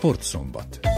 Sportszombat. 0.00 0.89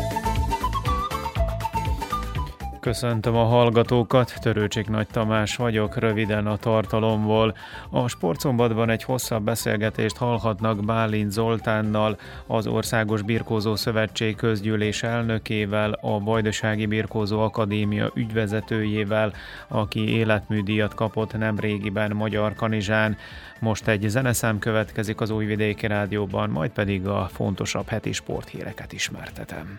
Köszöntöm 2.82 3.36
a 3.36 3.44
hallgatókat, 3.44 4.34
Törőcsik 4.40 4.88
Nagy 4.88 5.06
Tamás 5.06 5.56
vagyok, 5.56 5.96
röviden 5.96 6.46
a 6.46 6.56
tartalomból. 6.56 7.56
A 7.90 8.08
sportszombatban 8.08 8.90
egy 8.90 9.02
hosszabb 9.02 9.42
beszélgetést 9.42 10.16
hallhatnak 10.16 10.84
Bálint 10.84 11.30
Zoltánnal, 11.30 12.18
az 12.46 12.66
Országos 12.66 13.22
Birkózó 13.22 13.76
Szövetség 13.76 14.36
közgyűlés 14.36 15.02
elnökével, 15.02 15.92
a 16.00 16.20
Vajdasági 16.20 16.86
Birkózó 16.86 17.40
Akadémia 17.40 18.10
ügyvezetőjével, 18.14 19.32
aki 19.68 20.08
életműdíjat 20.08 20.94
kapott 20.94 21.38
nem 21.38 21.58
régiben 21.58 22.10
Magyar 22.10 22.54
Kanizsán. 22.54 23.16
Most 23.60 23.88
egy 23.88 24.08
zeneszám 24.08 24.58
következik 24.58 25.20
az 25.20 25.30
Újvidéki 25.30 25.86
Rádióban, 25.86 26.50
majd 26.50 26.70
pedig 26.70 27.06
a 27.06 27.28
fontosabb 27.32 27.88
heti 27.88 28.12
sporthíreket 28.12 28.92
ismertetem. 28.92 29.78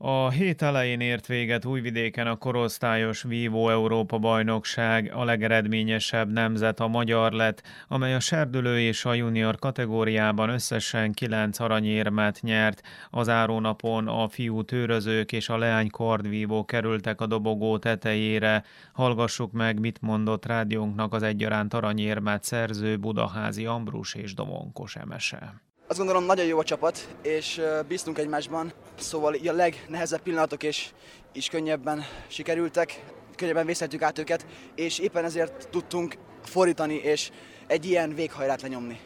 A 0.00 0.30
hét 0.30 0.62
elején 0.62 1.00
ért 1.00 1.26
véget 1.26 1.64
Újvidéken 1.64 2.26
a 2.26 2.36
korosztályos 2.36 3.22
Vivo 3.22 3.70
Európa 3.70 4.18
bajnokság, 4.18 5.12
a 5.14 5.24
legeredményesebb 5.24 6.32
nemzet 6.32 6.80
a 6.80 6.88
magyar 6.88 7.32
lett, 7.32 7.62
amely 7.88 8.14
a 8.14 8.20
serdülő 8.20 8.80
és 8.80 9.04
a 9.04 9.14
junior 9.14 9.58
kategóriában 9.58 10.48
összesen 10.48 11.12
9 11.12 11.60
aranyérmet 11.60 12.40
nyert. 12.42 12.82
Az 13.10 13.28
árónapon 13.28 14.08
a 14.08 14.28
fiú 14.28 14.62
tőrözők 14.62 15.32
és 15.32 15.48
a 15.48 15.58
leány 15.58 15.90
kordvívó 15.90 16.64
kerültek 16.64 17.20
a 17.20 17.26
dobogó 17.26 17.78
tetejére. 17.78 18.64
Hallgassuk 18.92 19.52
meg, 19.52 19.80
mit 19.80 20.00
mondott 20.00 20.46
rádiónknak 20.46 21.12
az 21.12 21.22
egyaránt 21.22 21.74
aranyérmet 21.74 22.44
szerző 22.44 22.96
Budaházi 22.96 23.66
Ambrus 23.66 24.14
és 24.14 24.34
Domonkos 24.34 24.96
Emese. 24.96 25.67
Azt 25.90 25.98
gondolom 25.98 26.24
nagyon 26.24 26.46
jó 26.46 26.58
a 26.58 26.64
csapat, 26.64 27.08
és 27.22 27.60
bíztunk 27.88 28.18
egymásban, 28.18 28.72
szóval 28.98 29.34
a 29.46 29.52
legnehezebb 29.52 30.20
pillanatok 30.20 30.62
is, 30.62 30.92
is 31.32 31.48
könnyebben 31.48 32.04
sikerültek, 32.26 33.04
könnyebben 33.36 33.66
vészhetjük 33.66 34.02
át 34.02 34.18
őket, 34.18 34.46
és 34.74 34.98
éppen 34.98 35.24
ezért 35.24 35.68
tudtunk 35.68 36.14
fordítani 36.44 36.94
és 36.94 37.30
egy 37.66 37.84
ilyen 37.84 38.14
véghajrát 38.14 38.62
lenyomni. 38.62 39.00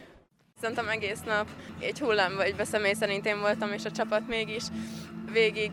Szerintem 0.61 0.89
egész 0.89 1.21
nap 1.25 1.47
egy 1.79 1.99
hullám 1.99 2.35
vagy 2.35 2.65
személy 2.65 2.93
szerint 2.93 3.25
én 3.25 3.39
voltam, 3.39 3.71
és 3.73 3.85
a 3.85 3.91
csapat 3.91 4.27
mégis 4.27 4.63
végig 5.31 5.71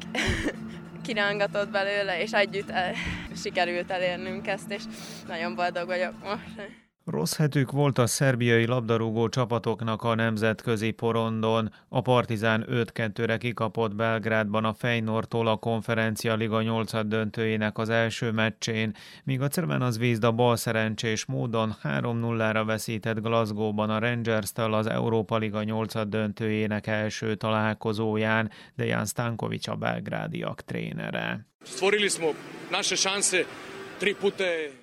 kirángatott 1.06 1.68
belőle, 1.68 2.22
és 2.22 2.32
együtt 2.32 2.70
el, 2.70 2.94
sikerült 3.36 3.90
elérnünk 3.90 4.46
ezt, 4.46 4.70
és 4.70 4.82
nagyon 5.26 5.54
boldog 5.54 5.86
vagyok 5.86 6.12
most. 6.22 6.88
Rossz 7.10 7.36
hetük 7.36 7.70
volt 7.70 7.98
a 7.98 8.06
szerbiai 8.06 8.66
labdarúgó 8.66 9.28
csapatoknak 9.28 10.02
a 10.02 10.14
nemzetközi 10.14 10.90
porondon. 10.90 11.72
A 11.88 12.00
Partizán 12.00 12.66
5-2-re 12.68 13.36
kikapott 13.36 13.94
Belgrádban 13.94 14.64
a 14.64 14.72
Feynortól 14.72 15.46
a 15.46 15.56
konferencia 15.56 16.34
liga 16.34 16.62
8 16.62 17.06
döntőjének 17.06 17.78
az 17.78 17.88
első 17.88 18.30
meccsén, 18.30 18.94
míg 19.24 19.40
a 19.40 19.48
Cerven 19.48 19.92
Vízda 19.98 20.32
bal 20.32 20.56
szerencsés 20.56 21.24
módon 21.24 21.76
3-0-ra 21.82 22.62
veszített 22.66 23.20
Glasgow-ban 23.20 23.90
a 23.90 23.98
Rangers-től 23.98 24.74
az 24.74 24.86
Európa 24.86 25.36
Liga 25.36 25.62
8 25.62 26.06
döntőjének 26.08 26.86
első 26.86 27.34
találkozóján, 27.34 28.50
Dejan 28.76 29.06
Stankovic 29.06 29.68
a 29.68 29.74
belgrádiak 29.74 30.60
trénere. 30.60 31.46
Stvorili 31.64 32.08
smo 32.08 32.32
naše 32.70 32.96
šanse 32.96 33.44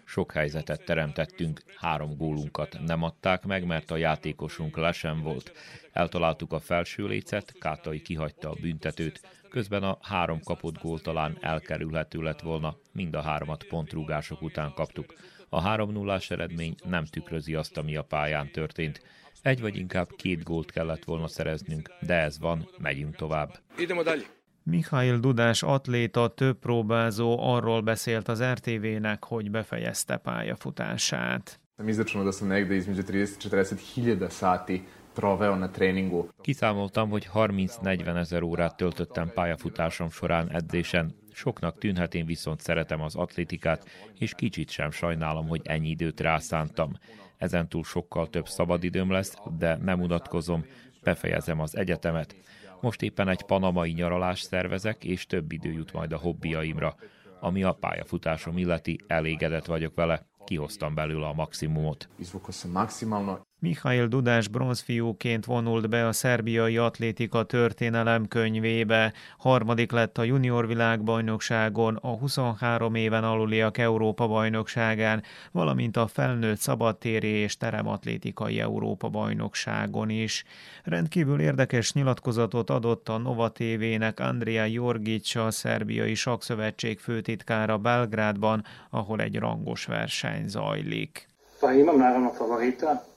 sok 0.05 0.31
helyzetet 0.31 0.85
teremtettünk, 0.85 1.61
három 1.75 2.17
gólunkat 2.17 2.77
nem 2.85 3.03
adták 3.03 3.45
meg, 3.45 3.65
mert 3.65 3.91
a 3.91 3.97
játékosunk 3.97 4.77
lesen 4.77 5.21
volt. 5.21 5.51
Eltaláltuk 5.91 6.53
a 6.53 6.59
felső 6.59 7.07
lécet, 7.07 7.53
Kátai 7.59 8.01
kihagyta 8.01 8.49
a 8.49 8.57
büntetőt, 8.61 9.21
közben 9.49 9.83
a 9.83 9.97
három 10.01 10.39
kapott 10.43 10.81
gól 10.81 10.99
talán 10.99 11.37
elkerülhető 11.41 12.21
lett 12.21 12.41
volna, 12.41 12.77
mind 12.91 13.15
a 13.15 13.21
háromat 13.21 13.63
pontrúgások 13.63 14.41
után 14.41 14.73
kaptuk. 14.73 15.13
A 15.49 15.61
3 15.61 15.91
0 15.91 16.19
eredmény 16.29 16.75
nem 16.83 17.05
tükrözi 17.05 17.53
azt, 17.53 17.77
ami 17.77 17.95
a 17.95 18.03
pályán 18.03 18.51
történt. 18.51 19.01
Egy 19.41 19.61
vagy 19.61 19.75
inkább 19.75 20.09
két 20.15 20.43
gólt 20.43 20.71
kellett 20.71 21.03
volna 21.03 21.27
szereznünk, 21.27 21.93
de 22.01 22.13
ez 22.13 22.39
van, 22.39 22.69
megyünk 22.77 23.15
tovább. 23.15 23.59
Idemo 23.77 24.03
dalje. 24.03 24.36
Mihail 24.69 25.19
Dudás 25.19 25.63
atléta 25.63 26.27
több 26.27 26.59
próbázó 26.59 27.39
arról 27.39 27.81
beszélt 27.81 28.27
az 28.27 28.43
RTV-nek, 28.43 29.23
hogy 29.23 29.51
befejezte 29.51 30.17
pályafutását. 30.17 31.59
Izračunao 31.85 32.25
da 32.25 32.31
sam 32.31 32.47
negde 32.47 32.75
između 32.75 33.01
30-40 33.01 33.79
hiljada 33.93 34.29
sati 34.29 34.83
proveo 35.13 35.55
na 35.55 35.69
treningu. 35.69 36.27
Kiszámoltam, 36.41 37.09
hogy 37.09 37.29
30-40 37.33 38.17
ezer 38.17 38.41
órát 38.43 38.77
töltöttem 38.77 39.31
pályafutásom 39.33 40.09
során 40.09 40.49
edzésen. 40.51 41.15
Soknak 41.33 41.77
tűnhet, 41.77 42.13
én 42.13 42.25
viszont 42.25 42.61
szeretem 42.61 43.01
az 43.01 43.15
atlétikát, 43.15 43.85
és 44.19 44.33
kicsit 44.33 44.69
sem 44.69 44.91
sajnálom, 44.91 45.47
hogy 45.47 45.61
ennyi 45.63 45.89
időt 45.89 46.19
rászántam. 46.19 46.91
Ezentúl 47.37 47.83
sokkal 47.83 48.29
több 48.29 48.47
szabadidőm 48.47 49.11
lesz, 49.11 49.35
de 49.57 49.77
nem 49.77 50.01
unatkozom, 50.01 50.65
befejezem 51.03 51.59
az 51.59 51.77
egyetemet. 51.77 52.35
Most 52.81 53.01
éppen 53.01 53.27
egy 53.27 53.43
panamai 53.43 53.91
nyaralást 53.91 54.47
szervezek, 54.47 55.03
és 55.03 55.25
több 55.25 55.51
idő 55.51 55.71
jut 55.71 55.93
majd 55.93 56.11
a 56.11 56.17
hobbiaimra. 56.17 56.95
Ami 57.39 57.63
a 57.63 57.73
pályafutásom 57.73 58.57
illeti, 58.57 58.99
elégedett 59.07 59.65
vagyok 59.65 59.95
vele, 59.95 60.25
kihoztam 60.45 60.93
belőle 60.93 61.27
a 61.27 61.33
maximumot. 61.33 62.09
Mihail 63.59 64.07
Dudás 64.07 64.47
bronzfiúként 64.47 65.45
vonult 65.45 65.89
be 65.89 66.07
a 66.07 66.11
szerbiai 66.11 66.77
atlétika 66.77 67.43
történelem 67.43 68.27
könyvébe. 68.27 69.13
Harmadik 69.37 69.91
lett 69.91 70.17
a 70.17 70.23
junior 70.23 70.67
világbajnokságon, 70.67 71.95
a 71.95 72.07
23 72.07 72.95
éven 72.95 73.23
aluliak 73.23 73.77
Európa 73.77 74.27
bajnokságán, 74.27 75.23
valamint 75.51 75.97
a 75.97 76.07
felnőtt 76.07 76.59
szabadtéri 76.59 77.27
és 77.27 77.57
terematlétikai 77.57 78.59
Európa 78.59 79.09
bajnokságon 79.09 80.09
is. 80.09 80.43
Rendkívül 80.83 81.39
érdekes 81.39 81.93
nyilatkozatot 81.93 82.69
adott 82.69 83.09
a 83.09 83.17
Nova 83.17 83.51
TV-nek 83.51 84.19
Andrea 84.19 84.65
Jorgic, 84.65 85.35
a 85.35 85.51
szerbiai 85.51 86.15
sakszövetség 86.15 86.99
főtitkára 86.99 87.77
Belgrádban, 87.77 88.63
ahol 88.89 89.21
egy 89.21 89.35
rangos 89.35 89.85
verseny 89.85 90.47
zajlik. 90.47 91.27
Pa 91.59 91.73
imam 91.73 91.97
naravno 91.97 92.29
favorita, 92.29 93.15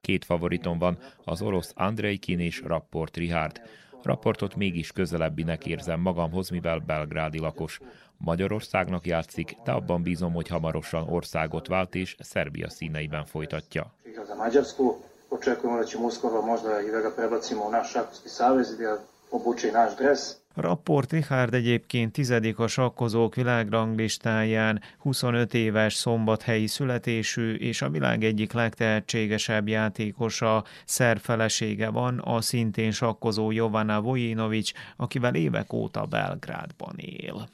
Két 0.00 0.24
favoritom 0.24 0.78
van, 0.78 0.98
az 1.24 1.42
orosz 1.42 1.72
Andrejkin 1.74 2.40
és 2.40 2.62
Rapport 2.66 3.16
Richard. 3.16 3.60
Rapportot 4.02 4.56
mégis 4.56 4.92
közelebbinek 4.92 5.66
érzem 5.66 6.00
magamhoz, 6.00 6.50
mivel 6.50 6.78
belgrádi 6.78 7.38
lakos. 7.38 7.80
Magyarországnak 8.16 9.06
játszik, 9.06 9.56
de 9.64 9.72
abban 9.72 10.02
bízom, 10.02 10.32
hogy 10.32 10.48
hamarosan 10.48 11.08
országot 11.08 11.66
vált 11.66 11.94
és 11.94 12.16
Szerbia 12.18 12.68
színeiben 12.68 13.24
folytatja. 13.24 13.92
Očekujemo 15.28 15.78
da 15.78 15.84
ćemo 15.84 16.06
uskoro 16.06 16.42
možda 16.42 16.80
i 16.80 16.90
da 16.90 17.00
ga 17.00 17.10
prebacimo 17.10 17.66
u 17.66 17.70
naš 17.70 17.92
šahovski 17.92 18.28
savez 18.28 18.72
i 18.72 18.76
da 18.76 18.98
obuče 19.30 19.72
naš 19.72 19.96
dres. 19.96 20.45
Rapport 20.56 21.12
Richard 21.12 21.54
egyébként 21.54 22.12
tizedik 22.12 22.58
a 22.58 22.66
sakkozók 22.66 23.34
világranglistáján, 23.34 24.82
25 24.98 25.54
éves 25.54 25.94
szombathelyi 25.94 26.66
születésű 26.66 27.54
és 27.54 27.82
a 27.82 27.90
világ 27.90 28.24
egyik 28.24 28.52
legtehetségesebb 28.52 29.68
játékosa, 29.68 30.64
szerb 30.84 31.18
felesége 31.18 31.88
van, 31.88 32.18
a 32.18 32.40
szintén 32.40 32.90
sakkozó 32.90 33.50
Jovana 33.50 34.00
Vojinovics, 34.00 34.72
akivel 34.96 35.34
évek 35.34 35.72
óta 35.72 36.04
Belgrádban 36.04 36.94
él. 36.96 37.48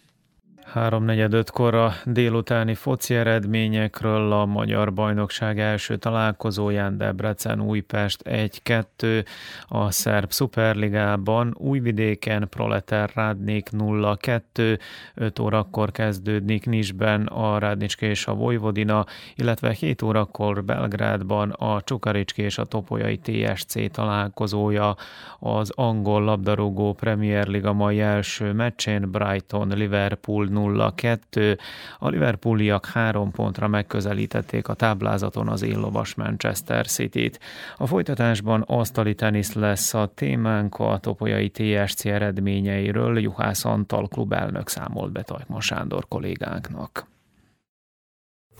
Háromnegyed 0.64 1.34
a 1.54 1.92
délutáni 2.04 2.74
foci 2.74 3.14
eredményekről 3.14 4.32
a 4.32 4.46
Magyar 4.46 4.92
Bajnokság 4.92 5.60
első 5.60 5.96
találkozóján 5.96 6.98
Debrecen 6.98 7.60
Újpest 7.60 8.22
1-2, 8.24 9.24
a 9.66 9.90
Szerb 9.90 10.30
Szuperligában 10.32 11.54
Újvidéken 11.58 12.48
Proleter 12.48 13.10
Rádnék 13.14 13.68
0-2, 13.72 14.78
5 15.14 15.38
órakor 15.38 15.90
kezdődnik 15.90 16.66
Nisben 16.66 17.26
a 17.26 17.58
Rádnicske 17.58 18.06
és 18.06 18.26
a 18.26 18.34
Vojvodina, 18.34 19.04
illetve 19.34 19.72
7 19.72 20.02
órakor 20.02 20.64
Belgrádban 20.64 21.50
a 21.50 21.80
Csukaricski 21.80 22.42
és 22.42 22.58
a 22.58 22.64
Topolyai 22.64 23.18
TSC 23.18 23.90
találkozója. 23.90 24.96
Az 25.38 25.72
angol 25.74 26.22
labdarúgó 26.22 26.92
Premier 26.92 27.46
Liga 27.46 27.72
mai 27.72 28.00
első 28.00 28.52
meccsén 28.52 29.10
Brighton 29.10 29.68
Liverpool 29.68 30.50
0-2. 30.52 31.58
A 31.98 32.08
Liverpooliak 32.08 32.86
három 32.86 33.30
pontra 33.30 33.68
megközelítették 33.68 34.68
a 34.68 34.74
táblázaton 34.74 35.48
az 35.48 35.62
éllovas 35.62 36.14
Manchester 36.14 36.86
City-t. 36.86 37.40
A 37.76 37.86
folytatásban 37.86 38.64
asztali 38.66 39.14
tenisz 39.14 39.52
lesz 39.52 39.94
a 39.94 40.12
témánk 40.14 40.78
a 40.78 40.98
topolyai 40.98 41.50
TSC 41.50 42.04
eredményeiről 42.04 43.20
Juhász 43.20 43.64
Antal 43.64 44.08
klubelnök 44.08 44.68
számolt 44.68 45.12
be 45.12 45.22
Tajkma 45.22 45.60
Sándor 45.60 46.08
kollégánknak. 46.08 47.10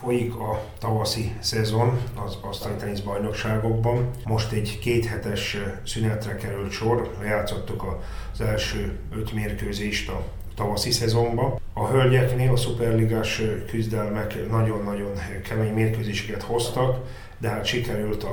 Folyik 0.03 0.35
a 0.35 0.65
tavaszi 0.79 1.33
szezon 1.39 2.01
az 2.25 2.39
asztali 2.41 2.75
tenisz 2.75 3.01
bajnokságokban. 3.01 4.11
Most 4.25 4.53
egy 4.53 4.79
kéthetes 4.79 5.57
szünetre 5.85 6.35
került 6.37 6.71
sor, 6.71 7.15
lejátszottuk 7.21 7.85
az 8.33 8.41
első 8.41 8.99
öt 9.11 9.33
mérkőzést 9.33 10.09
a 10.09 10.25
tavaszi 10.55 10.91
szezonba. 10.91 11.61
A 11.73 11.89
hölgyeknél 11.89 12.53
a 12.53 12.57
szuperligás 12.57 13.43
küzdelmek 13.71 14.51
nagyon-nagyon 14.51 15.13
kemény 15.49 15.73
mérkőzéseket 15.73 16.43
hoztak, 16.43 16.99
de 17.39 17.49
hát 17.49 17.65
sikerült 17.65 18.27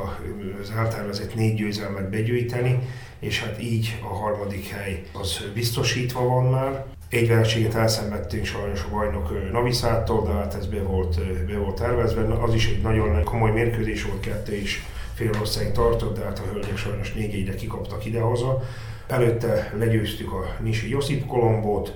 az 0.61 0.71
eltervezett 0.77 1.35
négy 1.35 1.55
győzelmet 1.55 2.09
begyűjteni, 2.09 2.79
és 3.19 3.43
hát 3.43 3.61
így 3.61 3.99
a 4.03 4.13
harmadik 4.13 4.67
hely 4.67 5.03
az 5.13 5.43
biztosítva 5.53 6.23
van 6.23 6.45
már. 6.45 6.85
Egy 7.09 7.27
verséget 7.27 7.73
elszenvedtünk 7.73 8.45
sajnos 8.45 8.83
a 8.83 8.95
bajnok 8.95 9.51
Naviszától, 9.51 10.25
de 10.25 10.31
hát 10.31 10.53
ez 10.53 10.65
be 10.65 10.81
volt, 10.81 11.19
be 11.47 11.57
volt 11.57 11.75
tervezve. 11.75 12.21
Az 12.43 12.53
is 12.53 12.67
egy 12.67 12.81
nagyon 12.81 13.23
komoly 13.23 13.51
mérkőzés 13.51 14.03
volt, 14.05 14.19
kettő 14.19 14.55
is 14.55 14.85
fél 15.13 15.31
ország 15.39 15.71
tartott, 15.71 16.17
de 16.17 16.23
hát 16.23 16.39
a 16.39 16.51
hölgyek 16.53 16.77
sajnos 16.77 17.13
négy 17.13 17.33
egyre 17.33 17.55
kikaptak 17.55 18.05
idehaza. 18.05 18.61
Előtte 19.07 19.73
legyőztük 19.77 20.31
a 20.31 20.55
Nisi 20.59 20.89
Josip 20.89 21.25
Kolombót, 21.25 21.93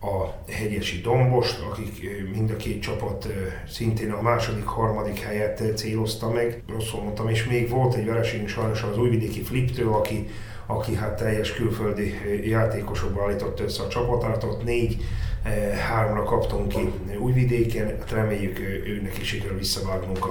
a 0.00 0.50
hegyesi 0.52 1.00
Dombost, 1.00 1.60
akik 1.70 2.10
mind 2.32 2.50
a 2.50 2.56
két 2.56 2.82
csapat 2.82 3.28
szintén 3.68 4.12
a 4.12 4.22
második, 4.22 4.64
harmadik 4.64 5.20
helyet 5.20 5.76
célozta 5.76 6.30
meg. 6.30 6.62
Rosszul 6.68 7.02
mondtam, 7.02 7.28
és 7.28 7.44
még 7.44 7.68
volt 7.68 7.94
egy 7.94 8.06
vereségünk 8.06 8.48
sajnos 8.48 8.82
az 8.82 8.98
újvidéki 8.98 9.42
Fliptől, 9.42 9.92
aki 9.92 10.28
aki 10.70 10.94
hát 10.94 11.16
teljes 11.16 11.52
külföldi 11.52 12.14
játékosokból 12.44 13.22
állított 13.22 13.60
össze 13.60 13.82
a 13.82 13.88
csapatát, 13.88 14.44
ott 14.44 14.64
négy 14.64 15.04
háromra 15.88 16.22
kaptunk 16.22 16.68
ki 16.68 16.92
újvidéken, 17.18 17.86
hát 17.86 18.10
reméljük 18.10 18.58
őnek 18.86 19.18
is 19.18 19.28
sikerül 19.28 19.58
visszavágnunk 19.58 20.26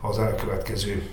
az 0.00 0.18
elkövetkező 0.18 1.08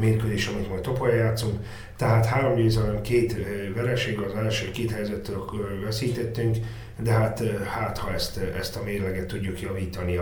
mérkőzés, 0.00 0.46
amit 0.46 0.68
majd 0.68 0.80
Topolya 0.80 1.14
játszunk. 1.14 1.64
Tehát 1.96 2.26
három 2.26 2.54
győzelem, 2.54 3.00
két 3.00 3.36
vereség, 3.74 4.18
az 4.18 4.34
első 4.34 4.70
két 4.70 4.90
helyzettől 4.90 5.44
veszítettünk, 5.84 6.56
de 7.02 7.10
hát, 7.10 7.42
hát 7.64 7.98
ha 7.98 8.12
ezt, 8.12 8.36
ezt 8.36 8.76
a 8.76 8.82
mérleget 8.82 9.26
tudjuk 9.26 9.60
javítani 9.60 10.20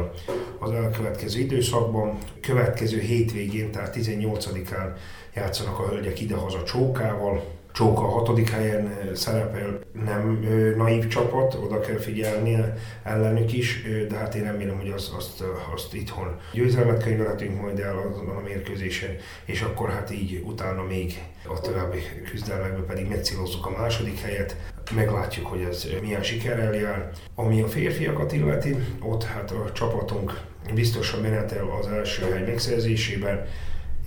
az 0.58 0.70
elkövetkező 0.70 1.40
időszakban. 1.40 2.18
Következő 2.40 2.98
hétvégén, 2.98 3.70
tehát 3.70 3.96
18-án 3.98 4.96
játszanak 5.34 5.78
a 5.78 5.88
hölgyek 5.88 6.20
idehaza 6.20 6.62
Csókával, 6.62 7.44
Csóka 7.74 8.08
hatodik 8.08 8.50
helyen 8.50 8.98
szerepel, 9.14 9.78
nem 10.04 10.46
naív 10.76 11.06
csapat, 11.06 11.54
oda 11.54 11.80
kell 11.80 11.98
figyelni 11.98 12.64
ellenük 13.02 13.52
is, 13.52 13.82
de 14.08 14.16
hát 14.16 14.34
én 14.34 14.42
remélem, 14.42 14.76
hogy 14.76 14.90
azt, 14.90 15.12
azt, 15.12 15.44
azt 15.74 15.94
itthon 15.94 16.40
győzelmet 16.52 17.02
könyvelhetünk 17.02 17.60
majd 17.60 17.78
el 17.78 17.98
azon 17.98 18.28
a 18.28 18.40
mérkőzésen, 18.40 19.16
és 19.44 19.62
akkor 19.62 19.90
hát 19.90 20.10
így 20.10 20.42
utána 20.44 20.82
még 20.82 21.22
a 21.48 21.60
további 21.60 21.98
küzdelmekben 22.30 22.86
pedig 22.86 23.08
megcélozzuk 23.08 23.66
a 23.66 23.78
második 23.78 24.20
helyet, 24.20 24.56
meglátjuk, 24.94 25.46
hogy 25.46 25.60
ez 25.60 25.86
milyen 26.02 26.22
sikerrel 26.22 26.74
jár. 26.74 27.10
Ami 27.34 27.60
a 27.60 27.68
férfiakat 27.68 28.32
illeti, 28.32 28.76
ott 29.00 29.24
hát 29.24 29.50
a 29.50 29.72
csapatunk 29.72 30.40
biztosan 30.74 31.20
menetel 31.20 31.66
az 31.80 31.86
első 31.86 32.30
hely 32.30 32.44
megszerzésében, 32.44 33.46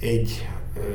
egy 0.02 0.48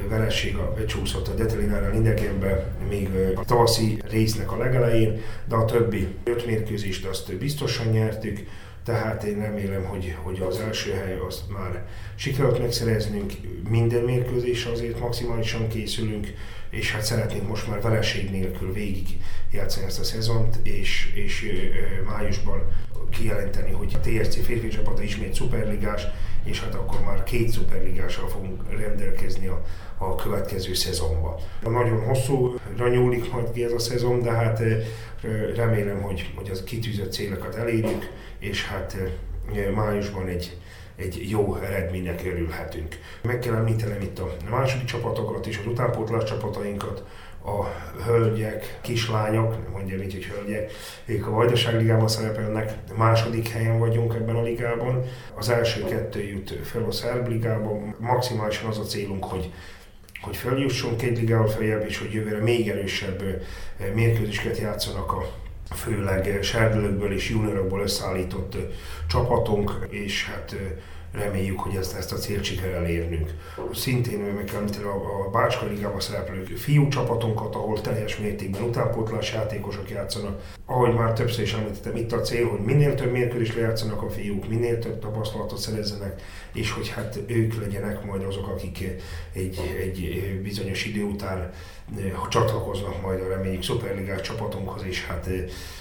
vereség 0.09 0.57
a 0.57 0.73
becsúszott 0.73 1.29
a 1.29 1.35
Detelinárral 1.35 1.95
idegenbe 1.95 2.75
még 2.89 3.09
a 3.35 3.45
tavaszi 3.45 4.03
résznek 4.11 4.53
a 4.53 4.57
legelején, 4.57 5.21
de 5.49 5.55
a 5.55 5.65
többi 5.65 6.09
öt 6.25 6.47
mérkőzést 6.47 7.07
azt 7.07 7.37
biztosan 7.37 7.87
nyertük, 7.87 8.39
tehát 8.85 9.25
én 9.25 9.41
remélem, 9.41 9.85
hogy, 9.85 10.17
hogy 10.23 10.41
az 10.49 10.59
első 10.59 10.93
hely 10.93 11.19
azt 11.27 11.43
már 11.49 11.87
sikerült 12.15 12.59
megszereznünk, 12.59 13.33
minden 13.69 14.05
mérkőzésre 14.05 14.71
azért 14.71 15.01
maximálisan 15.01 15.69
készülünk, 15.69 16.27
és 16.71 16.93
hát 16.93 17.05
szeretnénk 17.05 17.49
most 17.49 17.69
már 17.69 17.81
vereség 17.81 18.31
nélkül 18.31 18.73
végig 18.73 19.07
játszani 19.51 19.87
ezt 19.87 20.01
a 20.01 20.05
szezont, 20.05 20.59
és, 20.63 21.13
és 21.15 21.53
májusban 22.07 22.63
kijelenteni, 23.11 23.71
hogy 23.71 23.93
a 23.95 24.01
TSC 24.01 24.45
férfi 24.45 24.69
csapata 24.69 25.03
ismét 25.03 25.35
szuperligás, 25.35 26.03
és 26.45 26.61
hát 26.61 26.75
akkor 26.75 27.01
már 27.05 27.23
két 27.23 27.49
szuperligással 27.49 28.29
fogunk 28.29 28.63
rendelkezni 28.71 29.47
a, 29.47 29.63
a 29.99 30.15
következő 30.15 30.75
szezonba. 30.75 31.39
Nagyon 31.63 32.05
hosszúra 32.05 32.89
nyúlik 32.89 33.33
majd 33.33 33.53
ki 33.53 33.65
ez 33.65 33.73
a 33.73 33.79
szezon, 33.79 34.23
de 34.23 34.31
hát 34.31 34.63
remélem, 35.55 36.03
hogy, 36.03 36.33
hogy 36.35 36.51
az 36.51 36.65
kitűzött 36.65 37.13
célokat 37.13 37.55
elérjük, 37.55 38.11
és 38.39 38.67
hát 38.67 38.97
májusban 39.75 40.27
egy, 40.27 40.57
egy 40.97 41.31
jó 41.31 41.57
eredménynek 41.57 42.23
örülhetünk. 42.25 42.99
Meg 43.23 43.39
kell 43.39 43.55
említenem 43.55 44.01
itt 44.01 44.19
a 44.19 44.37
második 44.51 44.85
csapatokat 44.85 45.47
és 45.47 45.59
az 45.59 45.67
utánpótlás 45.67 46.25
csapatainkat, 46.25 47.05
a 47.45 47.65
hölgyek, 48.05 48.79
kislányok, 48.81 49.71
mondja 49.73 49.97
így, 49.97 50.13
hogy 50.13 50.25
hölgyek, 50.25 50.73
ők 51.05 51.27
a 51.27 51.31
Vajdaság 51.31 51.77
Ligában 51.77 52.09
szerepelnek, 52.09 52.75
második 52.97 53.49
helyen 53.49 53.79
vagyunk 53.79 54.15
ebben 54.15 54.37
a 54.37 54.43
ligában. 54.43 55.05
Az 55.35 55.49
első 55.49 55.85
kettő 55.85 56.23
jut 56.23 56.59
fel 56.63 56.83
a 56.83 56.93
Szerb 56.93 57.29
Ligában. 57.29 57.95
Maximálisan 57.99 58.69
az 58.69 58.79
a 58.79 58.83
célunk, 58.83 59.25
hogy 59.25 59.53
hogy 60.23 60.37
feljussunk 60.37 61.03
egy 61.03 61.19
ligával 61.19 61.49
feljebb, 61.49 61.85
és 61.87 61.99
hogy 61.99 62.13
jövőre 62.13 62.43
még 62.43 62.69
erősebb 62.69 63.23
mérkőzéseket 63.95 64.59
játszanak 64.59 65.13
a 65.13 65.27
főleg 65.75 66.39
serdülőkből 66.43 67.13
és 67.13 67.31
juniorokból 67.31 67.81
összeállított 67.81 68.57
csapatunk, 69.09 69.87
és 69.91 70.27
hát 70.27 70.57
reméljük, 71.13 71.61
hogy 71.61 71.75
ezt, 71.75 71.97
ezt 71.97 72.13
a 72.13 72.17
célt 72.17 72.45
sikerül 72.45 72.75
elérnünk. 72.75 73.31
Szintén 73.73 74.19
meg 74.19 74.45
kell 74.45 74.85
a, 74.85 75.27
a 75.27 75.31
Bácska 75.31 75.67
Ligában 75.67 76.01
szereplő 76.01 76.45
fiú 76.45 76.89
csapatunkat, 76.89 77.55
ahol 77.55 77.81
teljes 77.81 78.19
mértékben 78.19 78.63
utánpótlás 78.63 79.33
játékosok 79.33 79.91
játszanak. 79.91 80.41
Ahogy 80.67 80.95
már 80.95 81.13
többször 81.13 81.43
is 81.43 81.53
említettem, 81.53 81.97
itt 81.97 82.13
a 82.13 82.21
cél, 82.21 82.49
hogy 82.49 82.61
minél 82.61 82.95
több 82.95 83.11
mérkőzést 83.11 83.55
lejátszanak 83.55 84.03
a 84.03 84.11
fiúk, 84.11 84.49
minél 84.49 84.79
több 84.79 84.99
tapasztalatot 84.99 85.59
szerezzenek, 85.59 86.23
és 86.53 86.71
hogy 86.71 86.89
hát 86.89 87.19
ők 87.27 87.61
legyenek 87.61 88.05
majd 88.05 88.23
azok, 88.23 88.49
akik 88.49 88.85
egy, 89.33 89.59
egy 89.81 90.41
bizonyos 90.43 90.85
idő 90.87 91.03
után 91.03 91.51
ha 92.15 92.29
csatlakoznak 92.29 93.03
majd 93.03 93.21
a 93.21 93.29
reméljük 93.29 93.63
szuperligás 93.63 94.21
csapatunkhoz, 94.21 94.83
és 94.85 95.07
hát 95.07 95.29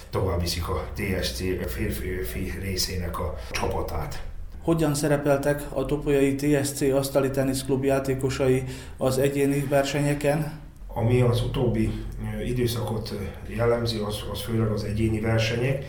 tovább 0.09 0.39
viszik 0.39 0.69
a 0.69 0.87
TSC 0.93 1.37
férfi 1.67 2.53
részének 2.61 3.19
a 3.19 3.37
csapatát. 3.51 4.30
Hogyan 4.63 4.93
szerepeltek 4.93 5.63
a 5.73 5.85
Topolyai 5.85 6.35
TSC 6.35 6.81
Asztali 6.81 7.29
Teniszklub 7.29 7.83
játékosai 7.83 8.63
az 8.97 9.17
egyéni 9.17 9.65
versenyeken? 9.69 10.59
Ami 10.87 11.21
az 11.21 11.43
utóbbi 11.43 11.91
időszakot 12.45 13.13
jellemzi, 13.47 13.97
az, 13.97 14.23
az 14.31 14.41
főleg 14.41 14.67
az 14.67 14.83
egyéni 14.83 15.19
versenyek. 15.19 15.85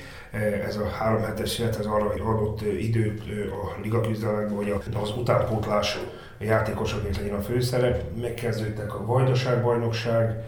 Ez 0.66 0.76
a 0.76 0.88
három 0.88 1.22
hetes 1.22 1.50
szünet, 1.50 1.78
ez 1.78 1.86
arra 1.86 2.06
adott 2.06 2.62
időt 2.62 3.20
a 3.50 3.80
liga 3.82 4.00
küzdelemekben, 4.00 4.56
hogy 4.56 4.74
az 5.02 5.12
utánpótlás 5.16 5.98
játékosoknak 6.38 7.16
legyen 7.16 7.34
a 7.34 7.42
főszerep. 7.42 8.02
Megkezdődtek 8.20 8.94
a 8.94 9.04
Vajdaság 9.06 9.62
bajnokság, 9.62 10.44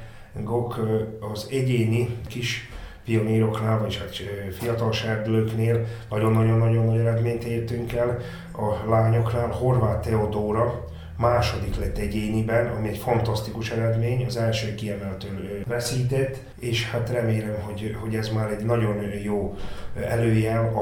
az 1.32 1.46
egyéni 1.50 2.16
kis 2.28 2.68
pioníroknál, 3.04 3.78
vagy 3.78 3.96
hát 3.96 4.23
fiatal 4.58 4.92
serdülőknél 4.92 5.87
nagyon-nagyon-nagyon 6.11 6.87
nagy 6.87 6.99
eredményt 6.99 7.44
értünk 7.44 7.92
el. 7.92 8.18
A 8.52 8.88
lányoknál 8.90 9.49
Horváth 9.49 10.08
Teodóra 10.08 10.84
második 11.18 11.76
lett 11.76 11.99
egyéniben, 11.99 12.66
ami 12.66 12.88
egy 12.88 12.99
fantasztikus 12.99 13.70
eredmény, 13.70 14.25
az 14.25 14.37
első 14.37 14.75
kiemeltől 14.75 15.49
veszített, 15.66 16.37
és 16.58 16.90
hát 16.90 17.11
remélem, 17.11 17.61
hogy, 17.61 17.96
hogy 18.00 18.14
ez 18.14 18.28
már 18.28 18.50
egy 18.50 18.64
nagyon 18.64 18.96
jó 19.25 19.54
előjel 19.94 20.73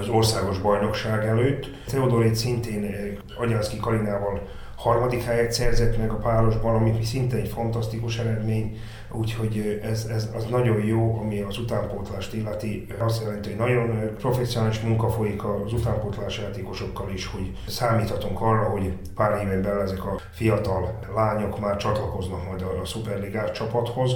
az 0.00 0.08
országos 0.08 0.58
bajnokság 0.58 1.24
előtt. 1.26 1.70
Teodor 1.86 2.30
szintén 2.32 2.94
Agyánszki 3.38 3.76
Kalinával 3.76 4.42
harmadik 4.76 5.22
helyet 5.22 5.52
szerzett 5.52 5.98
meg 5.98 6.10
a 6.10 6.16
párosban, 6.16 6.74
ami 6.74 7.04
szinte 7.04 7.36
egy 7.36 7.48
fantasztikus 7.48 8.18
eredmény, 8.18 8.78
úgyhogy 9.12 9.80
ez, 9.82 10.04
ez 10.04 10.28
az 10.36 10.44
nagyon 10.44 10.84
jó, 10.84 11.18
ami 11.18 11.40
az 11.40 11.58
utánpótlást 11.58 12.34
illeti. 12.34 12.86
Azt 12.98 13.22
jelenti, 13.22 13.48
hogy 13.48 13.58
nagyon 13.58 14.14
professzionális 14.18 14.80
munka 14.80 15.08
folyik 15.08 15.44
az 15.44 15.72
utánpótlás 15.72 16.38
játékosokkal 16.38 17.10
is, 17.12 17.26
hogy 17.26 17.52
számíthatunk 17.66 18.40
arra, 18.40 18.68
hogy 18.68 18.92
pár 19.14 19.42
éven 19.42 19.62
belül 19.62 19.80
ezek 19.80 20.04
a 20.04 20.20
fiatal 20.30 20.98
lányok 21.14 21.60
már 21.60 21.76
csatlakoznak 21.76 22.46
majd 22.46 22.62
a 22.62 22.84
szuperligás 22.84 23.50
csapathoz. 23.50 24.12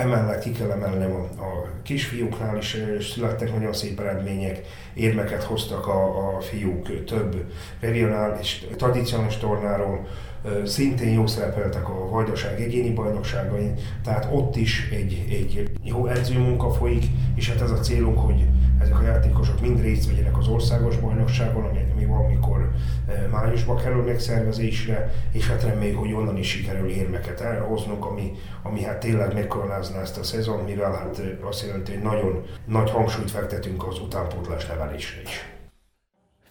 Emellett 0.00 0.42
ki 0.42 0.52
kell 0.52 0.70
emelnem 0.70 1.12
a, 1.12 1.42
a 1.42 1.68
kisfiúknál 1.82 2.56
is 2.56 2.76
születtek 3.12 3.52
nagyon 3.52 3.72
szép 3.72 4.00
eredmények, 4.00 4.60
érmeket 4.94 5.42
hoztak 5.42 5.86
a, 5.86 6.36
a 6.36 6.40
fiúk 6.40 7.04
több 7.04 7.52
regionális, 7.80 8.64
tradicionális 8.76 9.36
tornáról, 9.36 10.06
szintén 10.64 11.12
jó 11.12 11.26
szerepeltek 11.26 11.88
a 11.88 12.08
Vajdaság 12.08 12.60
egyéni 12.60 12.92
bajnokságain, 12.92 13.74
tehát 14.04 14.28
ott 14.32 14.56
is 14.56 14.88
egy, 14.92 15.26
egy 15.30 15.70
jó 15.82 16.06
edzőmunka 16.06 16.70
folyik, 16.70 17.04
és 17.34 17.50
hát 17.50 17.60
ez 17.60 17.70
a 17.70 17.80
célunk, 17.80 18.18
hogy 18.18 18.46
ezek 18.90 19.02
a 19.02 19.12
játékosok 19.12 19.60
mind 19.60 19.80
részt 19.80 20.06
vegyenek 20.06 20.38
az 20.38 20.48
országos 20.48 20.96
bajnokságon, 20.96 21.64
ami, 21.64 21.78
ami 21.94 22.04
valamikor 22.04 22.70
májusban 23.30 23.76
kerül 23.76 24.02
megszervezésre, 24.02 25.12
és 25.32 25.48
hát 25.48 25.62
reméljük, 25.62 25.98
hogy 25.98 26.12
onnan 26.12 26.36
is 26.36 26.48
sikerül 26.48 26.88
érmeket 26.88 27.40
elhoznunk, 27.40 28.04
ami, 28.04 28.32
ami 28.62 28.82
hát 28.82 29.00
tényleg 29.00 29.34
megkoronázná 29.34 30.00
ezt 30.00 30.18
a 30.18 30.22
szezon, 30.22 30.64
mivel 30.64 30.92
hát 30.92 31.22
azt 31.40 31.66
jelenti, 31.66 31.92
hogy 31.92 32.02
nagyon 32.02 32.42
nagy 32.64 32.90
hangsúlyt 32.90 33.30
fektetünk 33.30 33.86
az 33.86 33.98
utánpótlás 33.98 34.66
nevelésre 34.66 35.20
is. 35.22 35.59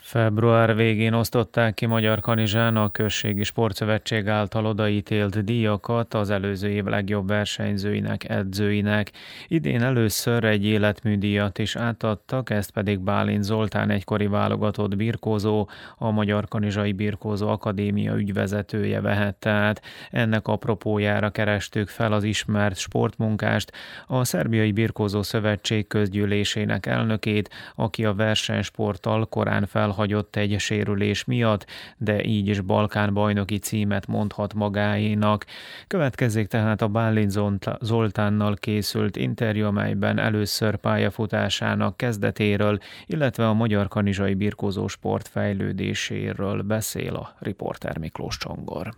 Február 0.10 0.76
végén 0.76 1.14
osztották 1.14 1.74
ki 1.74 1.86
Magyar 1.86 2.20
Kanizsán 2.20 2.76
a 2.76 2.90
Községi 2.90 3.44
Sportszövetség 3.44 4.28
által 4.28 4.66
odaítélt 4.66 5.44
díjakat 5.44 6.14
az 6.14 6.30
előző 6.30 6.70
év 6.70 6.84
legjobb 6.84 7.28
versenyzőinek, 7.28 8.30
edzőinek. 8.30 9.12
Idén 9.48 9.82
először 9.82 10.44
egy 10.44 10.66
életműdíjat 10.66 11.58
is 11.58 11.76
átadtak, 11.76 12.50
ezt 12.50 12.72
pedig 12.72 13.00
Bálint 13.00 13.44
Zoltán 13.44 13.90
egykori 13.90 14.28
válogatott 14.28 14.96
birkózó, 14.96 15.70
a 15.98 16.12
Magyar 16.12 16.48
Kanizsai 16.48 16.92
Birkózó 16.92 17.48
Akadémia 17.48 18.16
ügyvezetője 18.16 19.02
vehette 19.02 19.50
át. 19.50 19.82
Ennek 20.12 20.48
apropójára 20.48 21.30
kerestük 21.30 21.90
fel 21.90 22.14
az 22.14 22.24
ismert 22.24 22.78
sportmunkást, 22.78 23.72
a 24.08 24.24
Szerbiai 24.24 24.72
Birkózó 24.72 25.22
Szövetség 25.22 25.88
közgyűlésének 25.88 26.86
elnökét, 26.86 27.50
aki 27.76 28.06
a 28.06 28.14
versenysporttal 28.14 29.26
korán 29.26 29.66
fel 29.66 29.98
elhagyott 30.00 30.36
egy 30.36 30.60
sérülés 30.60 31.24
miatt, 31.24 31.66
de 31.98 32.24
így 32.24 32.48
is 32.48 32.62
Balkán 32.62 33.14
bajnoki 33.14 33.58
címet 33.58 34.08
mondhat 34.08 34.54
magáénak. 34.54 35.46
Következzék 35.88 36.48
tehát 36.48 36.82
a 36.82 36.88
Bálint 36.88 37.32
Zoltánnal 37.80 38.56
készült 38.56 39.16
interjú, 39.16 39.66
amelyben 39.66 40.20
először 40.20 40.76
pályafutásának 40.76 41.98
kezdetéről, 41.98 42.80
illetve 43.06 43.48
a 43.48 43.54
magyar 43.54 43.88
kanizsai 43.88 44.34
birkózó 44.34 44.88
sport 44.88 45.28
fejlődéséről 45.28 46.62
beszél 46.62 47.16
a 47.16 47.36
riporter 47.40 47.98
Miklós 47.98 48.38
Csongor. 48.38 48.94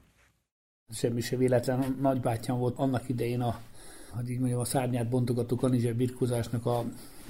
Semmi 0.93 1.21
se 1.21 1.37
véletlen, 1.37 1.97
nagybátyám 2.01 2.57
volt 2.57 2.77
annak 2.77 3.09
idején 3.09 3.41
a 3.41 3.59
hogy 4.15 4.29
így 4.29 4.39
mondjam, 4.39 4.59
a 4.59 4.65
szárnyát 4.65 5.09
bontogató 5.09 5.55
kanizsai 5.55 5.91
birkózásnak 5.91 6.65
a 6.65 6.83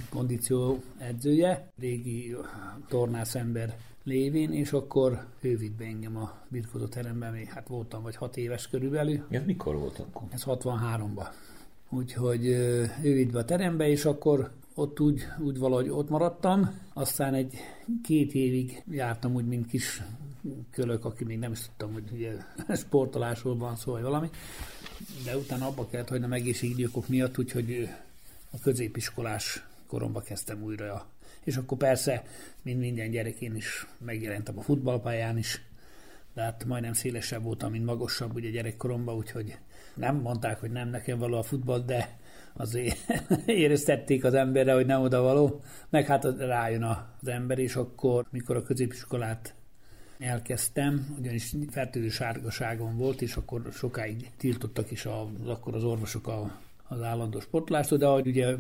kondíció 0.09 0.81
edzője, 0.97 1.71
régi 1.79 2.35
tornász 2.88 3.35
ember 3.35 3.77
lévén, 4.03 4.53
és 4.53 4.71
akkor 4.71 5.25
ő 5.41 5.57
vitt 5.57 5.77
be 5.77 5.85
engem 5.85 6.17
a 6.17 6.38
birkózó 6.47 6.85
teremben, 6.85 7.31
még 7.31 7.47
hát 7.47 7.67
voltam 7.67 8.01
vagy 8.01 8.15
hat 8.15 8.38
éves 8.38 8.67
körülbelül. 8.67 9.25
Ez 9.29 9.45
mikor 9.45 9.75
volt 9.75 10.00
akkor? 10.00 10.27
Ez 10.31 10.43
63-ban. 10.45 11.27
Úgyhogy 11.89 12.45
ő 12.45 13.13
vitt 13.13 13.31
be 13.31 13.39
a 13.39 13.45
terembe, 13.45 13.88
és 13.88 14.05
akkor 14.05 14.51
ott 14.73 15.00
úgy, 15.00 15.27
úgy 15.39 15.59
valahogy 15.59 15.89
ott 15.89 16.09
maradtam, 16.09 16.79
aztán 16.93 17.33
egy 17.33 17.53
két 18.03 18.33
évig 18.33 18.83
jártam 18.89 19.35
úgy, 19.35 19.45
mint 19.45 19.67
kis 19.67 20.01
kölök, 20.71 21.05
aki 21.05 21.23
még 21.23 21.39
nem 21.39 21.51
is 21.51 21.59
tudtam, 21.59 21.93
hogy 21.93 22.03
ugye 22.13 22.33
sportolásról 22.75 23.57
van 23.57 23.75
szó, 23.75 23.91
vagy 23.91 24.01
valami, 24.01 24.29
de 25.25 25.38
utána 25.38 25.67
abba 25.67 25.88
kellett 25.88 26.10
hagynom 26.10 26.34
egészségügyi 26.34 26.86
okok 26.86 27.08
miatt, 27.08 27.38
úgyhogy 27.38 27.89
a 28.51 28.60
középiskolás 28.60 29.63
koromba 29.88 30.22
kezdtem 30.22 30.63
újra. 30.63 31.05
És 31.43 31.58
akkor 31.58 31.77
persze, 31.77 32.24
mint 32.62 32.79
minden 32.79 33.12
gyerek, 33.12 33.41
én 33.41 33.55
is 33.55 33.88
megjelentem 33.98 34.58
a 34.58 34.62
futballpályán 34.62 35.38
is, 35.38 35.62
de 36.34 36.41
hát 36.41 36.65
majdnem 36.65 36.93
szélesebb 36.93 37.43
voltam, 37.43 37.72
mint 37.72 37.86
magasabb 37.86 38.36
ugye 38.36 38.50
gyerekkoromban, 38.50 39.15
úgyhogy 39.15 39.58
nem 39.96 40.15
mondták, 40.15 40.60
hogy 40.60 40.72
nem 40.72 40.89
nekem 40.89 41.20
való 41.20 41.38
a 41.38 41.43
futball, 41.43 41.79
de 41.79 42.20
azért 42.53 42.98
éreztették 43.46 44.24
az 44.24 44.34
emberre, 44.34 44.74
hogy 44.74 44.86
nem 44.86 45.01
oda 45.01 45.22
való, 45.22 45.62
meg 45.89 46.05
hát 46.05 46.24
rájön 46.38 46.84
az 46.84 47.27
ember, 47.27 47.60
és 47.60 47.75
akkor, 47.75 48.25
mikor 48.29 48.55
a 48.55 48.63
középiskolát 48.63 49.55
elkezdtem, 50.21 51.15
ugyanis 51.19 51.53
fertőző 51.69 52.09
sárgaságom 52.09 52.97
volt, 52.97 53.21
és 53.21 53.35
akkor 53.35 53.61
sokáig 53.73 54.29
tiltottak 54.37 54.91
is 54.91 55.05
az, 55.05 55.47
akkor 55.47 55.75
az 55.75 55.83
orvosok 55.83 56.27
a 56.27 56.59
az 56.91 57.01
állandó 57.01 57.39
sportlástól, 57.39 57.97
de 57.97 58.07
ahogy 58.07 58.27
ugye 58.27 58.55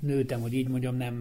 nőtem, 0.00 0.40
hogy 0.40 0.52
így 0.52 0.68
mondjam, 0.68 0.96
nem 0.96 1.14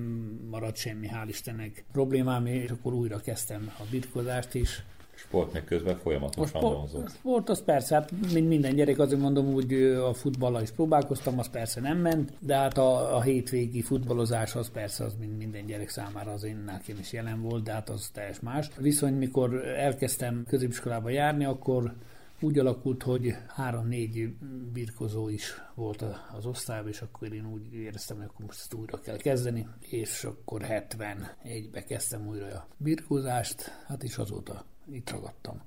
maradt 0.49 0.77
semmi, 0.77 1.09
hál' 1.13 1.27
Istennek 1.27 1.83
problémám, 1.91 2.45
és 2.45 2.69
akkor 2.69 2.93
újra 2.93 3.19
kezdtem 3.19 3.71
a 3.79 3.83
bitkozást 3.91 4.53
is. 4.53 4.83
Sport 5.19 5.53
meg 5.53 5.63
közben 5.63 5.97
folyamatosan. 5.97 6.63
A 6.63 7.09
sport 7.09 7.49
az 7.49 7.63
persze, 7.63 7.95
hát 7.95 8.11
mint 8.33 8.47
minden 8.47 8.75
gyerek, 8.75 8.99
azért 8.99 9.21
mondom, 9.21 9.53
úgy 9.53 9.73
a 9.83 10.13
futballal 10.13 10.61
is 10.61 10.71
próbálkoztam, 10.71 11.39
az 11.39 11.49
persze 11.49 11.81
nem 11.81 11.97
ment, 11.97 12.33
de 12.39 12.55
hát 12.55 12.77
a, 12.77 13.15
a 13.15 13.21
hétvégi 13.21 13.81
futballozás 13.81 14.55
az 14.55 14.69
persze 14.69 15.03
az 15.03 15.15
mint 15.19 15.37
minden 15.37 15.65
gyerek 15.65 15.89
számára 15.89 16.31
az 16.31 16.43
én 16.43 16.63
nekem 16.65 16.97
is 16.99 17.13
jelen 17.13 17.41
volt, 17.41 17.63
de 17.63 17.71
hát 17.71 17.89
az 17.89 18.09
teljes 18.13 18.39
más. 18.39 18.69
Viszont 18.77 19.17
mikor 19.17 19.67
elkezdtem 19.67 20.43
középiskolába 20.47 21.09
járni, 21.09 21.45
akkor 21.45 21.93
úgy 22.41 22.59
alakult, 22.59 23.03
hogy 23.03 23.35
három-négy 23.47 24.33
birkozó 24.73 25.29
is 25.29 25.53
volt 25.75 26.05
az 26.37 26.45
osztályban, 26.45 26.89
és 26.89 27.01
akkor 27.01 27.33
én 27.33 27.51
úgy 27.51 27.73
éreztem, 27.73 28.17
hogy 28.17 28.25
akkor 28.25 28.45
most 28.45 28.59
ezt 28.59 28.73
újra 28.73 28.99
kell 28.99 29.17
kezdeni, 29.17 29.67
és 29.79 30.23
akkor 30.23 30.61
71-be 30.63 31.83
kezdtem 31.83 32.27
újra 32.27 32.45
a 32.45 32.67
birkózást, 32.77 33.83
hát 33.87 34.03
is 34.03 34.17
azóta 34.17 34.65
itt 34.93 35.11
ragadtam. 35.11 35.61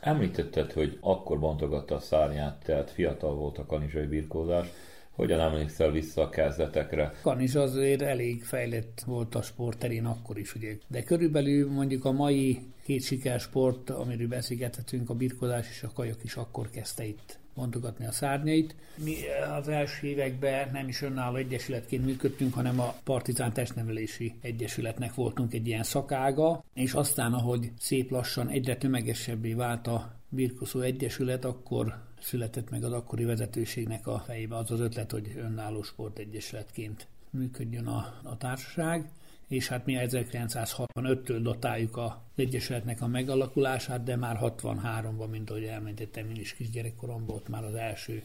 Említetted, 0.00 0.72
hogy 0.72 0.98
akkor 1.00 1.38
bontogatta 1.38 1.94
a 1.94 2.00
szárnyát, 2.00 2.62
tehát 2.64 2.90
fiatal 2.90 3.34
volt 3.34 3.58
a 3.58 3.66
kanizsai 3.66 4.06
birkózás. 4.06 4.66
Hogyan 5.10 5.40
emlékszel 5.40 5.90
vissza 5.90 6.22
a 6.22 6.28
kezdetekre? 6.28 7.12
Kanizs 7.22 7.54
azért 7.54 8.02
elég 8.02 8.44
fejlett 8.44 9.02
volt 9.06 9.34
a 9.34 9.42
sportterén 9.42 10.04
akkor 10.04 10.38
is, 10.38 10.54
ugye. 10.54 10.76
De 10.88 11.02
körülbelül 11.02 11.70
mondjuk 11.70 12.04
a 12.04 12.12
mai 12.12 12.58
két 12.84 13.02
sikersport, 13.02 13.90
amiről 13.90 14.28
beszélgethetünk, 14.28 15.10
a 15.10 15.14
birkozás 15.14 15.68
és 15.70 15.82
a 15.82 15.90
kajak 15.94 16.24
is 16.24 16.34
akkor 16.34 16.70
kezdte 16.70 17.04
itt 17.04 17.38
bontogatni 17.56 18.06
a 18.06 18.12
szárnyait. 18.12 18.74
Mi 18.96 19.14
az 19.58 19.68
első 19.68 20.06
években 20.06 20.70
nem 20.72 20.88
is 20.88 21.02
önálló 21.02 21.36
egyesületként 21.36 22.04
működtünk, 22.04 22.54
hanem 22.54 22.80
a 22.80 22.94
Partizán 23.04 23.52
Testnevelési 23.52 24.34
Egyesületnek 24.40 25.14
voltunk 25.14 25.54
egy 25.54 25.66
ilyen 25.66 25.82
szakága, 25.82 26.64
és 26.74 26.92
aztán, 26.92 27.32
ahogy 27.32 27.72
szép 27.78 28.10
lassan 28.10 28.48
egyre 28.48 28.76
tömegesebbé 28.76 29.52
vált 29.52 29.86
a 29.86 30.14
Birkoszó 30.28 30.80
Egyesület, 30.80 31.44
akkor 31.44 31.94
született 32.20 32.70
meg 32.70 32.84
az 32.84 32.92
akkori 32.92 33.24
vezetőségnek 33.24 34.06
a 34.06 34.22
fejébe 34.26 34.56
az 34.56 34.70
az 34.70 34.80
ötlet, 34.80 35.10
hogy 35.10 35.32
önálló 35.36 35.82
sportegyesületként 35.82 37.06
működjön 37.30 37.86
a, 37.86 38.20
a 38.22 38.36
társaság 38.36 39.10
és 39.48 39.68
hát 39.68 39.86
mi 39.86 39.96
1965-től 39.98 41.38
dotáljuk 41.42 41.96
a 41.96 42.24
Egyesületnek 42.36 43.02
a 43.02 43.06
megalakulását, 43.06 44.02
de 44.02 44.16
már 44.16 44.38
63-ban, 44.42 45.30
mint 45.30 45.50
ahogy 45.50 45.64
elmentettem 45.64 46.30
én 46.30 46.40
is 46.40 46.54
kisgyerekkoromban, 46.54 47.36
ott 47.36 47.48
már 47.48 47.64
az 47.64 47.74
első 47.74 48.22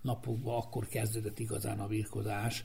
napokban 0.00 0.56
akkor 0.56 0.88
kezdődött 0.88 1.38
igazán 1.38 1.80
a 1.80 1.86
birkozás, 1.86 2.64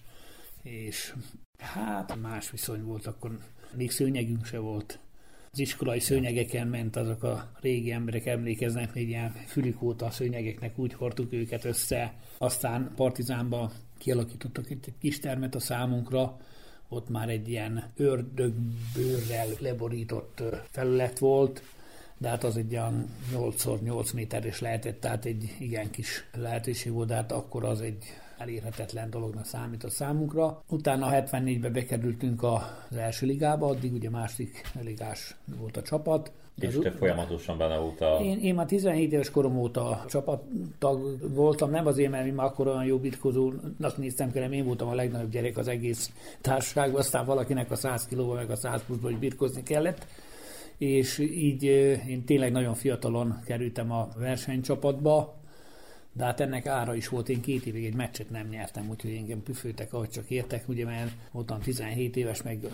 és 0.64 1.14
hát 1.58 2.16
más 2.22 2.52
viszony 2.52 2.84
volt, 2.84 3.06
akkor 3.06 3.40
még 3.76 3.92
szőnyegünk 3.92 4.46
se 4.46 4.58
volt. 4.58 5.00
Az 5.52 5.60
iskolai 5.60 6.00
szőnyegeken 6.00 6.68
ment 6.68 6.96
azok 6.96 7.24
a 7.24 7.52
régi 7.62 7.92
emberek, 7.92 8.26
emlékeznek, 8.26 8.94
hogy 8.94 9.02
ilyen 9.02 9.32
fülikóta 9.32 10.06
a 10.06 10.12
szőnyegeknek 10.12 10.78
úgy 10.78 10.94
hordtuk 10.94 11.34
őket 11.34 11.66
össze. 11.66 12.14
Aztán 12.38 12.92
Partizánba 12.96 13.72
kialakítottak 13.98 14.70
itt 14.70 14.86
egy 14.86 14.98
kis 15.00 15.20
termet 15.20 15.56
a 15.56 15.60
számunkra, 15.60 16.40
ott 16.90 17.10
már 17.10 17.30
egy 17.30 17.50
ilyen 17.50 17.84
ördögbőrrel 17.96 19.48
leborított 19.60 20.44
felület 20.70 21.20
volt, 21.20 21.64
de 22.18 22.30
hát 22.30 22.44
az 22.44 22.58
egy 22.58 22.74
olyan 22.74 23.10
8x8 23.34 24.14
méteres 24.14 24.60
lehetett, 24.60 25.00
tehát 25.00 25.26
egy 25.26 25.56
igen 25.60 25.90
kis 25.90 26.26
lehetőség 26.34 26.92
volt, 26.92 27.08
de 27.08 27.16
hát 27.16 27.32
akkor 27.32 27.66
az 27.66 27.82
egy 27.82 28.04
elérhetetlen 28.38 29.10
dolognak 29.10 29.46
számít 29.46 29.84
a 29.84 29.90
számunkra. 29.90 30.64
Utána 30.68 31.10
74-ben 31.12 31.74
bekerültünk 31.74 32.44
az 32.44 32.96
első 32.98 33.26
ligába, 33.26 33.68
addig 33.68 33.94
ugye 33.94 34.10
másik 34.10 34.62
ligás 34.82 35.36
volt 35.46 35.78
a 35.78 35.82
csapat, 35.82 36.32
és 36.64 36.78
te 36.82 36.92
folyamatosan 36.92 37.58
benne 37.58 37.78
voltál? 37.78 38.24
Én, 38.24 38.40
én 38.40 38.56
már 38.56 38.66
17 38.66 39.12
éves 39.12 39.30
korom 39.30 39.58
óta 39.58 40.04
csapattag 40.08 41.18
voltam, 41.34 41.70
nem 41.70 41.86
azért, 41.86 42.12
mert 42.12 42.26
én 42.26 42.34
már 42.34 42.46
akkor 42.46 42.68
olyan 42.68 42.86
jó 42.86 42.98
bitkozónak 42.98 43.98
néztem, 43.98 44.32
hanem 44.34 44.52
én 44.52 44.66
voltam 44.66 44.88
a 44.88 44.94
legnagyobb 44.94 45.32
gyerek 45.32 45.58
az 45.58 45.68
egész 45.68 46.12
társaságban, 46.42 47.00
aztán 47.00 47.26
valakinek 47.26 47.72
a 47.72 47.76
100 47.76 48.06
kilóval, 48.06 48.36
meg 48.36 48.50
a 48.52 48.56
100 48.56 48.84
pluszban 48.86 49.12
hogy 49.12 49.20
birkozni 49.20 49.64
kellett 49.64 50.06
és 50.80 51.18
így 51.18 51.64
én 52.08 52.24
tényleg 52.26 52.52
nagyon 52.52 52.74
fiatalon 52.74 53.40
kerültem 53.46 53.92
a 53.92 54.08
versenycsapatba, 54.18 55.39
de 56.20 56.26
hát 56.26 56.40
ennek 56.40 56.66
ára 56.66 56.96
is 56.96 57.08
volt, 57.08 57.30
én 57.30 57.42
két 57.42 57.66
évig 57.66 57.86
egy 57.86 57.94
meccset 57.94 58.30
nem 58.30 58.48
nyertem, 58.48 58.90
úgyhogy 58.90 59.12
engem 59.12 59.44
püfőtek, 59.44 59.94
ahogy 59.94 60.10
csak 60.10 60.30
értek, 60.30 60.70
ugye, 60.70 60.86
mert 60.86 61.12
voltam 61.32 61.60
17 61.60 62.16
éves, 62.16 62.42
meg 62.42 62.68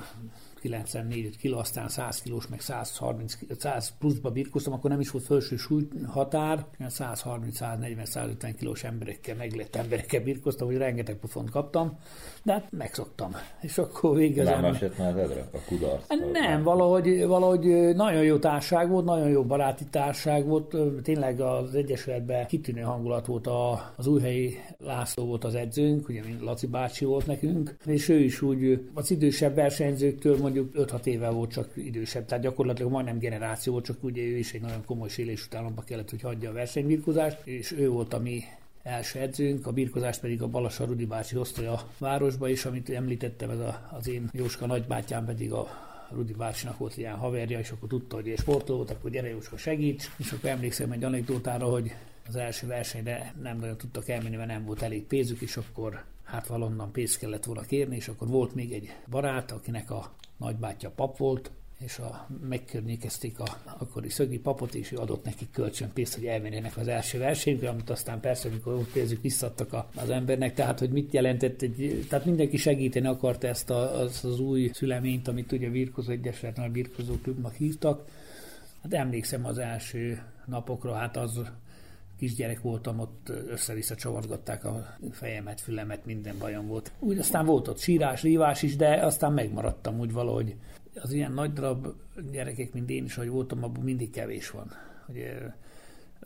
94 0.65 1.37
kg, 1.37 1.53
aztán 1.53 1.87
100 1.87 2.21
kilós, 2.21 2.47
meg 2.47 2.59
130, 2.59 3.37
100 3.57 3.93
pluszba 3.99 4.31
birkoztam, 4.31 4.73
akkor 4.73 4.89
nem 4.89 4.99
is 4.99 5.11
volt 5.11 5.25
felső 5.25 5.55
súly 5.55 5.87
határ, 6.07 6.65
130, 6.87 7.55
140, 7.55 8.05
150 8.05 8.55
kilós 8.55 8.83
emberekkel, 8.83 9.35
meglett 9.35 9.75
emberekkel 9.75 10.21
birkoztam, 10.21 10.67
hogy 10.67 10.77
rengeteg 10.77 11.15
pofont 11.15 11.49
kaptam, 11.49 11.99
de 12.43 12.51
hát 12.53 12.67
megszoktam. 12.71 13.35
És 13.61 13.77
akkor 13.77 14.15
végül 14.15 14.43
Nem 14.43 14.65
esett 14.65 14.97
már 14.97 15.17
edre 15.17 15.49
a 15.53 15.57
kudarc? 15.67 16.07
Nem, 16.31 16.63
valahogy, 16.63 17.25
valahogy 17.25 17.95
nagyon 17.95 18.23
jó 18.23 18.37
társág 18.37 18.89
volt, 18.89 19.05
nagyon 19.05 19.29
jó 19.29 19.43
baráti 19.43 19.85
társág 19.85 20.45
volt, 20.45 20.75
tényleg 21.03 21.39
az 21.39 21.75
Egyesületben 21.75 22.47
kitűnő 22.47 22.81
hangulat 22.81 23.25
volt, 23.25 23.34
a, 23.43 23.93
az 23.95 24.07
újhelyi 24.07 24.57
László 24.77 25.25
volt 25.25 25.43
az 25.43 25.55
edzőnk, 25.55 26.09
ugye 26.09 26.21
Laci 26.41 26.67
bácsi 26.67 27.05
volt 27.05 27.25
nekünk, 27.25 27.77
és 27.85 28.09
ő 28.09 28.19
is 28.19 28.41
úgy 28.41 28.81
az 28.93 29.11
idősebb 29.11 29.55
versenyzőktől 29.55 30.37
mondjuk 30.37 30.71
5-6 30.75 31.05
éve 31.05 31.29
volt 31.29 31.51
csak 31.51 31.71
idősebb, 31.75 32.25
tehát 32.25 32.43
gyakorlatilag 32.43 32.91
majdnem 32.91 33.19
generáció 33.19 33.71
volt, 33.71 33.85
csak 33.85 34.03
ugye 34.03 34.21
ő 34.21 34.37
is 34.37 34.53
egy 34.53 34.61
nagyon 34.61 34.85
komoly 34.85 35.09
sérülés 35.09 35.45
után 35.45 35.73
kellett, 35.85 36.09
hogy 36.09 36.21
hagyja 36.21 36.49
a 36.49 36.53
versenybirkozást, 36.53 37.37
és 37.43 37.71
ő 37.71 37.89
volt 37.89 38.13
a 38.13 38.19
mi 38.19 38.43
első 38.83 39.19
edzőnk, 39.19 39.67
a 39.67 39.71
birkozást 39.71 40.19
pedig 40.19 40.41
a 40.41 40.47
Balassa 40.47 40.85
Rudi 40.85 41.05
bácsi 41.05 41.35
hozta 41.35 41.71
a 41.71 41.87
városba, 41.97 42.49
és 42.49 42.65
amit 42.65 42.89
említettem, 42.89 43.49
ez 43.49 43.59
a, 43.59 43.89
az 43.97 44.07
én 44.07 44.29
Jóska 44.33 44.65
nagybátyám 44.65 45.25
pedig 45.25 45.51
a 45.51 45.67
Rudi 46.11 46.33
bácsinak 46.33 46.77
volt 46.77 46.97
ilyen 46.97 47.15
haverja, 47.15 47.59
és 47.59 47.71
akkor 47.71 47.89
tudta, 47.89 48.15
hogy 48.15 48.29
egy 48.29 48.39
sportoló 48.39 48.81
akkor 48.89 49.09
gyere 49.09 49.29
Jóska 49.29 49.57
segíts, 49.57 50.05
és 50.17 50.31
akkor 50.31 50.49
emlékszem 50.49 50.91
egy 50.91 51.03
anekdótára, 51.03 51.65
hogy 51.65 51.91
az 52.27 52.35
első 52.35 52.67
versenyre 52.67 53.33
nem 53.41 53.59
nagyon 53.59 53.77
tudtak 53.77 54.09
elmenni, 54.09 54.35
mert 54.35 54.49
nem 54.49 54.65
volt 54.65 54.81
elég 54.81 55.03
pénzük, 55.03 55.41
és 55.41 55.57
akkor 55.57 56.03
hát 56.23 56.47
valonnan 56.47 56.91
pénzt 56.91 57.17
kellett 57.17 57.43
volna 57.43 57.61
kérni, 57.61 57.95
és 57.95 58.07
akkor 58.07 58.27
volt 58.27 58.55
még 58.55 58.73
egy 58.73 58.95
barát, 59.09 59.51
akinek 59.51 59.91
a 59.91 60.11
nagybátyja 60.37 60.89
pap 60.89 61.17
volt, 61.17 61.51
és 61.79 61.99
a, 61.99 62.27
megkörnyékezték 62.47 63.39
a 63.39 63.57
akkori 63.77 64.09
szögi 64.09 64.39
papot, 64.39 64.73
és 64.73 64.91
ő 64.91 64.97
adott 64.97 65.25
nekik 65.25 65.51
kölcsönpénzt, 65.51 66.15
hogy 66.15 66.25
elmenjenek 66.25 66.77
az 66.77 66.87
első 66.87 67.17
versenyre, 67.17 67.69
amit 67.69 67.89
aztán 67.89 68.19
persze, 68.19 68.49
amikor 68.49 68.73
ott 68.73 68.91
pénzük 68.91 69.21
visszadtak 69.21 69.73
a, 69.73 69.89
az 69.95 70.09
embernek, 70.09 70.53
tehát 70.53 70.79
hogy 70.79 70.89
mit 70.89 71.13
jelentett, 71.13 71.61
egy, 71.61 72.05
tehát 72.09 72.25
mindenki 72.25 72.57
segíteni 72.57 73.07
akarta 73.07 73.47
ezt 73.47 73.69
a, 73.69 73.99
az, 73.99 74.25
az 74.25 74.39
új 74.39 74.71
szüleményt, 74.73 75.27
amit 75.27 75.51
ugye 75.51 75.69
Virkozó 75.69 76.11
Egyesület, 76.11 76.57
a 76.57 76.69
Virkozó 76.71 77.13
Klubnak 77.21 77.53
hívtak. 77.53 78.09
Hát 78.83 78.93
emlékszem 78.93 79.45
az 79.45 79.57
első 79.57 80.21
napokra, 80.45 80.93
hát 80.93 81.17
az 81.17 81.41
kisgyerek 82.17 82.61
voltam, 82.61 82.99
ott 82.99 83.29
össze-vissza 83.29 83.95
csavargatták 83.95 84.65
a 84.65 84.97
fejemet, 85.11 85.61
fülemet, 85.61 86.05
minden 86.05 86.37
bajom 86.39 86.67
volt. 86.67 86.91
Úgy 86.99 87.17
aztán 87.17 87.45
volt 87.45 87.67
ott 87.67 87.77
sírás, 87.79 88.21
rívás 88.21 88.61
is, 88.61 88.75
de 88.75 89.05
aztán 89.05 89.33
megmaradtam 89.33 89.99
úgy 89.99 90.11
valahogy. 90.11 90.55
Az 90.95 91.11
ilyen 91.11 91.31
nagy 91.31 91.53
darab 91.53 91.87
gyerekek, 92.31 92.73
mint 92.73 92.89
én 92.89 93.03
is, 93.03 93.15
hogy 93.15 93.29
voltam, 93.29 93.63
abban 93.63 93.83
mindig 93.83 94.09
kevés 94.09 94.49
van. 94.49 94.71
Ugye 95.07 95.37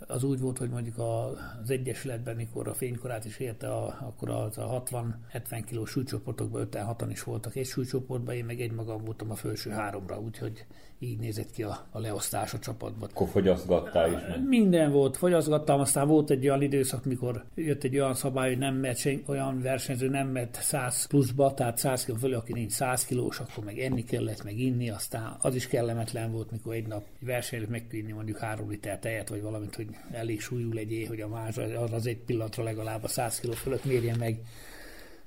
az 0.08 0.24
úgy 0.24 0.40
volt, 0.40 0.58
hogy 0.58 0.70
mondjuk 0.70 0.98
az 0.98 1.70
Egyesületben, 1.70 2.36
mikor 2.36 2.68
a 2.68 2.74
fénykorát 2.74 3.26
is 3.26 3.38
érte, 3.38 3.68
a, 3.68 3.98
akkor 4.02 4.30
az 4.30 4.58
a 4.58 4.84
60-70 4.86 5.64
kilós 5.66 5.90
súlycsoportokban 5.90 6.68
56-an 6.72 7.08
is 7.10 7.24
voltak 7.24 7.56
egy 7.56 7.66
súlycsoportban, 7.66 8.36
én 8.36 8.46
meg 8.46 8.62
egymagam 8.62 9.04
voltam 9.04 9.32
a 9.32 9.36
felső 9.36 9.70
háromra, 9.70 10.20
úgyhogy 10.20 10.66
így 11.00 11.20
nézett 11.20 11.52
ki 11.52 11.64
a, 11.64 11.88
a 11.92 12.00
leosztás 12.00 12.54
a 12.54 12.60
csapatban. 12.60 13.10
Akkor 13.14 13.28
fogyaszgattál 13.28 14.14
is? 14.14 14.20
Meg? 14.28 14.48
Minden 14.48 14.92
volt, 14.92 15.18
fogyaszgattam, 15.18 15.80
aztán 15.80 16.08
volt 16.08 16.30
egy 16.30 16.48
olyan 16.48 16.62
időszak, 16.62 17.06
mikor 17.06 17.46
jött 17.56 17.84
egy 17.84 17.98
olyan 17.98 18.14
szabály, 18.14 18.50
hogy 18.50 18.58
nem 18.58 18.76
mert 18.76 19.08
olyan 19.26 19.62
versenyző 19.62 20.10
nem 20.10 20.28
mert 20.28 20.62
100 20.62 21.08
pluszba, 21.08 21.54
tehát 21.54 21.78
100 21.78 22.06
kiló 22.06 22.18
fölé, 22.18 22.34
aki 22.34 22.54
nincs 22.54 22.72
100 22.72 23.06
kilós, 23.06 23.40
akkor 23.40 23.64
meg 23.64 23.80
enni 23.80 24.04
kellett, 24.04 24.44
meg 24.44 24.60
inni, 24.60 24.90
aztán 24.90 25.38
az 25.42 25.56
is 25.56 25.68
kellemetlen 25.68 26.32
volt, 26.32 26.52
mikor 26.52 26.74
egy 26.74 26.88
nap 26.88 27.04
egy 27.20 27.28
versenyzőt 27.28 27.70
meg 27.70 28.06
mondjuk 28.14 28.38
3 28.38 28.70
liter 28.70 29.00
tejet, 29.00 29.30
vagy 29.30 29.42
valamit, 29.42 29.76
hogy 29.76 29.89
elég 30.12 30.42
súlyú 30.42 30.74
legyél, 30.74 31.08
hogy 31.08 31.22
a 31.22 31.28
más 31.28 31.58
az 31.92 32.06
egy 32.06 32.18
pillanatra 32.18 32.64
legalább 32.64 33.04
a 33.04 33.08
100 33.08 33.40
kiló 33.40 33.54
fölött 33.54 33.86
mérje 33.86 34.16
meg 34.16 34.40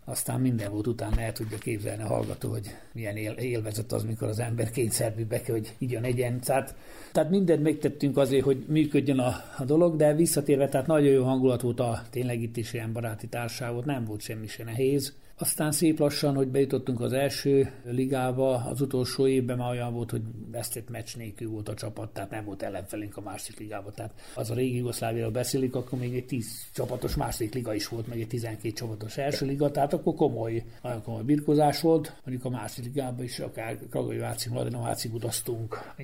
aztán 0.05 0.41
minden 0.41 0.71
volt 0.71 0.87
utána 0.87 1.21
el 1.21 1.33
tudja 1.33 1.59
képzelni 1.59 2.03
a 2.03 2.07
hallgató, 2.07 2.51
hogy 2.51 2.77
milyen 2.93 3.17
él, 3.17 3.33
élvezet 3.33 3.93
az, 3.93 4.05
mikor 4.05 4.29
az 4.29 4.39
ember 4.39 4.71
kényszerbű 4.71 5.25
be 5.25 5.41
kell, 5.41 5.55
hogy 5.55 5.75
igyon 5.79 6.05
egyen. 6.05 6.41
Tehát, 6.41 6.75
tehát 7.13 7.31
mindent 7.31 7.63
megtettünk 7.63 8.17
azért, 8.17 8.45
hogy 8.45 8.65
működjön 8.69 9.19
a, 9.19 9.35
a 9.59 9.65
dolog, 9.65 9.97
de 9.97 10.15
visszatérve, 10.15 10.69
tehát 10.69 10.87
nagyon 10.87 11.13
jó 11.13 11.25
hangulat 11.25 11.61
volt 11.61 11.81
a 11.81 12.03
tényleg 12.11 12.43
itt 12.43 12.57
is 12.57 12.73
ilyen 12.73 12.93
baráti 12.93 13.27
társaság 13.27 13.85
nem 13.85 14.05
volt 14.05 14.21
semmi 14.21 14.47
se 14.47 14.65
nehéz. 14.65 15.15
Aztán 15.43 15.73
szép 15.73 15.99
lassan, 15.99 16.35
hogy 16.35 16.49
bejutottunk 16.49 17.01
az 17.01 17.13
első 17.13 17.73
ligába, 17.85 18.55
az 18.55 18.81
utolsó 18.81 19.27
évben 19.27 19.57
már 19.57 19.71
olyan 19.71 19.93
volt, 19.93 20.11
hogy 20.11 20.23
vesztett 20.51 20.91
meccs 20.91 21.17
nélkül 21.17 21.51
volt 21.51 21.69
a 21.69 21.75
csapat, 21.75 22.13
tehát 22.13 22.31
nem 22.31 22.45
volt 22.45 22.63
ellenfelünk 22.63 23.17
a 23.17 23.21
másik 23.21 23.59
ligában. 23.59 23.93
Tehát 23.95 24.13
az 24.35 24.51
a 24.51 24.55
régi 24.55 24.77
Jugoszláviáról 24.77 25.31
beszélik, 25.31 25.75
akkor 25.75 25.99
még 25.99 26.15
egy 26.15 26.27
10 26.27 26.47
csapatos 26.75 27.15
második 27.15 27.55
liga 27.55 27.75
is 27.75 27.89
volt, 27.89 28.07
meg 28.07 28.21
egy 28.21 28.27
12 28.27 28.75
csapatos 28.75 29.17
első 29.17 29.47
liga, 29.47 29.71
tehát 29.71 29.93
akkor 29.93 30.15
komoly, 30.15 30.65
nagyon 30.83 31.03
komoly 31.03 31.23
birkozás 31.23 31.81
volt. 31.81 32.21
Mondjuk 32.25 32.47
a 32.47 32.57
másik 32.57 32.85
ligában 32.85 33.25
is 33.25 33.39
akár 33.39 33.79
Kragai 33.91 34.19
Váci, 34.19 34.49
Mladenovácig 34.49 35.15
utaztunk, 35.15 35.95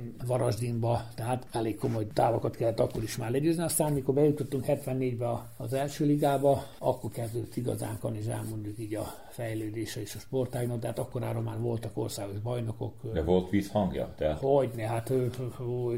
Tehát 1.15 1.47
elég 1.53 1.79
komoly 1.79 2.07
távokat 2.13 2.57
kellett 2.57 2.81
akkor 2.81 3.03
is 3.03 3.17
már 3.17 3.31
legyőzni. 3.31 3.63
Aztán, 3.63 3.93
mikor 3.93 4.15
bejutottunk 4.15 4.65
74-be 4.67 5.49
az 5.57 5.73
első 5.73 6.05
ligába, 6.05 6.65
akkor 6.79 7.11
kezdődött 7.11 7.57
igazán 7.57 7.99
kanizsán 8.01 8.47
mondjuk 8.51 8.79
így 8.79 8.95
a 8.95 9.15
fejlődése 9.31 10.01
és 10.01 10.15
a 10.15 10.19
sportágnak, 10.19 10.81
de 10.81 10.87
hát 10.87 10.99
akkorára 10.99 11.41
már 11.41 11.61
voltak 11.61 11.97
országos 11.99 12.39
bajnokok. 12.39 13.13
De 13.13 13.23
volt 13.23 13.51
vízhangja? 13.51 14.15
Tehát... 14.17 14.39
Hogyne, 14.39 14.87
hát 14.87 15.13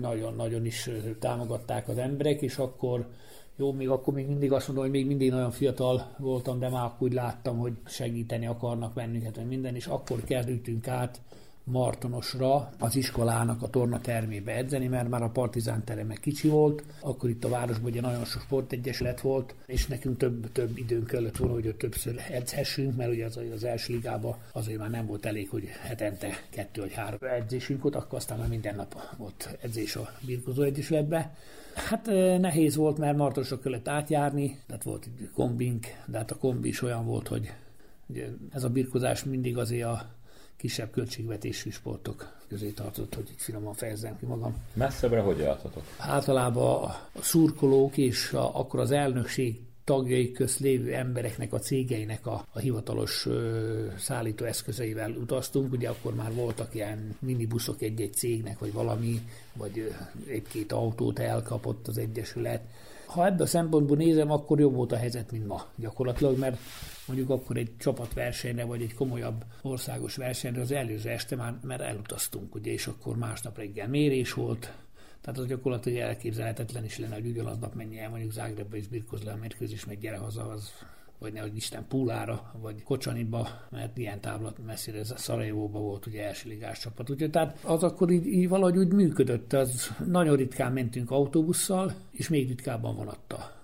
nagyon-nagyon 0.01 0.67
is 0.67 0.91
támogatták 1.19 1.89
az 1.89 1.99
emberek, 1.99 2.43
és 2.43 2.57
akkor 2.57 3.07
jó, 3.57 3.73
még 3.73 3.89
akkor 3.89 4.15
még 4.15 4.27
mindig 4.27 4.53
azt 4.53 4.67
mondom, 4.67 4.85
hogy 4.85 4.95
még 4.95 5.07
mindig 5.07 5.31
nagyon 5.31 5.51
fiatal 5.51 6.15
voltam, 6.19 6.59
de 6.59 6.69
már 6.69 6.85
akkor 6.85 7.09
úgy 7.09 7.15
láttam, 7.15 7.59
hogy 7.59 7.73
segíteni 7.87 8.47
akarnak 8.47 8.95
bennünket, 8.95 9.37
hogy 9.37 9.47
minden, 9.47 9.75
és 9.75 9.87
akkor 9.87 10.25
kerültünk 10.25 10.89
át 10.89 11.21
Martonosra 11.71 12.71
az 12.79 12.97
iskolának 12.97 13.63
a 13.63 13.69
torna 13.69 14.01
termébe 14.01 14.57
edzeni, 14.57 14.87
mert 14.87 15.09
már 15.09 15.23
a 15.23 15.29
partizán 15.29 15.85
tereme 15.85 16.15
kicsi 16.15 16.49
volt, 16.49 16.83
akkor 17.01 17.31
itt 17.31 17.45
a 17.45 17.49
városban 17.49 17.91
ugye 17.91 18.01
nagyon 18.01 18.25
sok 18.25 18.43
sportegyesület 18.43 19.21
volt, 19.21 19.55
és 19.67 19.87
nekünk 19.87 20.17
több, 20.17 20.53
több 20.53 20.79
időnk 20.79 21.07
kellett 21.07 21.37
volna, 21.37 21.55
hogy 21.55 21.75
többször 21.75 22.21
edzhessünk, 22.31 22.97
mert 22.97 23.11
ugye 23.11 23.25
az, 23.25 23.41
az 23.55 23.65
első 23.65 23.93
ligában 23.93 24.37
azért 24.53 24.79
már 24.79 24.91
nem 24.91 25.07
volt 25.07 25.27
elég, 25.27 25.49
hogy 25.49 25.65
hetente 25.81 26.29
kettő 26.51 26.81
vagy 26.81 26.93
három 26.93 27.19
edzésünk 27.21 27.83
volt, 27.83 27.95
akkor 27.97 28.19
aztán 28.19 28.39
már 28.39 28.49
minden 28.49 28.75
nap 28.75 29.17
volt 29.17 29.59
edzés 29.63 29.97
a 29.97 30.13
birkozó 30.27 30.63
egyesületbe. 30.63 31.35
Hát 31.75 32.07
nehéz 32.41 32.77
volt, 32.77 32.99
mert 32.99 33.17
Martosra 33.17 33.59
kellett 33.59 33.89
átjárni, 33.89 34.59
tehát 34.67 34.83
volt 34.83 35.05
egy 35.05 35.31
kombink, 35.35 35.87
de 36.07 36.19
hát 36.19 36.31
a 36.31 36.37
kombi 36.37 36.69
is 36.69 36.83
olyan 36.83 37.07
volt, 37.07 37.29
hogy 37.29 37.53
ugye 38.07 38.27
ez 38.53 38.65
a 38.65 38.69
birkozás 38.69 39.25
mindig 39.25 39.59
azért 39.59 39.87
a 39.87 40.07
kisebb 40.61 40.91
költségvetésű 40.91 41.71
sportok 41.71 42.37
közé 42.49 42.69
tartott, 42.71 43.15
hogy 43.15 43.29
így 43.31 43.41
finoman 43.41 43.75
fejezzem 43.75 44.19
ki 44.19 44.27
magam. 44.27 44.57
Messzebbre 44.73 45.21
hogy 45.21 45.39
jártatok? 45.39 45.83
Általában 45.99 46.83
a 46.85 47.21
szurkolók 47.21 47.97
és 47.97 48.33
a, 48.33 48.59
akkor 48.59 48.81
az 48.81 48.91
elnökség 48.91 49.61
tagjai 49.85 50.33
közt 50.33 50.59
lévő 50.59 50.95
embereknek, 50.95 51.53
a 51.53 51.59
cégeinek 51.59 52.27
a, 52.27 52.47
a 52.53 52.59
hivatalos 52.59 53.27
ö, 53.27 53.87
szállító 53.99 54.45
eszközeivel 54.45 55.11
utaztunk. 55.11 55.73
Ugye 55.73 55.89
akkor 55.89 56.15
már 56.15 56.35
voltak 56.35 56.75
ilyen 56.75 57.17
minibuszok 57.19 57.83
egy-egy 57.83 58.15
cégnek, 58.15 58.59
vagy 58.59 58.73
valami, 58.73 59.21
vagy 59.53 59.95
egy-két 60.27 60.73
autót 60.73 61.19
elkapott 61.19 61.89
az 61.89 61.99
Egyesület. 61.99 62.63
Ha 63.11 63.27
ebből 63.27 63.43
a 63.43 63.47
szempontból 63.47 63.97
nézem, 63.97 64.31
akkor 64.31 64.61
jobb 64.61 64.75
volt 64.75 64.93
a 64.93 64.97
helyzet, 64.97 65.31
mint 65.31 65.47
ma 65.47 65.67
gyakorlatilag, 65.77 66.39
mert 66.39 66.59
mondjuk 67.07 67.31
akkor 67.31 67.57
egy 67.57 67.71
csapatversenyre, 67.79 68.65
vagy 68.65 68.83
egy 68.83 68.95
komolyabb 68.95 69.45
országos 69.63 70.17
versenyre 70.17 70.61
az 70.61 70.73
előző 70.73 71.11
este 71.11 71.37
már, 71.37 71.55
már 71.63 71.81
elutaztunk, 71.81 72.55
ugye, 72.55 72.73
és 72.73 72.87
akkor 72.87 73.17
másnap 73.17 73.57
reggel 73.57 73.89
mérés 73.89 74.33
volt, 74.33 74.73
tehát 75.21 75.39
az 75.39 75.47
gyakorlatilag 75.47 75.99
elképzelhetetlen 75.99 76.85
is 76.85 76.99
lenne, 76.99 77.15
hogy 77.15 77.27
ugyanaznap 77.27 77.75
menj 77.75 77.99
el 77.99 78.11
mondjuk 78.11 78.33
Zágrebbe 78.33 78.77
és 78.77 78.89
birkozz 78.89 79.23
le 79.23 79.33
a 79.33 79.37
mérkőzés, 79.37 79.85
meg 79.85 79.99
gyere 79.99 80.17
haza, 80.17 80.49
az 80.49 80.71
vagy 81.21 81.33
nehogy 81.33 81.57
Isten 81.57 81.87
Púlára, 81.89 82.53
vagy 82.61 82.83
Kocsaniba, 82.83 83.49
mert 83.71 83.99
ilyen 83.99 84.21
táblat 84.21 84.65
messzire, 84.67 84.99
ez 84.99 85.11
a 85.11 85.17
Szarajevóba 85.17 85.79
volt 85.79 86.07
ugye 86.07 86.27
első 86.27 86.49
ligás 86.49 86.79
csapat. 86.79 87.11
Úgyhogy 87.11 87.31
tehát 87.31 87.65
az 87.65 87.83
akkor 87.83 88.11
így, 88.11 88.27
így 88.27 88.49
valahogy 88.49 88.77
úgy 88.77 88.93
működött, 88.93 89.53
az 89.53 89.91
nagyon 90.07 90.37
ritkán 90.37 90.73
mentünk 90.73 91.11
autóbusszal, 91.11 91.95
és 92.11 92.29
még 92.29 92.49
ritkábban 92.49 92.97
vonatta 92.97 93.59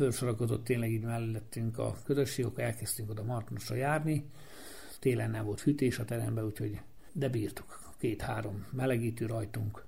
felsorakozott 0.00 0.64
tényleg 0.64 0.90
így 0.90 1.02
mellettünk 1.02 1.78
a 1.78 1.96
közösség, 2.04 2.44
akkor 2.44 2.62
elkezdtünk 2.62 3.10
oda 3.10 3.22
Martonosra 3.22 3.74
járni. 3.74 4.24
Télen 4.98 5.30
nem 5.30 5.44
volt 5.44 5.60
fűtés 5.60 5.98
a 5.98 6.04
teremben, 6.04 6.44
úgyhogy 6.44 6.80
de 7.12 7.28
bírtuk. 7.28 7.80
Két-három 7.98 8.66
melegítő 8.72 9.26
rajtunk. 9.26 9.84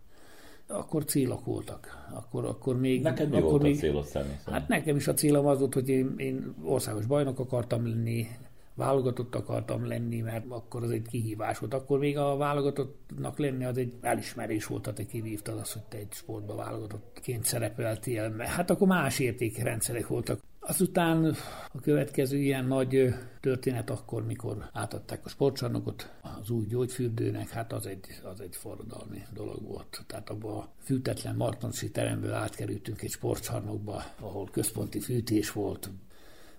Akkor 0.73 1.05
célok 1.05 1.45
voltak. 1.45 2.07
Akkor, 2.15 2.45
akkor 2.45 2.79
még... 2.79 3.03
Neked 3.03 3.31
mi 3.31 3.37
akkor 3.37 3.51
volt 3.51 3.63
még, 3.63 3.75
a 3.75 3.79
célod 3.79 4.05
személy 4.05 4.35
Hát 4.47 4.69
nekem 4.69 4.97
is 4.97 5.09
a 5.09 5.15
célom 5.15 5.47
az 5.47 5.59
volt, 5.59 5.75
hogy 5.75 5.89
én, 5.89 6.15
én 6.17 6.55
országos 6.65 7.07
bajnok 7.07 7.39
akartam 7.39 7.87
lenni, 7.87 8.27
válogatott 8.75 9.35
akartam 9.35 9.87
lenni, 9.87 10.21
mert 10.21 10.45
akkor 10.49 10.83
az 10.83 10.91
egy 10.91 11.07
kihívás 11.11 11.59
volt. 11.59 11.75
Akkor 11.75 11.99
még 11.99 12.19
a 12.19 12.37
válogatottnak 12.37 13.39
lenni 13.39 13.65
az 13.65 13.77
egy 13.77 13.95
elismerés 14.01 14.67
volt, 14.67 14.87
ha 14.87 14.93
te 14.93 15.07
kivívtad 15.07 15.59
azt, 15.59 15.73
hogy 15.73 15.83
te 15.83 15.97
egy 15.97 16.13
sportba 16.13 16.55
válogatottként 16.55 17.45
szerepeltél. 17.45 18.37
Hát 18.39 18.71
akkor 18.71 18.89
más 18.89 19.19
értékrendszerek 19.19 20.07
voltak. 20.07 20.41
Azután 20.65 21.37
a 21.73 21.81
következő 21.81 22.39
ilyen 22.39 22.65
nagy 22.65 23.15
történet 23.41 23.91
akkor, 23.91 24.27
mikor 24.27 24.69
átadták 24.73 25.25
a 25.25 25.29
sportcsarnokot 25.29 26.11
az 26.41 26.51
új 26.51 26.67
gyógyfürdőnek, 26.67 27.49
hát 27.49 27.73
az 27.73 27.87
egy, 27.87 28.07
az 28.33 28.41
egy 28.41 28.57
forradalmi 28.57 29.23
dolog 29.35 29.63
volt. 29.63 30.05
Tehát 30.07 30.31
abba 30.31 30.57
a 30.57 30.69
fűtetlen 30.83 31.37
Martonsi 31.37 31.91
teremből 31.91 32.33
átkerültünk 32.33 33.03
egy 33.03 33.11
sportcsarnokba, 33.11 34.03
ahol 34.21 34.49
központi 34.53 35.01
fűtés 35.01 35.53
volt, 35.53 35.91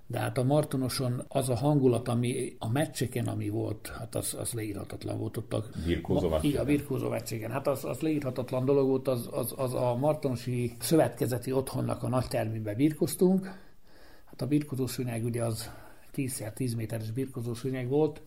de 0.08 0.20
hát 0.20 0.38
a 0.38 0.44
Martonoson 0.44 1.26
az 1.28 1.50
a 1.50 1.56
hangulat, 1.56 2.08
ami 2.08 2.56
a 2.60 2.70
meccseken, 2.70 3.28
ami 3.28 3.50
volt, 3.50 3.88
hát 3.88 4.16
az, 4.16 4.36
az 4.40 4.54
leírhatatlan 4.54 5.18
volt 5.18 5.38
ott 5.38 5.54
a... 5.54 5.64
Birkózó 5.86 6.30
meccseken. 6.30 6.62
A 6.62 6.66
birkózó 6.66 7.10
meccseken. 7.10 7.52
Hát 7.52 7.68
az, 7.68 7.86
az 7.86 8.00
leírhatatlan 8.00 8.66
dolog 8.66 8.88
volt, 8.88 9.08
az, 9.08 9.30
az, 9.32 9.54
az 9.58 9.74
a 9.74 9.96
Martonosi 9.96 10.76
szövetkezeti 10.80 11.52
otthonnak 11.52 12.04
a 12.04 12.08
nagy 12.08 12.28
termében 12.28 12.76
birkoztunk. 12.76 13.63
Hát 14.34 14.42
a 14.42 14.48
birkozó 14.48 14.88
szűnyeg 14.88 15.24
ugye 15.24 15.44
az 15.44 15.72
10x10 16.16 16.76
méteres 16.76 17.12
birkozó 17.12 17.54
szűnyeg 17.54 17.88
volt, 17.88 18.22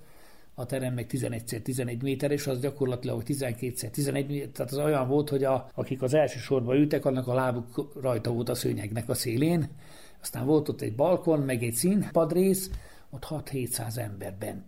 a 0.54 0.66
terem 0.66 0.94
meg 0.94 1.06
11x11 1.08 2.02
méteres, 2.02 2.46
az 2.46 2.60
gyakorlatilag 2.60 3.22
12x11 3.26 4.26
méter, 4.26 4.48
tehát 4.48 4.72
az 4.72 4.78
olyan 4.78 5.08
volt, 5.08 5.28
hogy 5.28 5.44
a, 5.44 5.70
akik 5.74 6.02
az 6.02 6.14
első 6.14 6.38
sorba 6.38 6.76
ültek, 6.76 7.04
annak 7.04 7.28
a 7.28 7.34
lábuk 7.34 7.92
rajta 8.00 8.32
volt 8.32 8.48
a 8.48 8.54
szőnyegnek 8.54 9.08
a 9.08 9.14
szélén, 9.14 9.68
aztán 10.20 10.46
volt 10.46 10.68
ott 10.68 10.80
egy 10.80 10.94
balkon, 10.94 11.40
meg 11.40 11.62
egy 11.62 11.74
színpadrész, 11.74 12.70
ott 13.10 13.26
6-700 13.30 13.96
ember 13.96 14.34
bent. 14.38 14.64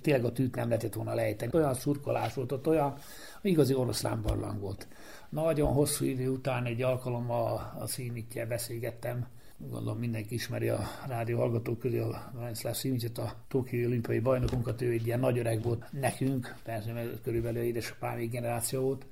Tényleg 0.00 0.24
a 0.24 0.32
tűt 0.32 0.54
nem 0.54 0.68
lehetett 0.68 0.94
volna 0.94 1.14
lejteni. 1.14 1.50
Olyan 1.54 1.74
szurkolás 1.74 2.34
volt 2.34 2.52
ott, 2.52 2.66
olyan 2.66 2.94
igazi 3.42 3.74
oroszlán 3.74 4.22
barlang 4.22 4.60
volt. 4.60 4.88
Nagyon 5.28 5.72
hosszú 5.72 6.04
idő 6.04 6.28
után 6.28 6.64
egy 6.64 6.82
alkalommal 6.82 7.74
a 7.78 7.86
színítje 7.86 8.46
beszélgettem, 8.46 9.26
gondolom 9.70 9.98
mindenki 9.98 10.34
ismeri 10.34 10.68
a 10.68 10.80
rádió 11.08 11.38
hallgatók 11.38 11.78
közé 11.78 11.98
a 11.98 12.32
Vániszláv 12.34 12.74
Szimicsot, 12.74 13.18
a 13.18 13.34
Tokió 13.48 13.86
olimpiai 13.86 14.18
bajnokunkat, 14.18 14.82
ő 14.82 14.90
egy 14.90 15.06
ilyen 15.06 15.20
nagy 15.20 15.38
öreg 15.38 15.62
volt 15.62 15.92
nekünk, 15.92 16.54
persze 16.64 16.92
mert 16.92 17.22
körülbelül 17.22 17.62
édesapám 17.62 18.16
még 18.16 18.30
generáció 18.30 18.80
volt, 18.80 19.06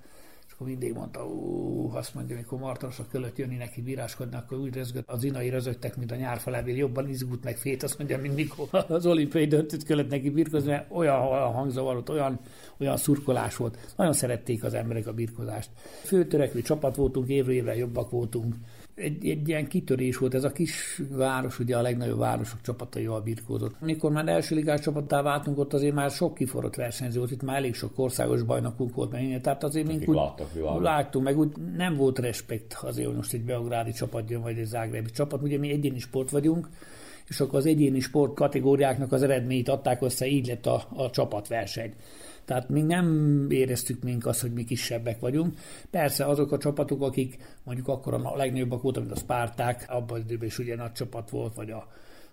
akkor 0.60 0.72
mindig 0.72 0.94
mondta, 0.94 1.26
ó, 1.26 1.90
azt 1.94 2.14
mondja, 2.14 2.36
amikor 2.36 2.58
Martonosok 2.58 3.08
között 3.08 3.36
jönni 3.36 3.56
neki 3.56 3.82
bíráskodni, 3.82 4.36
akkor 4.36 4.58
úgy 4.58 4.74
rözgött, 4.74 5.08
az 5.08 5.24
inai 5.24 5.48
rözögtek, 5.48 5.96
mint 5.96 6.10
a 6.10 6.14
nyárfalevél, 6.14 6.76
jobban 6.76 7.08
izgult 7.08 7.44
meg 7.44 7.56
fét, 7.56 7.82
azt 7.82 7.98
mondja, 7.98 8.18
mint 8.18 8.34
mikor 8.34 8.68
az 8.88 9.06
olimpiai 9.06 9.46
döntőt 9.46 9.84
kellett 9.84 10.10
neki 10.10 10.30
birkozni, 10.30 10.70
mert 10.70 10.90
olyan, 10.90 11.20
olyan 11.20 11.52
hangzavar 11.52 12.02
olyan, 12.08 12.40
olyan 12.78 12.96
szurkolás 12.96 13.56
volt. 13.56 13.94
Nagyon 13.96 14.12
szerették 14.12 14.64
az 14.64 14.74
emberek 14.74 15.06
a 15.06 15.12
birkozást. 15.12 15.70
Főtörekvő 16.04 16.62
csapat 16.62 16.96
voltunk, 16.96 17.28
évről 17.28 17.54
évre 17.54 17.76
jobbak 17.76 18.10
voltunk, 18.10 18.54
egy, 18.94 19.28
egy 19.28 19.48
ilyen 19.48 19.66
kitörés 19.66 20.16
volt, 20.16 20.34
ez 20.34 20.44
a 20.44 20.52
kis 20.52 21.02
város, 21.10 21.58
ugye 21.58 21.76
a 21.76 21.82
legnagyobb 21.82 22.18
városok 22.18 22.60
csapatai 22.60 23.02
jól 23.02 23.20
birkózott. 23.20 23.74
Amikor 23.80 24.10
már 24.10 24.28
első 24.28 24.54
ligás 24.54 24.80
csapattá 24.80 25.22
váltunk, 25.22 25.58
ott 25.58 25.74
azért 25.74 25.94
már 25.94 26.10
sok 26.10 26.34
kiforrott 26.34 26.74
versenyző 26.74 27.18
volt, 27.18 27.30
itt 27.30 27.42
már 27.42 27.56
elég 27.56 27.74
sok 27.74 27.98
országos 27.98 28.42
bajnokunk 28.42 28.94
volt, 28.94 29.12
meg 29.12 29.40
tehát 29.40 29.64
azért 29.64 29.86
mink 29.86 30.08
úgy 30.08 30.18
láttunk, 30.80 31.24
meg 31.24 31.38
úgy 31.38 31.52
nem 31.76 31.96
volt 31.96 32.18
respekt 32.18 32.78
azért, 32.80 33.06
hogy 33.06 33.16
most 33.16 33.32
egy 33.32 33.44
beográdi 33.44 33.92
csapat 33.92 34.30
jön, 34.30 34.42
vagy 34.42 34.58
egy 34.58 34.66
zágrebi 34.66 35.10
csapat, 35.10 35.42
ugye 35.42 35.58
mi 35.58 35.70
egyéni 35.70 35.98
sport 35.98 36.30
vagyunk, 36.30 36.68
és 37.28 37.40
akkor 37.40 37.58
az 37.58 37.66
egyéni 37.66 38.00
sport 38.00 38.34
kategóriáknak 38.34 39.12
az 39.12 39.22
eredményét 39.22 39.68
adták 39.68 40.02
össze, 40.02 40.26
így 40.26 40.46
lett 40.46 40.66
a, 40.66 40.84
a 40.94 41.10
csapatverseny. 41.10 41.94
Tehát 42.50 42.68
mi 42.68 42.82
nem 42.82 43.46
éreztük 43.50 44.02
mink 44.02 44.26
azt, 44.26 44.40
hogy 44.40 44.52
mi 44.52 44.64
kisebbek 44.64 45.20
vagyunk. 45.20 45.58
Persze 45.90 46.24
azok 46.24 46.52
a 46.52 46.58
csapatok, 46.58 47.02
akik 47.02 47.38
mondjuk 47.64 47.88
akkor 47.88 48.14
a 48.14 48.36
legnagyobbak 48.36 48.82
voltak, 48.82 49.02
mint 49.02 49.16
a 49.16 49.20
Spárták, 49.20 49.84
abban 49.88 50.18
az 50.18 50.24
időben 50.24 50.48
is 50.48 50.58
ugye 50.58 50.76
nagy 50.76 50.92
csapat 50.92 51.30
volt, 51.30 51.54
vagy 51.54 51.70
a 51.70 51.88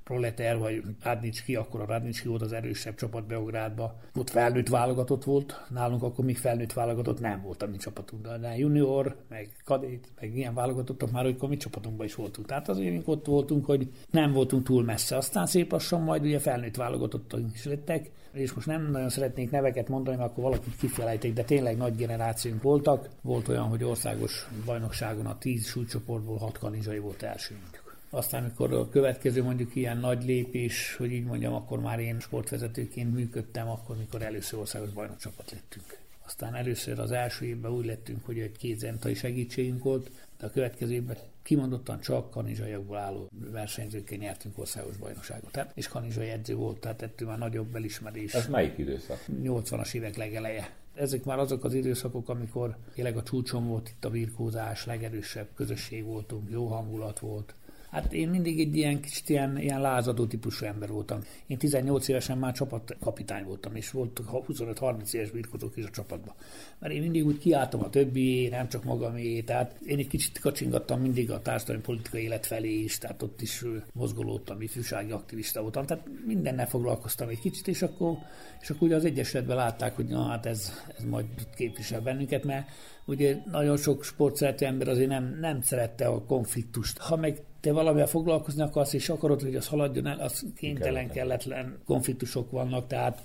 Proleter, 0.08 0.58
vagy 0.58 0.82
Radnicski, 1.04 1.56
akkor 1.56 1.82
a 1.82 1.86
Radnicski 1.86 2.28
volt 2.28 2.41
az 2.41 2.54
erősebb 2.54 2.96
csapat 2.96 3.28
Beográdba. 3.28 4.00
Ott 4.15 4.30
felnőtt 4.30 4.67
válogatott 4.67 5.24
volt, 5.24 5.65
nálunk 5.70 6.04
akkor 6.04 6.26
még 6.26 6.38
felnőtt 6.38 6.74
válogatott 6.74 7.20
nem 7.20 7.41
volt 7.41 7.63
a 7.63 7.67
mi 7.67 7.78
csapatunkban, 7.78 8.41
de 8.41 8.58
junior, 8.58 9.15
meg 9.30 9.50
kadét, 9.65 10.08
meg 10.20 10.36
ilyen 10.36 10.54
válogatottak 10.54 11.12
már, 11.12 11.24
hogy 11.24 11.50
mi 11.50 11.58
csapatunkban 11.58 12.06
is 12.06 12.15
voltunk. 12.15 12.48
Tehát 12.48 12.70
azért 12.70 13.08
ott 13.08 13.26
voltunk, 13.26 13.65
hogy 13.65 13.91
nem 14.12 14.32
voltunk 14.32 14.63
túl 14.63 14.84
messze. 14.84 15.17
Aztán 15.17 15.46
szép 15.46 15.72
lassan 15.72 16.02
majd 16.02 16.24
ugye 16.24 16.39
felnőtt 16.39 16.76
válogatottak 16.76 17.39
is 17.54 17.65
lettek, 17.65 18.10
és 18.32 18.54
most 18.54 18.67
nem 18.67 18.91
nagyon 18.91 19.10
szeretnék 19.10 19.52
neveket 19.52 19.89
mondani, 19.89 20.17
mert 20.17 20.30
akkor 20.30 20.43
valakit 20.43 20.78
kifelejték, 20.78 21.34
de 21.34 21.43
tényleg 21.43 21.78
nagy 21.78 21.96
generációnk 21.96 22.62
voltak. 22.62 23.10
Volt 23.22 23.48
olyan, 23.48 23.67
hogy 23.67 23.84
országos 23.84 24.48
bajnokságon 24.65 25.26
a 25.26 25.38
tíz 25.38 25.65
súlycsoportból 25.65 26.38
hat 26.38 26.58
kanizsai 26.58 27.00
volt 27.00 27.24
elsőnk. 27.24 27.86
Aztán, 28.17 28.43
amikor 28.43 28.73
a 28.73 28.89
következő 28.89 29.43
mondjuk 29.43 29.75
ilyen 29.75 29.97
nagy 29.97 30.23
lépés, 30.25 30.95
hogy 30.95 31.12
így 31.12 31.23
mondjam, 31.23 31.53
akkor 31.53 31.80
már 31.80 31.99
én 31.99 32.19
sportvezetőként 32.19 33.13
működtem, 33.13 33.69
akkor, 33.69 33.97
mikor 33.97 34.21
először 34.21 34.60
országos 34.60 34.89
bajnokcsapat 34.89 35.51
lettünk. 35.51 35.97
Aztán 36.25 36.56
először 36.56 36.99
az 36.99 37.12
első 37.12 37.45
évben 37.45 37.71
úgy 37.71 37.86
lettünk, 37.86 38.25
hogy 38.25 38.39
egy 38.39 38.58
két 38.58 38.80
zentai 38.80 39.13
segítségünk 39.13 39.84
volt, 39.84 40.10
de 40.39 40.45
a 40.45 40.49
következő 40.49 40.93
évben 40.93 41.17
kimondottan 41.43 41.99
csak 41.99 42.32
kanizsaiakból 42.32 42.97
álló 42.97 43.30
versenyzőkkel 43.51 44.17
nyertünk 44.17 44.58
országos 44.58 44.97
bajnokságot. 44.97 45.51
Tehát, 45.51 45.71
és 45.75 45.88
kanizsai 45.88 46.30
edző 46.30 46.56
volt, 46.56 46.80
tehát 46.80 47.01
ettől 47.01 47.27
már 47.27 47.38
nagyobb 47.38 47.75
elismerés. 47.75 48.34
Ez 48.34 48.47
melyik 48.47 48.77
időszak? 48.77 49.25
80-as 49.43 49.93
évek 49.93 50.15
legeleje. 50.15 50.69
Ezek 50.95 51.23
már 51.23 51.39
azok 51.39 51.63
az 51.63 51.73
időszakok, 51.73 52.30
amikor 52.30 52.75
tényleg 52.93 53.17
a 53.17 53.23
csúcson 53.23 53.67
volt 53.67 53.89
itt 53.89 54.06
a 54.06 54.10
birkózás, 54.10 54.86
legerősebb 54.86 55.47
közösség 55.56 56.03
voltunk, 56.03 56.49
jó 56.49 56.67
hangulat 56.67 57.19
volt, 57.19 57.53
Hát 57.91 58.13
én 58.13 58.30
mindig 58.30 58.60
egy 58.60 58.76
ilyen 58.76 59.02
kicsit 59.02 59.30
ilyen, 59.30 59.58
ilyen 59.60 59.82
lázadó 59.82 60.26
típusú 60.26 60.65
ember 60.65 60.89
voltam. 60.89 61.19
Én 61.47 61.58
18 61.58 62.08
évesen 62.08 62.38
már 62.38 62.54
csapatkapitány 62.54 63.43
voltam, 63.43 63.76
és 63.76 63.91
volt 63.91 64.21
25-30 64.32 65.13
éves 65.13 65.32
birkozók 65.32 65.78
is 65.78 65.86
a 65.86 65.89
csapatban. 65.89 66.34
Mert 66.80 66.93
én 66.93 67.02
mindig 67.02 67.26
úgy 67.26 67.38
kiálltam 67.38 67.84
a 67.84 67.89
többi, 67.89 68.47
nem 68.47 68.67
csak 68.67 68.84
magamé, 68.84 69.41
tehát 69.41 69.80
én 69.86 69.97
egy 69.97 70.08
kicsit 70.08 70.39
kacsingattam 70.39 71.02
mindig 71.02 71.32
a 71.32 71.41
társadalmi 71.41 71.82
politikai 71.82 72.23
élet 72.23 72.45
felé 72.45 72.73
is, 72.73 72.97
tehát 72.97 73.21
ott 73.21 73.41
is 73.41 73.63
mozgolódtam, 73.93 74.62
ifjúsági 74.62 75.12
aktivista 75.12 75.62
voltam, 75.62 75.86
tehát 75.86 76.08
mindennel 76.26 76.67
foglalkoztam 76.67 77.30
egy 77.30 77.39
kicsit, 77.39 77.67
és 77.67 77.82
akkor, 77.82 78.17
és 78.62 78.69
akkor 78.69 78.88
ugye 78.88 78.95
az 78.95 79.06
egyesületben 79.06 79.56
látták, 79.56 79.95
hogy 79.95 80.08
na 80.08 80.23
hát 80.23 80.45
ez, 80.45 80.71
ez 80.97 81.04
majd 81.04 81.26
képvisel 81.56 82.02
bennünket, 82.02 82.43
mert 82.43 82.69
ugye 83.06 83.38
nagyon 83.52 83.78
sok 83.78 84.04
sportszerető 84.04 84.65
ember 84.65 84.88
azért 84.88 85.10
nem, 85.10 85.38
nem 85.39 85.62
szerette 85.62 86.08
a 86.08 86.23
konfliktust. 86.23 86.97
Ha 86.97 87.15
meg 87.15 87.41
te 87.60 87.72
valamivel 87.72 88.08
foglalkozni 88.08 88.62
akarsz, 88.62 88.93
és 88.93 89.10
akarod, 89.10 89.41
hogy 89.41 89.56
az 89.56 89.67
haladjon 89.67 90.08
el, 90.08 90.20
az 90.20 90.46
kénytelen, 90.56 91.10
kelletlen 91.10 91.78
konfliktusok 91.86 92.52
vannak, 92.52 92.88
tehát 92.88 93.22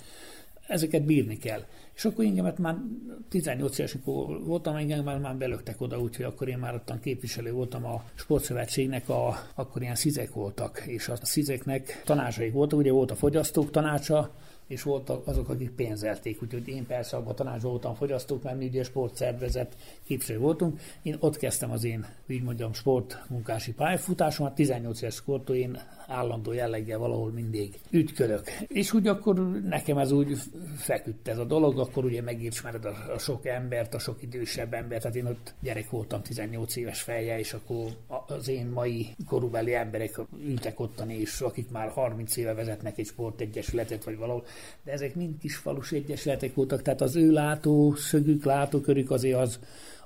ezeket 0.67 1.05
bírni 1.05 1.39
kell. 1.39 1.65
És 1.95 2.05
akkor 2.05 2.25
engemet 2.25 2.59
már 2.59 2.77
18 3.29 3.79
éves 3.79 3.97
voltam, 4.45 4.77
engem 4.77 5.05
már, 5.05 5.19
már 5.19 5.37
belöktek 5.37 5.81
oda, 5.81 6.01
úgyhogy 6.01 6.25
akkor 6.25 6.49
én 6.49 6.59
már 6.59 6.75
ottan 6.75 7.01
képviselő 7.01 7.53
voltam 7.53 7.87
a 7.87 8.05
sportszövetségnek, 8.15 9.09
a, 9.09 9.39
akkor 9.55 9.83
ilyen 9.83 9.95
szizek 9.95 10.33
voltak, 10.33 10.83
és 10.87 11.09
a 11.09 11.17
szizeknek 11.23 12.03
tanácsaik 12.05 12.53
voltak, 12.53 12.79
ugye 12.79 12.93
volt 12.93 13.11
a 13.11 13.15
fogyasztók 13.15 13.71
tanácsa, 13.71 14.35
és 14.73 14.83
voltak 14.83 15.27
azok, 15.27 15.49
akik 15.49 15.71
pénzelték. 15.71 16.43
Úgyhogy 16.43 16.69
én 16.69 16.87
persze 16.87 17.17
abban 17.17 17.31
a 17.31 17.35
tanács 17.35 17.63
voltam 17.63 17.95
fogyasztók, 17.95 18.43
mert 18.43 18.59
mi 18.59 18.67
ugye 18.67 18.83
sportszervezet 18.83 19.77
képviselő 20.05 20.39
voltunk. 20.39 20.81
Én 21.03 21.17
ott 21.19 21.37
kezdtem 21.37 21.71
az 21.71 21.85
én, 21.85 22.07
úgy 22.29 22.43
mondjam, 22.43 22.73
sportmunkási 22.73 23.73
pályafutásomat, 23.73 24.55
18 24.55 25.03
éves 25.03 25.23
kortól 25.23 25.57
én 25.57 25.79
állandó 26.13 26.53
jelleggel 26.53 26.99
valahol 26.99 27.31
mindig 27.31 27.79
ütkölök. 27.91 28.51
És 28.67 28.93
úgy 28.93 29.07
akkor 29.07 29.61
nekem 29.63 29.99
ez 29.99 30.13
úgy 30.13 30.39
feküdt 30.77 31.29
ez 31.29 31.39
a 31.39 31.45
dolog, 31.45 31.79
akkor 31.79 32.05
ugye 32.05 32.23
megismered 32.23 32.85
a, 32.85 33.13
a 33.15 33.19
sok 33.19 33.47
embert, 33.47 33.95
a 33.95 33.99
sok 33.99 34.23
idősebb 34.23 34.75
embert, 34.75 35.03
tehát 35.03 35.17
én 35.17 35.27
ott 35.27 35.55
gyerek 35.61 35.91
voltam, 35.91 36.23
18 36.23 36.77
éves 36.77 37.01
feje, 37.01 37.39
és 37.39 37.53
akkor 37.53 37.87
az 38.27 38.49
én 38.49 38.67
mai 38.67 39.07
korúbeli 39.27 39.75
emberek 39.75 40.21
ültek 40.45 40.81
ottan, 40.81 41.11
és 41.11 41.41
akik 41.41 41.71
már 41.71 41.89
30 41.89 42.37
éve 42.37 42.55
vezetnek 42.55 42.99
egy 42.99 43.07
sportegyesületet, 43.07 44.05
vagy 44.05 44.17
valahol, 44.17 44.45
de 44.85 44.93
ezek 44.93 45.15
mind 45.15 45.39
kis 45.39 45.57
falus 45.57 45.93
egyesületek 45.93 46.55
voltak, 46.55 46.83
tehát 46.83 47.01
az 47.01 47.17
ő 47.17 47.31
látószögük, 47.31 48.45
látókörük 48.45 49.11
azért 49.11 49.39
az, 49.39 49.59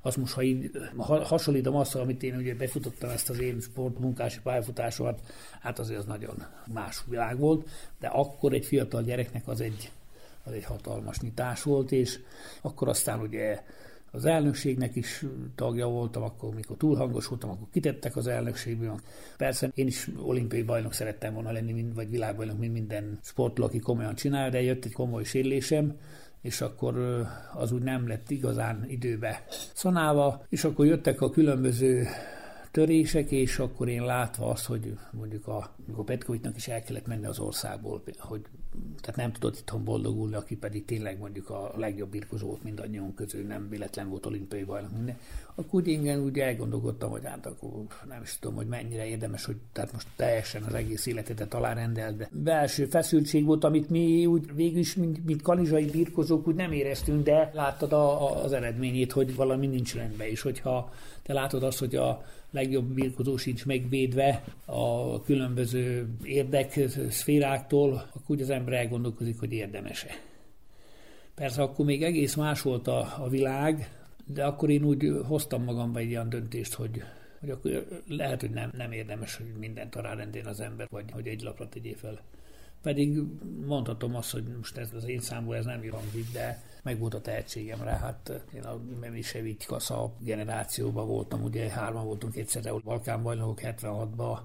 azt 0.07 0.17
most, 0.17 0.33
ha 0.33 0.43
így 0.43 0.71
hasonlítom 0.97 1.77
azt, 1.77 1.95
amit 1.95 2.23
én 2.23 2.37
ugye 2.37 2.55
befutottam 2.55 3.11
ezt 3.11 3.31
az 3.31 3.41
én 3.41 3.61
sportmunkási 3.61 4.41
pályafutásomat, 4.43 5.21
hát 5.61 5.79
azért 5.79 5.99
az 5.99 6.05
nagyon 6.05 6.47
más 6.73 7.03
világ 7.09 7.39
volt, 7.39 7.69
de 8.01 8.07
akkor 8.07 8.53
egy 8.53 8.67
fiatal 8.67 9.03
gyereknek 9.03 9.49
az 9.49 9.61
egy, 9.61 9.91
az 10.45 10.53
egy 10.53 10.65
hatalmas 10.65 11.21
nyitás 11.21 11.63
volt, 11.63 11.93
és 11.93 12.19
akkor 12.63 12.89
aztán 12.89 13.21
ugye 13.21 13.63
az 14.11 14.25
elnökségnek 14.25 14.97
is 14.97 15.25
tagja 15.55 15.87
voltam, 15.87 16.23
akkor 16.23 16.55
mikor 16.55 16.77
túl 16.77 16.97
hangos 16.97 17.27
voltam, 17.27 17.51
akkor 17.51 17.67
kitettek 17.73 18.17
az 18.17 18.27
elnökségből. 18.27 19.01
Persze 19.37 19.71
én 19.75 19.87
is 19.87 20.11
olimpiai 20.23 20.63
bajnok 20.63 20.93
szerettem 20.93 21.35
volna 21.35 21.53
lenni, 21.53 21.93
vagy 21.95 22.11
világbajnok, 22.11 22.59
mint 22.59 22.73
minden 22.73 23.19
sportoló, 23.23 23.67
aki 23.67 23.79
komolyan 23.79 24.15
csinál, 24.15 24.51
de 24.51 24.63
jött 24.63 24.85
egy 24.85 24.93
komoly 24.93 25.25
sérülésem, 25.25 25.97
és 26.47 26.61
akkor 26.61 27.27
az 27.55 27.73
úgy 27.73 27.83
nem 27.83 28.09
lett 28.09 28.31
igazán 28.31 28.85
időbe 28.89 29.45
szanálva, 29.75 30.45
és 30.49 30.65
akkor 30.65 30.87
jöttek 30.87 31.21
a 31.21 31.31
különböző 31.31 32.07
törések, 32.77 33.31
és 33.31 33.59
akkor 33.59 33.89
én 33.89 34.05
látva 34.05 34.51
azt, 34.51 34.67
hogy 34.67 34.99
mondjuk 35.11 35.47
a, 35.47 35.75
a 35.97 36.03
Petkovicsnak 36.03 36.57
is 36.57 36.69
el 36.69 36.83
kellett 36.83 37.07
menni 37.07 37.27
az 37.27 37.39
országból, 37.39 38.03
hogy 38.19 38.43
tehát 39.01 39.17
nem 39.17 39.33
tudott 39.33 39.59
itthon 39.59 39.85
boldogulni, 39.85 40.35
aki 40.35 40.57
pedig 40.57 40.85
tényleg 40.85 41.19
mondjuk 41.19 41.51
a 41.51 41.73
legjobb 41.77 42.11
birkozó 42.11 42.47
volt 42.47 42.63
mindannyiunk 42.63 43.15
közül, 43.15 43.47
nem 43.47 43.69
véletlen 43.69 44.09
volt 44.09 44.27
olimpiai 44.27 44.65
bajnok 44.65 44.93
minden. 44.93 45.19
Akkor 45.55 45.81
úgy 45.81 45.89
igen, 45.89 46.21
úgy 46.21 46.39
elgondolkodtam, 46.39 47.11
hogy 47.11 47.25
hát 47.25 47.47
akkor 47.47 47.71
nem 48.09 48.23
is 48.23 48.39
tudom, 48.39 48.57
hogy 48.57 48.67
mennyire 48.67 49.07
érdemes, 49.07 49.45
hogy 49.45 49.57
tehát 49.73 49.93
most 49.93 50.07
teljesen 50.17 50.63
az 50.63 50.75
egész 50.75 51.07
életetet 51.07 51.55
alárendel, 51.55 52.17
de 52.17 52.29
belső 52.33 52.85
feszültség 52.85 53.45
volt, 53.45 53.65
amit 53.65 53.91
mi 53.91 54.27
úgy 54.27 54.55
végül 54.55 54.79
is, 54.79 54.95
mint, 54.95 55.25
mint 55.25 55.43
kanizsai 55.43 55.85
birkozók 55.85 56.47
úgy 56.49 56.55
nem 56.55 56.73
éreztünk, 56.73 57.25
de 57.25 57.51
láttad 57.55 57.93
a, 57.93 58.31
a, 58.31 58.45
az 58.45 58.53
eredményét, 58.53 59.13
hogy 59.13 59.35
valami 59.35 59.67
nincs 59.67 59.95
rendben, 59.95 60.27
és 60.27 60.41
hogyha 60.41 60.93
te 61.23 61.33
látod 61.33 61.63
azt, 61.63 61.79
hogy 61.79 61.95
a 61.95 62.25
legjobb 62.51 62.85
birkozó 62.85 63.37
sincs 63.37 63.67
megvédve 63.67 64.45
a 64.65 65.23
különböző 65.23 66.09
érdek 66.23 66.81
szféráktól, 67.11 67.93
akkor 67.93 68.23
úgy 68.27 68.41
az 68.41 68.51
ember 68.51 68.75
elgondolkozik, 68.75 69.39
hogy 69.39 69.53
érdemese. 69.53 70.09
Persze 71.35 71.63
akkor 71.63 71.85
még 71.85 72.03
egész 72.03 72.35
más 72.35 72.63
volt 72.63 72.89
a, 72.89 73.15
a 73.19 73.29
világ, 73.29 73.91
de 74.27 74.45
akkor 74.45 74.71
én 74.71 74.85
úgy 74.85 75.13
hoztam 75.27 75.65
magamba 75.65 75.99
egy 75.99 76.11
olyan 76.11 76.29
döntést, 76.29 76.75
hogy, 76.75 77.03
hogy 77.41 77.51
akkor 77.51 77.87
lehet, 78.09 78.41
hogy 78.41 78.51
nem, 78.51 78.71
nem 78.77 78.93
érdemes, 78.93 79.37
hogy 79.37 79.47
mindent 79.59 79.95
alárendén 79.95 80.47
az 80.47 80.61
ember, 80.61 80.87
vagy 80.91 81.11
hogy 81.11 81.27
egy 81.27 81.43
lapra 81.43 81.69
tegyé 81.69 81.93
fel. 81.93 82.21
Pedig 82.83 83.19
mondhatom 83.67 84.15
azt, 84.15 84.31
hogy 84.31 84.45
most 84.57 84.77
ez 84.77 84.93
az 84.95 85.09
én 85.09 85.21
számból 85.21 85.57
ez 85.57 85.65
nem 85.65 85.91
hangzik, 85.91 86.33
de 86.33 86.63
meg 86.87 87.03
a 87.03 87.21
tehetségem 87.21 87.83
rá. 87.83 87.99
Hát 87.99 88.45
én 88.55 88.63
a 88.63 88.81
Memisevic 89.01 89.67
kasza 89.67 90.13
generációban 90.19 91.07
voltam, 91.07 91.43
ugye 91.43 91.71
hárman 91.71 92.05
voltunk 92.05 92.37
egyszerre 92.37 92.73
Balkán 92.73 93.23
bajnokok 93.23 93.61
76-ban, 93.63 94.39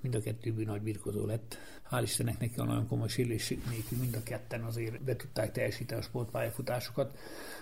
mind 0.00 0.14
a 0.14 0.20
kettő 0.20 0.64
nagy 0.64 0.82
birkozó 0.82 1.26
lett. 1.26 1.56
Hál' 1.90 2.02
Istennek 2.02 2.38
neki 2.38 2.60
a 2.60 2.64
nagyon 2.64 2.86
komoly 2.88 3.08
sérülés 3.08 3.48
nélkül 3.48 3.98
mind 3.98 4.14
a 4.14 4.22
ketten 4.22 4.62
azért 4.62 5.02
be 5.02 5.16
tudták 5.16 5.52
teljesíteni 5.52 6.00
a 6.00 6.04
sportpályafutásokat. 6.04 7.18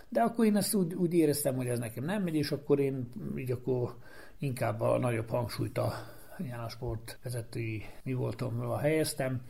De 0.08 0.20
akkor 0.20 0.44
én 0.44 0.56
ezt 0.56 0.74
úgy, 0.74 0.94
úgy 0.94 1.14
éreztem, 1.14 1.56
hogy 1.56 1.66
ez 1.66 1.78
nekem 1.78 2.04
nem 2.04 2.22
megy, 2.22 2.34
és 2.34 2.50
akkor 2.50 2.80
én 2.80 3.08
így 3.36 3.50
akkor 3.50 3.96
inkább 4.38 4.80
a 4.80 4.98
nagyobb 4.98 5.28
hangsúlyt 5.28 5.78
a 5.78 5.92
János 6.38 6.72
Sport 6.72 7.18
vezetői 7.22 7.84
mi 8.02 8.12
voltomra 8.12 8.78
helyeztem, 8.78 9.40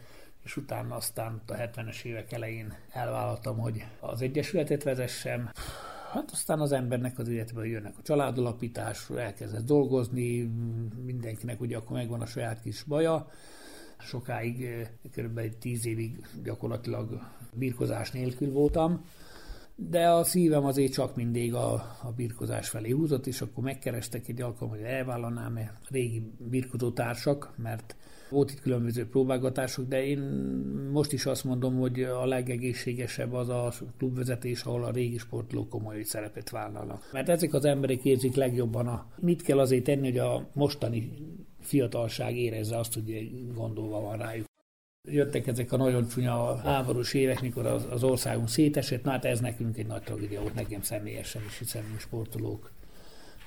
és 0.44 0.56
utána 0.56 0.94
aztán 0.94 1.42
a 1.46 1.52
70-es 1.52 2.02
évek 2.02 2.32
elején 2.32 2.74
elvállaltam, 2.92 3.58
hogy 3.58 3.84
az 4.00 4.22
Egyesületet 4.22 4.82
vezessem, 4.82 5.50
Hát 6.12 6.30
aztán 6.30 6.60
az 6.60 6.72
embernek 6.72 7.18
az 7.18 7.28
életben 7.28 7.66
jönnek 7.66 7.94
a 7.98 8.02
családalapítás, 8.02 9.10
elkezdett 9.10 9.64
dolgozni, 9.64 10.50
mindenkinek 11.04 11.60
ugye 11.60 11.76
akkor 11.76 11.96
megvan 11.96 12.20
a 12.20 12.26
saját 12.26 12.62
kis 12.62 12.82
baja. 12.82 13.28
Sokáig, 13.98 14.64
eh, 14.64 14.88
kb. 15.16 15.58
tíz 15.58 15.86
évig 15.86 16.26
gyakorlatilag 16.42 17.20
birkozás 17.52 18.10
nélkül 18.10 18.52
voltam, 18.52 19.04
de 19.74 20.08
a 20.08 20.24
szívem 20.24 20.64
azért 20.64 20.92
csak 20.92 21.16
mindig 21.16 21.54
a, 21.54 21.72
a 22.02 22.12
birkozás 22.16 22.68
felé 22.68 22.90
húzott, 22.90 23.26
és 23.26 23.40
akkor 23.40 23.64
megkerestek 23.64 24.28
egy 24.28 24.40
alkalmat, 24.40 24.76
hogy 24.76 24.86
elvállalnám-e 24.86 25.78
régi 25.90 26.32
birkozó 26.38 26.90
társak, 26.90 27.52
mert 27.56 27.96
volt 28.32 28.50
itt 28.50 28.60
különböző 28.60 29.08
próbálgatások, 29.08 29.88
de 29.88 30.04
én 30.04 30.18
most 30.92 31.12
is 31.12 31.26
azt 31.26 31.44
mondom, 31.44 31.78
hogy 31.78 32.02
a 32.02 32.26
legegészségesebb 32.26 33.32
az 33.32 33.48
a 33.48 33.72
klubvezetés, 33.98 34.62
ahol 34.62 34.84
a 34.84 34.90
régi 34.90 35.18
sportolók 35.18 35.68
komoly 35.68 36.02
szerepet 36.02 36.50
vállalnak. 36.50 37.08
Mert 37.12 37.28
ezek 37.28 37.54
az 37.54 37.64
emberek 37.64 38.04
érzik 38.04 38.34
legjobban 38.34 38.86
a... 38.86 39.06
Mit 39.20 39.42
kell 39.42 39.58
azért 39.58 39.84
tenni, 39.84 40.08
hogy 40.08 40.18
a 40.18 40.48
mostani 40.52 41.12
fiatalság 41.60 42.36
érezze 42.36 42.78
azt, 42.78 42.94
hogy 42.94 43.30
gondolva 43.54 44.00
van 44.00 44.18
rájuk. 44.18 44.44
Jöttek 45.08 45.46
ezek 45.46 45.72
a 45.72 45.76
nagyon 45.76 46.08
csúnya 46.08 46.56
háborús 46.56 47.14
évek, 47.14 47.40
mikor 47.40 47.66
az, 47.66 47.86
az 47.90 48.02
országunk 48.02 48.48
szétesett, 48.48 49.04
na 49.04 49.10
hát 49.10 49.24
ez 49.24 49.40
nekünk 49.40 49.76
egy 49.76 49.86
nagy 49.86 50.02
tragédia 50.02 50.40
volt, 50.40 50.54
nekem 50.54 50.82
személyesen 50.82 51.42
is, 51.46 51.58
hiszen 51.58 51.82
mi 51.92 51.98
sportolók 51.98 52.72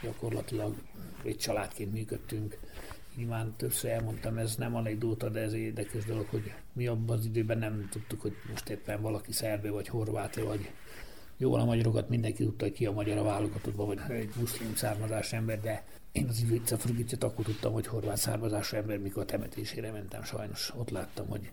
gyakorlatilag 0.02 0.76
egy 1.24 1.38
családként 1.38 1.94
működtünk. 1.94 2.58
Nyilván 3.16 3.54
többször 3.58 3.92
elmondtam, 3.92 4.38
ez 4.38 4.56
nem 4.56 4.76
anekdóta, 4.76 5.30
de 5.30 5.40
ez 5.40 5.52
egy 5.54 5.60
érdekes 5.60 6.06
dolog, 6.06 6.26
hogy 6.30 6.54
mi 6.74 6.88
abban 6.88 7.18
az 7.18 7.26
időben 7.26 7.58
nem 7.58 7.88
tudtuk, 7.92 8.22
hogy 8.22 8.34
most 8.50 8.70
éppen 8.70 9.02
valaki 9.02 9.32
szerbe 9.32 9.70
vagy 9.70 9.88
horvát 9.88 10.36
vagy 10.36 10.72
jól 11.38 11.60
a 11.60 11.66
magyarokat 11.66 12.10
mindenki 12.10 12.44
tudta, 12.44 12.72
ki 12.72 12.86
a 12.86 12.92
magyar 12.92 13.18
a 13.18 13.24
válogatottban, 13.24 13.86
vagy 13.86 14.00
egy 14.10 14.34
muszlim 14.40 14.76
származás 14.76 15.34
ember, 15.34 15.62
de 15.62 15.86
én 16.12 16.28
az 16.30 16.42
Ivica 16.42 16.78
Frugicet 16.78 17.24
akkor 17.24 17.46
tudtam, 17.46 17.74
hogy 17.74 17.88
horvát 17.88 18.18
származású 18.18 18.76
ember, 18.76 18.98
mikor 18.98 19.24
a 19.24 19.26
temetésére 19.26 19.92
mentem, 19.92 20.24
sajnos 20.24 20.74
ott 20.76 20.90
láttam, 20.90 21.28
hogy 21.28 21.52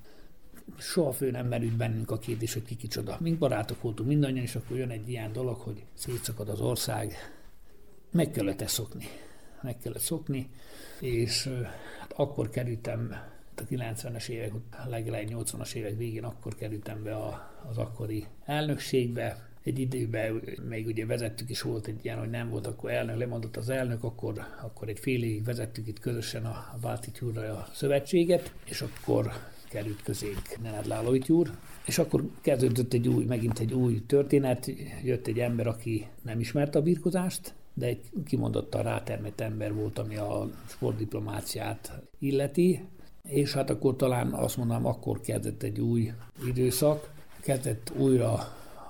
soha 0.79 1.13
fő 1.13 1.31
nem 1.31 1.47
merült 1.47 1.77
bennünk 1.77 2.11
a 2.11 2.19
kérdés, 2.19 2.53
hogy 2.53 2.65
ki 2.65 2.77
kicsoda. 2.77 3.17
Mink 3.21 3.39
barátok 3.39 3.83
voltunk 3.83 4.09
mindannyian, 4.09 4.45
és 4.45 4.55
akkor 4.55 4.77
jön 4.77 4.91
egy 4.91 5.09
ilyen 5.09 5.33
dolog, 5.33 5.57
hogy 5.57 5.85
szétszakad 5.95 6.49
az 6.49 6.61
ország. 6.61 7.15
Meg 8.11 8.31
kellett 8.31 8.61
ezt 8.61 8.75
szokni. 8.75 9.05
Meg 9.63 9.79
kellett 9.79 10.01
szokni, 10.01 10.51
és 11.01 11.49
hát 12.01 12.13
akkor 12.17 12.51
kerültem 12.51 13.17
a 13.57 13.63
90-es 13.63 14.29
évek, 14.29 14.53
legelején 14.89 15.29
80-as 15.33 15.75
évek 15.75 15.97
végén 15.97 16.25
akkor 16.25 16.55
kerültem 16.55 17.03
be 17.03 17.15
a, 17.15 17.51
az 17.69 17.79
akkori 17.79 18.27
elnökségbe, 18.45 19.51
egy 19.63 19.79
időben 19.79 20.43
még 20.69 20.87
ugye 20.87 21.07
vezettük 21.07 21.51
is 21.51 21.63
volt 21.63 21.87
egy 21.87 22.05
ilyen, 22.05 22.19
hogy 22.19 22.31
nem 22.31 22.49
volt, 22.49 22.67
akkor 22.67 22.91
elnök, 22.91 23.17
lemondott 23.17 23.57
az 23.57 23.69
elnök, 23.69 24.05
akkor, 24.05 24.47
akkor 24.63 24.89
egy 24.89 24.99
fél 24.99 25.23
évig 25.23 25.45
vezettük 25.45 25.87
itt 25.87 25.99
közösen 25.99 26.45
a, 26.45 26.79
Tyúrra 27.13 27.53
a 27.53 27.69
szövetséget, 27.73 28.53
és 28.65 28.81
akkor 28.81 29.33
került 29.69 30.03
közénk 30.03 30.63
Nenad 30.63 30.87
Lálovics 30.87 31.29
úr, 31.29 31.51
és 31.87 31.99
akkor 31.99 32.25
kezdődött 32.41 32.93
egy 32.93 33.09
új, 33.09 33.25
megint 33.25 33.59
egy 33.59 33.73
új 33.73 34.03
történet, 34.07 34.71
jött 35.05 35.27
egy 35.27 35.39
ember, 35.39 35.67
aki 35.67 36.07
nem 36.23 36.41
ismerte 36.41 36.79
a 36.79 36.83
birkozást, 36.83 37.55
de 37.75 37.87
egy 37.87 38.11
kimondottan 38.25 38.83
rátermett 38.83 39.41
ember 39.41 39.75
volt, 39.75 39.99
ami 39.99 40.17
a 40.17 40.49
sportdiplomáciát 40.69 42.03
illeti, 42.19 42.85
és 43.23 43.53
hát 43.53 43.71
akkor 43.71 43.97
talán 43.97 44.33
azt 44.33 44.57
mondanám, 44.57 44.87
akkor 44.87 45.21
kezdett 45.21 45.63
egy 45.63 45.81
új 45.81 46.13
időszak, 46.47 47.11
kezdett 47.41 47.93
újra 47.97 48.33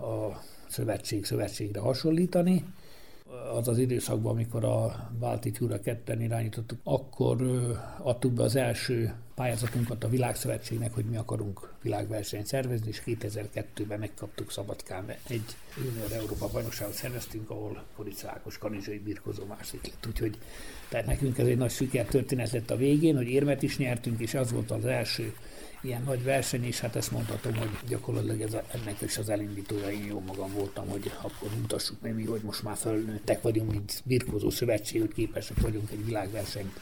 a 0.01 0.41
szövetség 0.69 1.25
szövetségre 1.25 1.81
hasonlítani. 1.81 2.65
Az 3.55 3.69
az 3.69 3.79
időszakban, 3.79 4.33
amikor 4.33 4.65
a 4.65 5.11
Balti 5.19 5.51
Tyúra 5.51 5.81
ketten 5.81 6.21
irányítottuk, 6.21 6.79
akkor 6.85 7.43
adtuk 7.99 8.33
be 8.33 8.43
az 8.43 8.57
első 8.57 9.15
pályázatunkat 9.35 10.05
a 10.05 10.09
Világszövetségnek, 10.09 10.95
hogy 10.95 11.05
mi 11.05 11.17
akarunk 11.17 11.73
világversenyt 11.83 12.47
szervezni, 12.47 12.89
és 12.89 13.03
2002-ben 13.07 13.99
megkaptuk 13.99 14.51
Szabadkán 14.51 15.11
egy 15.29 15.45
Junior 15.85 16.13
Európa 16.13 16.49
bajnokságot 16.53 16.95
szerveztünk, 16.95 17.51
ahol 17.51 17.83
Koric 17.97 18.25
Ákos 18.25 18.59
kanizsai 18.59 18.99
birkozó 18.99 19.45
másik 19.45 19.87
lett. 19.87 20.07
Úgyhogy 20.07 20.39
tehát 20.89 21.07
nekünk 21.07 21.39
ez 21.39 21.47
egy 21.47 21.57
nagy 21.57 21.71
sikertörténet 21.71 22.51
lett 22.51 22.71
a 22.71 22.77
végén, 22.77 23.17
hogy 23.17 23.29
érmet 23.29 23.63
is 23.63 23.79
nyertünk, 23.79 24.21
és 24.21 24.35
az 24.35 24.53
volt 24.53 24.71
az 24.71 24.85
első 24.85 25.35
ilyen 25.83 26.03
nagy 26.03 26.25
verseny, 26.25 26.65
és 26.65 26.81
hát 26.81 26.97
ezt 26.97 27.11
mondhatom, 27.11 27.57
hogy 27.57 27.71
gyakorlatilag 27.89 28.41
ez 28.41 28.55
a, 28.55 28.63
ennek 28.73 29.01
is 29.01 29.19
az 29.19 29.29
elindítója, 29.29 29.91
én 29.91 30.05
jó 30.05 30.23
magam 30.27 30.53
voltam, 30.53 30.89
hogy 30.89 31.11
akkor 31.23 31.49
mutassuk 31.61 31.97
meg 32.01 32.15
mi, 32.15 32.25
hogy 32.25 32.41
most 32.43 32.63
már 32.63 32.77
felnőttek 32.77 33.43
vagyunk, 33.43 33.71
mint 33.71 34.03
birkózó 34.05 34.51
szövetség, 34.51 35.01
hogy 35.01 35.13
képesek 35.13 35.61
vagyunk 35.61 35.91
egy 35.91 36.05
világversenyt 36.05 36.81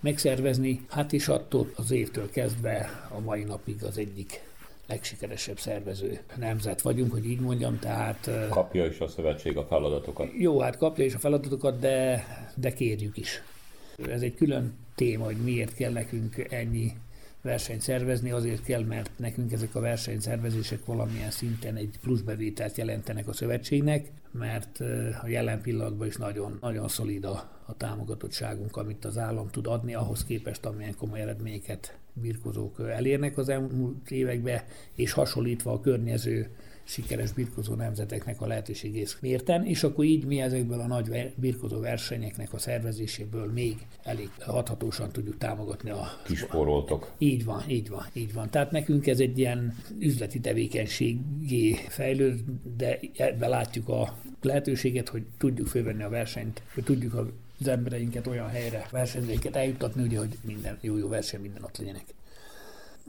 megszervezni. 0.00 0.86
Hát 0.88 1.12
és 1.12 1.28
attól 1.28 1.70
az 1.76 1.90
évtől 1.90 2.30
kezdve 2.30 3.08
a 3.16 3.20
mai 3.20 3.42
napig 3.42 3.84
az 3.84 3.98
egyik 3.98 4.40
legsikeresebb 4.86 5.58
szervező 5.58 6.20
nemzet 6.36 6.80
vagyunk, 6.80 7.12
hogy 7.12 7.26
így 7.26 7.40
mondjam, 7.40 7.78
tehát... 7.78 8.30
Kapja 8.48 8.86
is 8.86 8.98
a 8.98 9.08
szövetség 9.08 9.56
a 9.56 9.66
feladatokat. 9.66 10.28
Jó, 10.38 10.60
hát 10.60 10.76
kapja 10.76 11.04
is 11.04 11.14
a 11.14 11.18
feladatokat, 11.18 11.78
de, 11.78 12.24
de 12.56 12.72
kérjük 12.72 13.16
is. 13.16 13.42
Ez 14.08 14.22
egy 14.22 14.34
külön 14.34 14.74
téma, 14.94 15.24
hogy 15.24 15.36
miért 15.36 15.74
kell 15.74 15.92
nekünk 15.92 16.46
ennyi 16.48 16.92
versenyt 17.42 17.80
szervezni, 17.80 18.30
azért 18.30 18.64
kell, 18.64 18.84
mert 18.84 19.10
nekünk 19.16 19.52
ezek 19.52 19.74
a 19.74 19.80
versenyszervezések 19.80 20.84
valamilyen 20.84 21.30
szinten 21.30 21.76
egy 21.76 21.98
pluszbevételt 22.00 22.76
jelentenek 22.76 23.28
a 23.28 23.32
szövetségnek, 23.32 24.10
mert 24.30 24.80
a 25.22 25.28
jelen 25.28 25.60
pillanatban 25.60 26.06
is 26.06 26.16
nagyon, 26.16 26.58
nagyon 26.60 26.88
szolid 26.88 27.24
a, 27.24 27.60
a 27.66 27.76
támogatottságunk, 27.76 28.76
amit 28.76 29.04
az 29.04 29.18
állam 29.18 29.48
tud 29.48 29.66
adni, 29.66 29.94
ahhoz 29.94 30.24
képest, 30.24 30.66
amilyen 30.66 30.96
komoly 30.96 31.20
eredményeket 31.20 31.98
birkozók 32.12 32.80
elérnek 32.80 33.38
az 33.38 33.48
elmúlt 33.48 34.10
években, 34.10 34.62
és 34.94 35.12
hasonlítva 35.12 35.72
a 35.72 35.80
környező 35.80 36.50
sikeres 36.90 37.32
birkozó 37.32 37.74
nemzeteknek 37.74 38.40
a 38.40 38.46
lehetőségét 38.46 39.16
mérten, 39.20 39.66
és 39.66 39.82
akkor 39.82 40.04
így 40.04 40.24
mi 40.24 40.40
ezekből 40.40 40.80
a 40.80 40.86
nagy 40.86 41.32
birkozó 41.36 41.80
versenyeknek 41.80 42.52
a 42.52 42.58
szervezéséből 42.58 43.52
még 43.52 43.86
elég 44.02 44.30
hathatósan 44.40 45.10
tudjuk 45.12 45.38
támogatni 45.38 45.90
a... 45.90 46.06
Kisporoltok. 46.24 47.12
Így 47.18 47.44
van, 47.44 47.62
így 47.68 47.88
van, 47.88 48.06
így 48.12 48.32
van. 48.32 48.50
Tehát 48.50 48.70
nekünk 48.70 49.06
ez 49.06 49.20
egy 49.20 49.38
ilyen 49.38 49.74
üzleti 49.98 50.40
tevékenységé 50.40 51.72
fejlőd, 51.88 52.40
de 52.76 52.98
ebben 53.16 53.48
látjuk 53.48 53.88
a 53.88 54.18
lehetőséget, 54.42 55.08
hogy 55.08 55.22
tudjuk 55.38 55.66
fölvenni 55.66 56.02
a 56.02 56.08
versenyt, 56.08 56.62
hogy 56.74 56.84
tudjuk 56.84 57.32
az 57.60 57.68
embereinket 57.68 58.26
olyan 58.26 58.48
helyre, 58.48 58.86
versenyzőket 58.90 59.56
eljuttatni, 59.56 60.02
ugye, 60.02 60.18
hogy 60.18 60.38
minden 60.44 60.78
jó, 60.80 60.96
jó 60.96 61.08
verseny, 61.08 61.40
minden 61.40 61.62
ott 61.62 61.78
legyenek. 61.78 62.04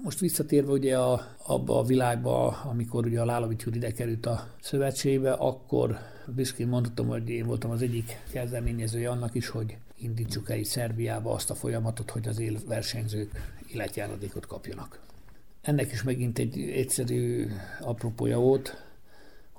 Most 0.03 0.19
visszatérve 0.19 0.71
ugye 0.71 0.97
a, 0.97 1.35
abba 1.45 1.79
a 1.79 1.83
világba, 1.83 2.47
amikor 2.47 3.05
ugye 3.05 3.21
a 3.21 3.25
Lálovics 3.25 3.65
úr 3.65 3.75
ide 3.75 3.91
került 3.91 4.25
a 4.25 4.47
szövetségbe, 4.61 5.31
akkor 5.31 5.97
büszkén 6.27 6.67
mondhatom, 6.67 7.07
hogy 7.07 7.29
én 7.29 7.45
voltam 7.45 7.71
az 7.71 7.81
egyik 7.81 8.17
kezdeményezője 8.31 9.09
annak 9.09 9.35
is, 9.35 9.47
hogy 9.47 9.77
indítsuk 9.97 10.49
el 10.49 10.57
itt 10.57 10.65
Szerbiába 10.65 11.31
azt 11.33 11.49
a 11.49 11.55
folyamatot, 11.55 12.11
hogy 12.11 12.27
az 12.27 12.39
élversenyzők 12.39 13.53
életjáradékot 13.73 14.45
kapjanak. 14.45 14.99
Ennek 15.61 15.91
is 15.91 16.03
megint 16.03 16.39
egy 16.39 16.59
egyszerű 16.59 17.47
apropója 17.81 18.39
volt, 18.39 18.85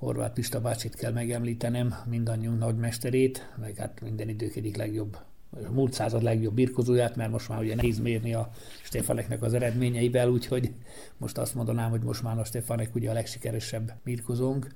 Horváth 0.02 0.34
Pista 0.34 0.60
bácsit 0.60 0.94
kell 0.94 1.12
megemlítenem, 1.12 1.94
mindannyiunk 2.06 2.58
nagymesterét, 2.58 3.48
meg 3.60 3.76
hát 3.76 4.00
minden 4.00 4.28
idők 4.28 4.56
egyik 4.56 4.76
legjobb 4.76 5.16
múlt 5.70 5.92
század 5.92 6.22
legjobb 6.22 6.54
birkozóját, 6.54 7.16
mert 7.16 7.30
most 7.30 7.48
már 7.48 7.60
ugye 7.60 7.74
nehéz 7.74 7.98
mérni 7.98 8.34
a 8.34 8.50
Stefaneknek 8.82 9.42
az 9.42 9.54
eredményeivel, 9.54 10.28
úgyhogy 10.28 10.70
most 11.16 11.38
azt 11.38 11.54
mondanám, 11.54 11.90
hogy 11.90 12.02
most 12.02 12.22
már 12.22 12.38
a 12.38 12.44
Stefanek 12.44 12.94
ugye 12.94 13.10
a 13.10 13.12
legsikeresebb 13.12 13.92
birkozónk. 14.04 14.66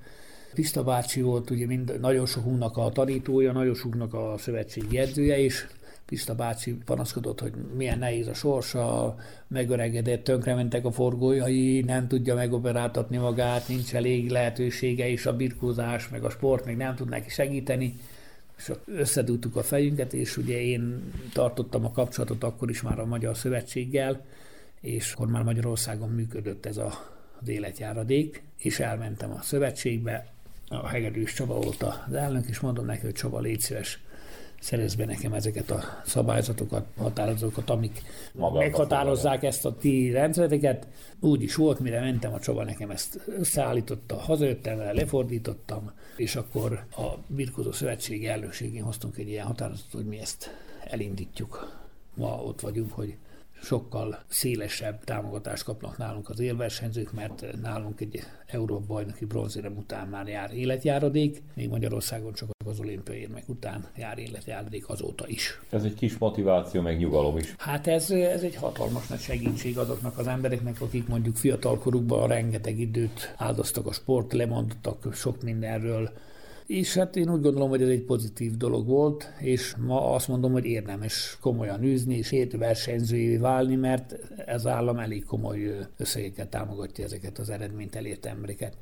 Pista 0.55 0.85
bácsi 0.85 1.21
volt 1.21 1.51
ugye 1.51 1.67
mind, 1.67 2.01
nagyon 2.01 2.27
sokunknak 2.27 2.77
a 2.77 2.91
tanítója, 2.91 3.53
nagyon 3.53 3.75
sokunknak 3.75 4.15
a 4.15 4.35
szövetségi 4.39 4.99
edzője 4.99 5.39
is, 5.39 5.67
Pista 6.07 6.35
bácsi 6.35 6.75
panaszkodott, 6.85 7.41
hogy 7.41 7.53
milyen 7.77 7.99
nehéz 7.99 8.27
a 8.27 8.35
sorsa, 8.35 9.15
megöregedett, 9.49 10.25
tönkrementek 10.25 10.85
a 10.85 10.91
forgójai, 10.91 11.81
nem 11.81 12.09
tudja 12.09 12.35
megoperáltatni 12.35 13.17
magát, 13.17 13.69
nincs 13.69 13.95
elég 13.95 14.31
lehetősége, 14.31 15.09
és 15.09 15.27
a 15.27 15.37
birkózás, 15.37 16.09
meg 16.09 16.25
a 16.25 16.31
sport 16.31 16.65
még 16.65 16.77
nem 16.77 16.95
tud 16.95 17.09
neki 17.09 17.31
segíteni 17.31 17.95
és 18.57 18.73
összedújtuk 18.87 19.57
a 19.57 19.63
fejünket, 19.63 20.13
és 20.13 20.37
ugye 20.37 20.61
én 20.61 21.13
tartottam 21.33 21.85
a 21.85 21.93
kapcsolatot 21.93 22.45
akkor 22.45 22.71
is 22.71 22.83
már 22.83 22.99
a 22.99 23.07
Magyar 23.07 23.37
Szövetséggel, 23.37 24.25
és 24.81 25.13
akkor 25.13 25.27
már 25.27 25.43
Magyarországon 25.43 26.09
működött 26.09 26.67
ez 26.67 26.77
a, 26.77 26.93
az 27.41 27.49
életjáradék, 27.49 28.43
és 28.59 28.81
elmentem 28.81 29.33
a 29.33 29.43
szövetségbe, 29.43 30.27
a 30.69 30.87
Hegedűs 30.87 31.33
Csaba 31.33 31.55
volt 31.55 31.83
az 31.83 32.15
elnök, 32.15 32.49
és 32.49 32.61
mondom 32.61 32.85
neki, 32.85 33.01
hogy 33.05 33.13
Csaba, 33.13 33.41
légy 33.41 33.61
szíves, 33.61 34.01
szerez 34.61 34.95
be 34.95 35.05
nekem 35.05 35.33
ezeket 35.33 35.71
a 35.71 35.83
szabályzatokat, 36.05 36.87
határozókat, 36.97 37.71
amik 37.71 38.03
Maga 38.33 38.59
meghatározzák 38.59 39.43
ezt 39.43 39.65
a 39.65 39.77
ti 39.77 40.11
rendszereket. 40.11 40.87
Úgy 41.21 41.43
is 41.43 41.55
volt, 41.55 41.79
mire 41.79 42.01
mentem, 42.01 42.33
a 42.33 42.41
Csaba 42.41 42.65
nekem 42.65 42.91
ezt 42.91 43.21
összeállította, 43.27 44.17
hazajöttem 44.17 44.77
vele, 44.77 44.93
lefordítottam, 44.93 45.93
és 46.17 46.37
akkor 46.37 46.87
a 46.97 47.05
Birkozó 47.27 47.73
Szövetség 47.73 48.27
elnökségén 48.27 48.83
hoztunk 48.83 49.17
egy 49.17 49.29
ilyen 49.29 49.47
határozatot, 49.47 49.93
hogy 49.93 50.07
mi 50.07 50.19
ezt 50.19 50.51
elindítjuk. 50.85 51.85
Ma 52.15 52.43
ott 52.43 52.61
vagyunk, 52.61 52.93
hogy 52.93 53.17
sokkal 53.63 54.19
szélesebb 54.29 55.05
támogatást 55.05 55.65
kapnak 55.65 55.99
nálunk 55.99 56.29
az 56.29 56.39
élversenyzők, 56.41 57.13
mert 57.13 57.61
nálunk 57.63 58.01
egy 58.01 58.23
Európa 58.47 58.87
bajnoki 58.87 59.25
bronzérem 59.25 59.77
után 59.77 60.09
már 60.09 60.27
jár 60.27 60.55
életjáradék, 60.55 61.43
még 61.55 61.69
Magyarországon 61.69 62.33
csak 62.33 62.49
az 62.65 62.81
olimpiai 62.81 63.19
érmek 63.19 63.49
után 63.49 63.87
jár 63.97 64.19
életjáradék 64.19 64.89
azóta 64.89 65.29
is. 65.29 65.61
Ez 65.71 65.85
egy 65.85 65.95
kis 65.95 66.19
motiváció, 66.19 66.81
meg 66.81 66.99
nyugalom 66.99 67.37
is. 67.37 67.55
Hát 67.59 67.87
ez, 67.87 68.11
ez 68.11 68.43
egy 68.43 68.55
hatalmas 68.55 69.07
nagy 69.07 69.21
segítség 69.21 69.79
azoknak 69.79 70.19
az 70.19 70.27
embereknek, 70.27 70.81
akik 70.81 71.09
mondjuk 71.09 71.37
fiatalkorukban 71.37 72.29
rengeteg 72.29 72.79
időt 72.79 73.35
áldoztak 73.37 73.87
a 73.87 73.93
sport, 73.93 74.33
lemondottak 74.33 75.15
sok 75.15 75.43
mindenről, 75.43 76.11
és 76.67 76.95
hát 76.95 77.17
én 77.17 77.31
úgy 77.31 77.41
gondolom, 77.41 77.69
hogy 77.69 77.83
ez 77.83 77.89
egy 77.89 78.03
pozitív 78.03 78.57
dolog 78.57 78.87
volt, 78.87 79.33
és 79.39 79.75
ma 79.79 80.15
azt 80.15 80.29
mondom, 80.29 80.53
hogy 80.53 80.65
érdemes 80.65 81.39
komolyan 81.41 81.83
űzni 81.83 82.17
és 82.17 82.47
versenyzőjévé 82.53 83.37
válni, 83.37 83.75
mert 83.75 84.17
ez 84.47 84.67
állam 84.67 84.99
elég 84.99 85.25
komoly 85.25 85.87
összegekkel 85.97 86.49
támogatja 86.49 87.05
ezeket 87.05 87.39
az 87.39 87.51
eredményt 87.51 87.95
elért 87.95 88.27
embereket. 88.27 88.77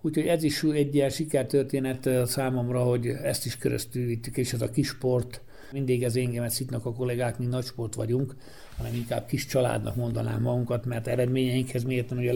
Úgyhogy 0.00 0.26
ez 0.26 0.42
is 0.42 0.62
egy 0.62 0.94
ilyen 0.94 1.10
sikertörténet 1.10 2.08
számomra, 2.26 2.82
hogy 2.82 3.06
ezt 3.06 3.46
is 3.46 3.56
köröztül 3.56 4.06
vittük, 4.06 4.36
és 4.36 4.52
ez 4.52 4.62
a 4.62 4.70
kis 4.70 4.86
sport, 4.86 5.40
mindig 5.72 6.02
ez 6.02 6.16
engemet 6.16 6.50
szitnak 6.50 6.86
a 6.86 6.92
kollégák, 6.92 7.38
mi 7.38 7.46
nagy 7.46 7.64
sport 7.64 7.94
vagyunk, 7.94 8.36
hanem 8.76 8.94
inkább 8.94 9.26
kis 9.26 9.46
családnak 9.46 9.96
mondanám 9.96 10.42
magunkat, 10.42 10.84
mert 10.84 11.06
eredményeinkhez 11.06 11.84
mértem, 11.84 12.16
hogy 12.16 12.28
a 12.28 12.32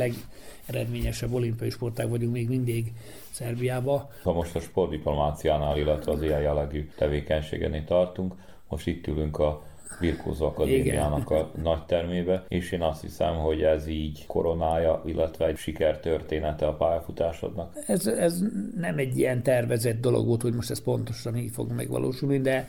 legeredményesebb 0.66 1.32
olimpiai 1.32 1.70
sportág 1.70 2.08
vagyunk 2.10 2.32
még 2.32 2.48
mindig 2.48 2.92
Szerbiába. 3.30 4.10
Ha 4.22 4.32
most 4.32 4.56
a 4.56 4.60
sportdiplomáciánál, 4.60 5.78
illetve 5.78 6.12
az 6.12 6.22
ilyen 6.22 6.40
jellegű 6.40 6.88
tevékenységenél 6.96 7.84
tartunk, 7.84 8.34
most 8.68 8.86
itt 8.86 9.06
ülünk 9.06 9.38
a 9.38 9.62
Birkózó 10.00 10.46
Akadémiának 10.46 11.30
Igen. 11.30 11.42
a 11.42 11.50
nagy 11.62 11.84
termébe, 11.84 12.44
és 12.48 12.72
én 12.72 12.82
azt 12.82 13.00
hiszem, 13.00 13.34
hogy 13.34 13.62
ez 13.62 13.86
így 13.86 14.26
koronája, 14.26 15.02
illetve 15.06 15.46
egy 15.46 15.56
sikertörténete 15.56 16.66
a 16.66 16.74
pályafutásodnak. 16.74 17.78
Ez, 17.86 18.06
ez 18.06 18.42
nem 18.76 18.98
egy 18.98 19.18
ilyen 19.18 19.42
tervezett 19.42 20.00
dolog 20.00 20.26
volt, 20.26 20.42
hogy 20.42 20.54
most 20.54 20.70
ez 20.70 20.82
pontosan 20.82 21.36
így 21.36 21.50
fog 21.50 21.72
megvalósulni, 21.72 22.40
de 22.40 22.68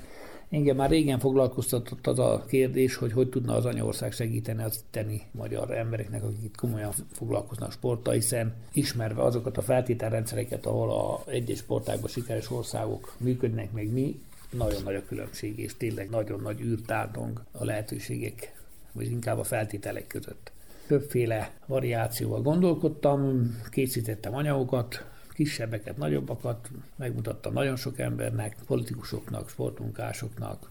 Engem 0.54 0.76
már 0.76 0.89
régen 0.89 1.20
foglalkoztatott 1.20 2.08
az 2.08 2.20
a 2.20 2.46
kérdés, 2.48 2.96
hogy 2.96 3.12
hogy 3.12 3.30
tudna 3.30 3.56
az 3.56 3.66
anyaország 3.66 4.12
segíteni 4.12 4.63
az 4.63 4.84
tenni 4.92 5.22
magyar 5.32 5.72
embereknek, 5.72 6.24
akik 6.24 6.44
itt 6.44 6.56
komolyan 6.56 6.92
foglalkoznak 7.12 7.72
sporttal, 7.72 8.13
hiszen 8.13 8.54
ismerve 8.74 9.24
azokat 9.24 9.58
a 9.58 9.62
feltételrendszereket, 9.62 10.66
ahol 10.66 10.92
a 10.92 11.30
egyes 11.30 11.58
sportágban 11.58 12.10
sikeres 12.10 12.52
országok 12.52 13.13
működnek, 13.18 13.72
meg 13.72 13.92
mi, 13.92 14.20
nagyon 14.52 14.82
nagy 14.84 14.96
a 14.96 15.06
különbség, 15.06 15.60
és 15.60 15.78
tényleg 15.78 16.10
nagyon 16.10 16.39
nagy 16.39 16.62
űrtárdong 16.62 17.44
a 17.52 17.66
lehetőségek, 17.66 18.54
vagy 18.92 19.12
inkább 19.12 19.38
a 19.38 19.44
feltételek 19.44 20.08
között. 20.08 20.52
Többféle 20.88 21.52
variációval 21.66 22.42
gondolkodtam, 22.42 23.52
készítettem 23.70 24.36
anyagokat, 24.36 25.06
kisebbeket, 25.34 25.98
nagyobbakat, 25.98 26.69
megmutattam 26.96 27.54
nagyon 27.54 27.76
sok 27.76 28.00
embernek, 28.00 28.56
politikusoknak, 28.67 29.50
sportmunkásoknak. 29.50 30.69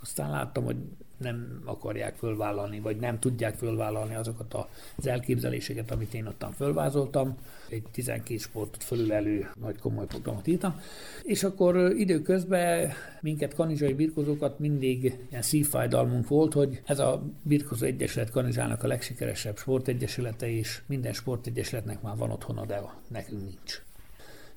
Aztán 0.00 0.30
láttam, 0.30 0.64
hogy 0.64 0.76
nem 1.22 1.62
akarják 1.64 2.16
fölvállalni, 2.16 2.80
vagy 2.80 2.96
nem 2.96 3.18
tudják 3.18 3.54
fölvállalni 3.54 4.14
azokat 4.14 4.54
az 4.96 5.06
elképzeléseket, 5.06 5.90
amit 5.90 6.14
én 6.14 6.26
ottan 6.26 6.52
fölvázoltam. 6.52 7.36
Egy 7.68 7.82
12 7.92 8.36
sportot 8.38 8.82
fölülelő 8.82 9.50
nagy 9.60 9.78
komoly 9.78 10.06
programot 10.06 10.46
írtam. 10.46 10.80
És 11.22 11.44
akkor 11.44 11.76
időközben 11.96 12.90
minket 13.20 13.54
kanizsai 13.54 13.94
birkozókat 13.94 14.58
mindig 14.58 15.18
ilyen 15.30 15.42
szívfájdalmunk 15.42 16.28
volt, 16.28 16.52
hogy 16.52 16.82
ez 16.84 16.98
a 16.98 17.22
birkozó 17.42 17.86
egyesület 17.86 18.30
kanizsának 18.30 18.82
a 18.82 18.86
legsikeresebb 18.86 19.58
sportegyesülete, 19.58 20.50
és 20.50 20.82
minden 20.86 21.12
sportegyesületnek 21.12 22.02
már 22.02 22.16
van 22.16 22.30
otthona, 22.30 22.66
de 22.66 22.80
nekünk 23.08 23.42
nincs. 23.42 23.82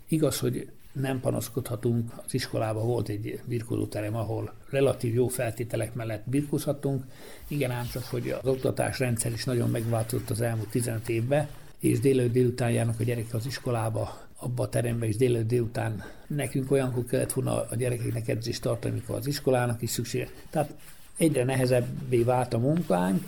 Igaz, 0.07 0.39
hogy 0.39 0.69
nem 0.91 1.19
panaszkodhatunk, 1.19 2.11
az 2.25 2.33
iskolában 2.33 2.85
volt 2.85 3.09
egy 3.09 3.39
birkózóterem, 3.45 4.15
ahol 4.15 4.53
relatív 4.69 5.13
jó 5.13 5.27
feltételek 5.27 5.93
mellett 5.93 6.29
birkózhatunk, 6.29 7.03
igen 7.47 7.71
ám 7.71 7.87
csak, 7.91 8.03
hogy 8.03 8.29
az 8.29 8.47
oktatás 8.47 8.99
rendszer 8.99 9.31
is 9.31 9.43
nagyon 9.43 9.69
megváltozott 9.69 10.29
az 10.29 10.41
elmúlt 10.41 10.69
15 10.69 11.09
évben, 11.09 11.47
és 11.79 11.99
délelőtt 11.99 12.31
délután 12.31 12.71
járnak 12.71 12.99
a 12.99 13.03
gyerekek 13.03 13.33
az 13.33 13.45
iskolába, 13.45 14.21
abba 14.37 14.63
a 14.63 14.69
terembe 14.69 15.07
is 15.07 15.15
délelőtt 15.15 15.47
délután. 15.47 16.03
Nekünk 16.27 16.71
olyankor 16.71 17.05
kellett 17.05 17.33
volna 17.33 17.65
a 17.69 17.75
gyerekeknek 17.75 18.27
edzést 18.27 18.61
tartani, 18.61 18.93
amikor 18.93 19.15
az 19.15 19.27
iskolának 19.27 19.81
is 19.81 19.89
szüksége. 19.89 20.29
Tehát 20.49 20.73
egyre 21.17 21.43
nehezebbé 21.43 22.23
vált 22.23 22.53
a 22.53 22.57
munkánk, 22.57 23.23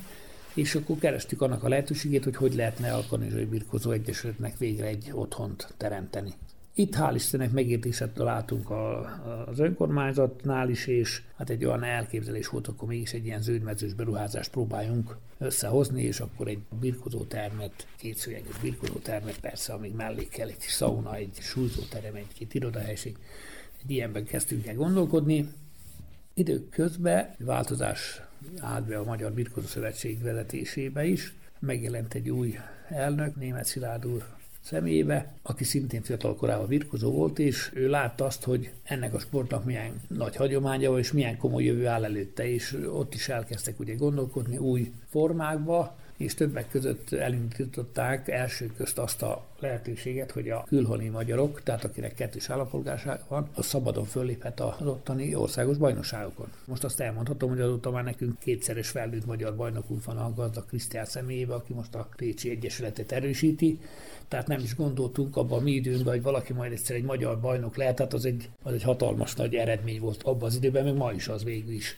és 0.54 0.76
akkor 0.76 0.98
kerestük 0.98 1.42
annak 1.42 1.64
a 1.64 1.70
lehetőségét, 1.70 2.24
hogy 2.24 2.36
hogy 2.36 2.56
lehetne 2.56 2.94
a 2.94 3.04
Kanizsai 3.10 3.46
Birkozó 3.46 3.92
Egyesületnek 3.92 4.58
végre 4.58 4.86
egy 4.86 5.10
otthont 5.14 5.74
teremteni. 5.78 6.34
Itt 6.80 6.96
hál' 6.96 7.16
Istennek 7.16 7.52
megértését 7.52 8.10
találtunk 8.10 8.70
a, 8.70 9.00
az 9.48 9.60
önkormányzatnál 9.60 10.70
is, 10.70 10.88
és 10.88 11.22
hát 11.36 11.50
egy 11.50 11.66
olyan 11.66 11.84
elképzelés 11.84 12.48
volt, 12.48 12.68
akkor 12.68 12.88
mégis 12.88 13.14
egy 13.14 13.26
ilyen 13.26 13.42
zöldmezős 13.42 13.94
beruházást 13.94 14.52
próbáljunk 14.52 15.18
összehozni, 15.38 16.04
és 16.04 16.20
akkor 16.20 16.48
egy 16.48 16.60
birkozó 16.80 17.24
termet, 17.24 17.88
kétszőjeges 17.96 18.60
birkozó 18.62 18.94
termet, 18.94 19.40
persze, 19.40 19.74
amíg 19.74 19.94
mellé 19.94 20.28
kell 20.28 20.48
egy 20.48 20.60
szauna, 20.60 21.16
egy 21.16 21.38
súlyzóterem, 21.40 22.16
egy-két 22.16 22.54
irodahelység, 22.54 23.18
egy 23.84 23.92
ilyenben 23.92 24.26
kezdtünk 24.26 24.68
el 24.68 24.76
gondolkodni. 24.76 25.48
Idők 26.34 26.70
közben 26.70 27.36
változás 27.40 28.22
állt 28.60 28.86
be 28.86 28.98
a 28.98 29.04
Magyar 29.04 29.32
Birkozó 29.32 29.68
Szövetség 29.68 30.22
vezetésébe 30.22 31.06
is, 31.06 31.34
megjelent 31.60 32.14
egy 32.14 32.30
új 32.30 32.58
elnök, 32.90 33.36
német 33.36 33.66
Szilárd 33.66 34.06
úr 34.06 34.37
személyébe, 34.68 35.34
aki 35.42 35.64
szintén 35.64 36.02
fiatal 36.02 36.36
korában 36.36 36.68
virkozó 36.68 37.12
volt, 37.12 37.40
és 37.40 37.72
ő 37.74 37.90
látta 37.90 38.26
azt, 38.26 38.44
hogy 38.44 38.72
ennek 38.84 39.14
a 39.14 39.20
sportnak 39.20 39.66
milyen 39.66 40.02
nagy 40.08 40.36
hagyománya 40.36 40.90
van, 40.90 41.00
és 41.00 41.12
milyen 41.12 41.38
komoly 41.38 41.64
jövő 41.64 41.88
áll 41.88 42.04
előtte, 42.04 42.48
és 42.50 42.78
ott 42.94 43.14
is 43.14 43.30
elkezdtek 43.30 43.80
ugye 43.80 43.96
gondolkodni 43.96 44.58
új 44.58 44.92
formákba, 45.10 45.98
és 46.18 46.34
többek 46.34 46.70
között 46.70 47.12
elindították 47.12 48.28
első 48.28 48.72
közt 48.78 48.98
azt 48.98 49.22
a 49.22 49.46
lehetőséget, 49.60 50.32
hogy 50.32 50.50
a 50.50 50.64
külhoni 50.68 51.08
magyarok, 51.08 51.64
tehát 51.64 51.84
akinek 51.84 52.14
kettős 52.14 52.50
állampolgárság 52.50 53.20
van, 53.28 53.50
az 53.54 53.66
szabadon 53.66 54.06
fölléphet 54.06 54.60
az 54.60 54.88
ottani 54.88 55.36
országos 55.36 55.78
bajnokságokon. 55.78 56.48
Most 56.66 56.84
azt 56.84 57.00
elmondhatom, 57.00 57.50
hogy 57.50 57.60
azóta 57.60 57.92
már 57.92 58.04
nekünk 58.04 58.40
kétszeres 58.40 58.90
felnőtt 58.90 59.26
magyar 59.26 59.56
bajnokunk 59.56 60.06
van 60.06 60.18
a 60.18 60.34
gazdag 60.34 60.66
Krisztián 60.66 61.06
személyébe, 61.06 61.54
aki 61.54 61.74
most 61.74 61.96
a 61.96 62.10
Pécsi 62.16 62.50
Egyesületet 62.50 63.12
erősíti, 63.12 63.80
tehát 64.28 64.48
nem 64.48 64.60
is 64.60 64.76
gondoltunk 64.76 65.38
abban 65.38 65.60
a 65.60 65.64
mi 65.64 65.72
időnkben, 65.72 66.14
hogy 66.14 66.24
valaki 66.24 66.54
majd 66.54 66.72
egyszer 66.72 66.96
egy 66.96 67.04
magyar 67.04 67.40
bajnok 67.40 67.76
lehet, 67.76 67.96
tehát 67.96 68.14
az 68.14 68.26
egy, 68.26 68.50
az 68.64 68.74
egy 68.74 68.84
hatalmas 68.84 69.36
nagy 69.36 69.56
eredmény 69.56 70.00
volt 70.00 70.24
abban 70.24 70.48
az 70.48 70.56
időben, 70.56 70.84
meg 70.84 70.96
ma 70.96 71.12
is 71.12 71.28
az 71.28 71.44
végül 71.44 71.74
is. 71.74 71.98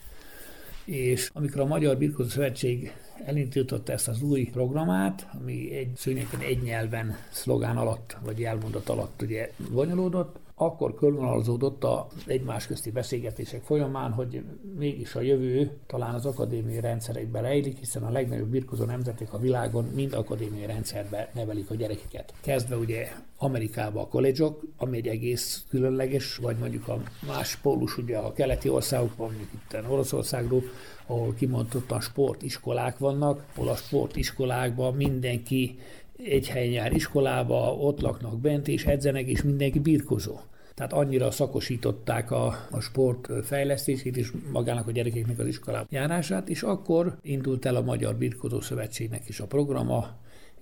És 0.90 1.30
amikor 1.32 1.60
a 1.60 1.66
Magyar 1.66 1.96
Birkózó 1.96 2.28
Szövetség 2.28 2.92
elindította 3.24 3.92
ezt 3.92 4.08
az 4.08 4.22
új 4.22 4.44
programát, 4.44 5.28
ami 5.40 5.74
egy 5.74 5.90
szőnyegen 5.96 6.40
egy 6.40 6.62
nyelven 6.62 7.16
szlogán 7.30 7.76
alatt, 7.76 8.16
vagy 8.24 8.38
jelmondat 8.38 8.88
alatt 8.88 9.22
ugye 9.22 9.50
bonyolódott, 9.72 10.36
akkor 10.62 10.94
körvonalazódott 10.94 11.84
a 11.84 12.06
egymás 12.26 12.66
közti 12.66 12.90
beszélgetések 12.90 13.62
folyamán, 13.62 14.12
hogy 14.12 14.42
mégis 14.78 15.14
a 15.14 15.20
jövő 15.20 15.70
talán 15.86 16.14
az 16.14 16.26
akadémiai 16.26 16.80
rendszerekben 16.80 17.42
rejlik, 17.42 17.78
hiszen 17.78 18.02
a 18.02 18.10
legnagyobb 18.10 18.48
birkozó 18.48 18.84
nemzetek 18.84 19.32
a 19.32 19.38
világon 19.38 19.84
mind 19.94 20.12
akadémiai 20.12 20.66
rendszerbe 20.66 21.30
nevelik 21.34 21.70
a 21.70 21.74
gyerekeket. 21.74 22.32
Kezdve 22.40 22.76
ugye 22.76 23.08
Amerikában 23.38 24.02
a 24.02 24.08
college 24.08 24.46
ami 24.76 24.96
egy 24.96 25.08
egész 25.08 25.64
különleges, 25.68 26.36
vagy 26.36 26.56
mondjuk 26.56 26.88
a 26.88 27.02
más 27.26 27.56
pólus, 27.56 27.96
ugye 27.98 28.16
a 28.16 28.32
keleti 28.32 28.68
országokban, 28.68 29.26
mondjuk 29.26 29.50
itt 29.52 29.90
Oroszországról, 29.90 30.62
ahol 31.06 31.34
kimondottan 31.34 32.00
sportiskolák 32.00 32.98
vannak, 32.98 33.44
ahol 33.54 33.68
a 33.68 33.76
sportiskolákban 33.76 34.94
mindenki 34.94 35.78
egy 36.24 36.48
helyen 36.48 36.72
jár 36.72 36.92
iskolába, 36.92 37.74
ott 37.74 38.00
laknak 38.00 38.38
bent, 38.38 38.68
és 38.68 38.84
edzenek, 38.84 39.26
és 39.26 39.42
mindenki 39.42 39.78
birkozó. 39.78 40.38
Tehát 40.80 40.94
annyira 40.94 41.30
szakosították 41.30 42.30
a, 42.30 42.56
a 42.70 42.80
sport 42.80 43.28
fejlesztését 43.44 44.16
és 44.16 44.32
magának 44.52 44.86
a 44.88 44.90
gyerekeknek 44.90 45.38
az 45.38 45.46
iskolába 45.46 45.86
járását, 45.90 46.48
és 46.48 46.62
akkor 46.62 47.16
indult 47.22 47.66
el 47.66 47.76
a 47.76 47.80
Magyar 47.82 48.14
Birkozó 48.14 48.60
Szövetségnek 48.60 49.28
is 49.28 49.40
a 49.40 49.46
programa, 49.46 50.08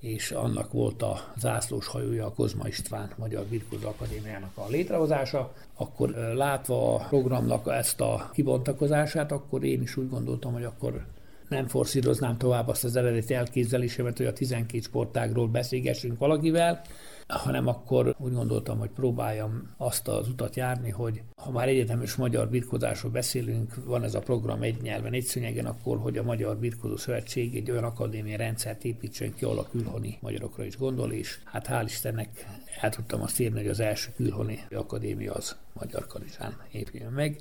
és 0.01 0.31
annak 0.31 0.73
volt 0.73 1.03
a 1.03 1.33
zászlós 1.37 1.87
hajója 1.87 2.27
a 2.27 2.33
Kozma 2.33 2.69
István 2.69 3.11
Magyar 3.17 3.45
Birkozó 3.45 3.89
Akadémiának 3.89 4.51
a 4.55 4.69
létrehozása. 4.69 5.53
Akkor 5.75 6.11
látva 6.35 6.95
a 6.95 7.07
programnak 7.09 7.69
ezt 7.69 8.01
a 8.01 8.31
kibontakozását, 8.33 9.33
akkor 9.33 9.65
én 9.65 9.83
is 9.83 9.97
úgy 9.97 10.09
gondoltam, 10.09 10.53
hogy 10.53 10.65
akkor 10.65 11.07
nem 11.49 11.67
forszíroznám 11.67 12.39
tovább 12.39 12.69
azt 12.69 12.85
az 12.85 12.97
eredeti 12.97 13.35
elképzelésemet, 13.35 14.17
hogy 14.17 14.27
a 14.27 14.33
12 14.33 14.81
sportágról 14.81 15.49
beszélgessünk 15.49 16.19
valakivel, 16.19 16.83
hanem 17.29 17.67
akkor 17.67 18.15
úgy 18.19 18.33
gondoltam, 18.33 18.79
hogy 18.79 18.91
próbáljam 18.91 19.75
azt 19.77 20.09
az 20.09 20.29
utat 20.29 20.57
járni, 20.57 20.91
hogy 20.91 21.23
ha 21.37 21.51
már 21.51 21.69
egyetemes 21.69 22.15
magyar 22.15 22.49
birkozásról 22.49 23.13
beszélünk, 23.13 23.75
van 23.85 24.05
ez 24.05 24.15
a 24.15 24.21
program 24.21 24.63
egy 24.63 24.83
nyelven, 24.83 25.13
egy 25.13 25.25
szőnyegen, 25.25 25.67
akkor, 25.67 25.99
hogy 25.99 26.19
a 26.19 26.23
Magyar 26.23 26.57
Birkozó 26.57 26.97
Szövetség 26.97 27.57
egy 27.57 27.71
olyan 27.71 27.85
akadémiai 27.85 28.37
rendszert 28.37 28.85
építsen 28.85 29.35
ki, 29.35 29.45
ahol 29.45 29.59
a 29.59 29.69
külhoni 29.71 30.19
magyarokra 30.21 30.65
is 30.65 30.77
gondol, 30.77 31.13
és 31.13 31.39
hát 31.45 31.67
hál' 31.71 31.85
Istennek 31.85 32.47
el 32.81 32.91
tudtam 32.91 33.23
azt 33.23 33.41
írni, 33.41 33.59
hogy 33.59 33.69
az 33.69 33.81
első 33.81 34.13
külhoni 34.17 34.59
akadémia 34.71 35.33
az 35.33 35.57
Magyar 35.73 36.07
Karizsán 36.07 36.57
épüljön 36.73 37.13
meg. 37.13 37.41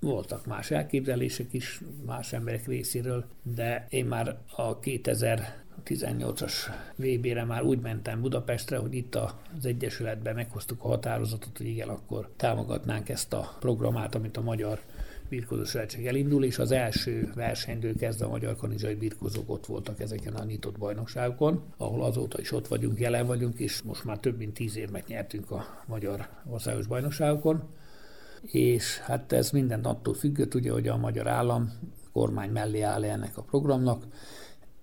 Voltak 0.00 0.46
más 0.46 0.70
elképzelések 0.70 1.52
is 1.52 1.80
más 2.06 2.32
emberek 2.32 2.66
részéről, 2.66 3.24
de 3.42 3.86
én 3.88 4.06
már 4.06 4.38
a 4.56 4.78
2018-as 5.84 6.52
VB-re 6.96 7.44
már 7.44 7.62
úgy 7.62 7.80
mentem 7.80 8.20
Budapestre, 8.20 8.76
hogy 8.76 8.94
itt 8.94 9.14
az 9.14 9.66
Egyesületben 9.66 10.34
meghoztuk 10.34 10.84
a 10.84 10.88
határozatot, 10.88 11.56
hogy 11.56 11.66
igen, 11.66 11.88
akkor 11.88 12.28
támogatnánk 12.36 13.08
ezt 13.08 13.32
a 13.32 13.56
programát, 13.60 14.14
amit 14.14 14.36
a 14.36 14.42
Magyar 14.42 14.80
Birkozó 15.28 15.64
Szövetség 15.64 16.06
elindul, 16.06 16.44
és 16.44 16.58
az 16.58 16.70
első 16.70 17.32
versenydől 17.34 17.96
kezdve 17.96 18.24
a 18.24 18.28
magyar 18.28 18.56
kanizsai 18.56 18.94
birkozók 18.94 19.50
ott 19.50 19.66
voltak 19.66 20.00
ezeken 20.00 20.34
a 20.34 20.44
nyitott 20.44 20.78
bajnokságokon, 20.78 21.62
ahol 21.76 22.04
azóta 22.04 22.40
is 22.40 22.52
ott 22.52 22.68
vagyunk, 22.68 23.00
jelen 23.00 23.26
vagyunk, 23.26 23.58
és 23.58 23.82
most 23.82 24.04
már 24.04 24.18
több 24.18 24.36
mint 24.36 24.54
tíz 24.54 24.76
évet 24.76 25.06
nyertünk 25.06 25.50
a 25.50 25.84
magyar 25.86 26.28
országos 26.46 26.86
bajnokságokon. 26.86 27.62
És 28.42 28.98
hát 28.98 29.32
ez 29.32 29.50
mindent 29.50 29.86
attól 29.86 30.14
függött, 30.14 30.54
ugye, 30.54 30.70
hogy 30.70 30.88
a 30.88 30.96
magyar 30.96 31.26
állam 31.26 31.72
kormány 32.12 32.50
mellé 32.50 32.80
áll 32.80 33.04
ennek 33.04 33.36
a 33.36 33.42
programnak, 33.42 34.04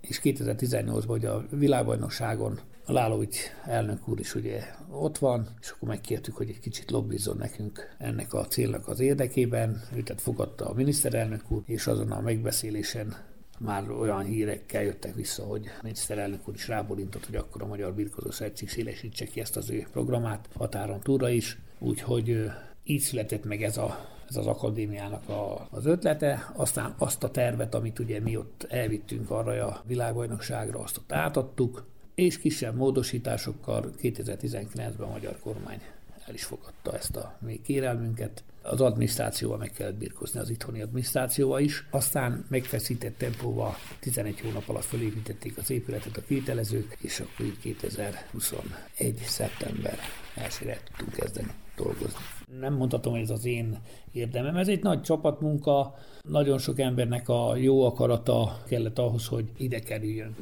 és 0.08 0.20
2018-ban 0.24 1.10
ugye 1.10 1.30
a 1.30 1.46
világbajnokságon 1.50 2.60
a 2.86 2.92
Lálovics 2.92 3.40
elnök 3.66 4.08
úr 4.08 4.20
is 4.20 4.36
ugye 4.36 4.64
ott 4.90 5.18
van, 5.18 5.48
és 5.62 5.70
akkor 5.70 5.88
megkértük, 5.90 6.36
hogy 6.36 6.50
egy 6.50 6.60
kicsit 6.60 6.92
lobbizzon 6.92 7.38
nekünk 7.38 7.96
ennek 7.98 8.34
a 8.34 8.46
célnak 8.46 8.88
az 8.88 9.00
érdekében. 9.00 9.82
Őtet 9.96 10.22
fogadta 10.22 10.66
a 10.66 10.74
miniszterelnök 10.74 11.52
úr, 11.52 11.62
és 11.66 11.88
azon 11.88 12.12
a 12.12 12.22
megbeszélésen 12.22 13.16
már 13.60 13.92
olyan 13.92 14.24
hírekkel 14.24 14.84
jöttek 14.84 15.16
vissza, 15.16 15.44
hogy 15.44 15.66
a 15.66 15.80
miniszterelnök 15.84 16.48
úr 16.48 16.54
is 16.54 16.68
rábólintott, 16.68 17.26
hogy 17.26 17.36
akkor 17.36 17.62
a 17.62 17.68
Magyar 17.68 17.94
Birkozó 17.94 18.32
Szövetség 18.32 18.70
szélesítse 18.70 19.26
ki 19.26 19.40
ezt 19.40 19.58
az 19.58 19.70
ő 19.70 19.88
programát 19.92 20.50
határon 20.56 21.00
túlra 21.00 21.30
is, 21.30 21.58
úgyhogy 21.80 22.52
így 22.84 23.02
született 23.02 23.46
meg 23.46 23.64
ez, 23.64 23.78
a, 23.78 24.15
ez 24.30 24.36
az 24.36 24.48
akadémiának 24.48 25.30
a, 25.30 25.68
az 25.72 25.86
ötlete, 25.86 26.52
aztán 26.56 26.94
azt 26.98 27.24
a 27.24 27.32
tervet, 27.32 27.76
amit 27.76 28.00
ugye 28.00 28.20
mi 28.20 28.38
ott 28.38 28.66
elvittünk 28.70 29.30
arra 29.30 29.68
a 29.68 29.82
világbajnokságra, 29.86 30.80
azt 30.80 30.98
ott 30.98 31.12
átadtuk, 31.12 31.86
és 32.16 32.40
kisebb 32.40 32.76
módosításokkal 32.76 33.92
2019-ben 34.02 35.08
a 35.08 35.12
magyar 35.12 35.40
kormány 35.40 35.82
el 36.28 36.34
is 36.34 36.44
fogadta 36.44 36.96
ezt 36.98 37.16
a 37.16 37.38
mi 37.40 37.62
kérelmünket. 37.64 38.44
Az 38.62 38.82
adminisztrációval 38.82 39.58
meg 39.58 39.72
kellett 39.72 39.96
birkozni, 39.96 40.40
az 40.40 40.50
itthoni 40.50 40.82
adminisztrációval 40.82 41.60
is. 41.60 41.86
Aztán 41.90 42.46
megfeszített 42.50 43.18
tempóval 43.18 43.76
11 44.00 44.40
hónap 44.42 44.70
alatt 44.70 44.84
felépítették 44.84 45.58
az 45.58 45.70
épületet 45.70 46.18
a 46.18 46.22
kételezők, 46.22 46.98
és 47.02 47.20
akkor 47.20 47.46
így 47.46 47.60
2021. 47.60 49.22
szeptember 49.26 50.00
1 50.36 50.80
tudtunk 50.84 51.14
kezdeni 51.14 51.52
dolgozni. 51.76 52.35
Nem 52.60 52.74
mondhatom, 52.74 53.14
hogy 53.14 53.22
ez 53.22 53.30
az 53.30 53.46
én 53.46 53.78
érdemem. 54.12 54.56
Ez 54.56 54.68
egy 54.68 54.84
nagy 54.84 55.02
csapatmunka, 55.02 55.96
nagyon 56.30 56.58
sok 56.58 56.80
embernek 56.80 57.30
a 57.30 57.56
jó 57.56 57.86
akarata 57.86 58.62
kellett 58.68 59.00
ahhoz, 59.00 59.28
hogy 59.28 59.46
ide 59.58 59.80
kerüljön. 59.80 60.36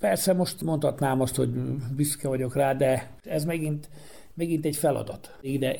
Persze 0.00 0.32
most 0.32 0.62
mondhatnám 0.62 1.20
azt, 1.20 1.34
hogy 1.36 1.50
büszke 1.96 2.28
vagyok 2.28 2.54
rá, 2.54 2.74
de 2.74 3.10
ez 3.24 3.44
megint, 3.44 3.88
megint 4.34 4.64
egy 4.64 4.76
feladat. 4.76 5.38
Ide 5.40 5.76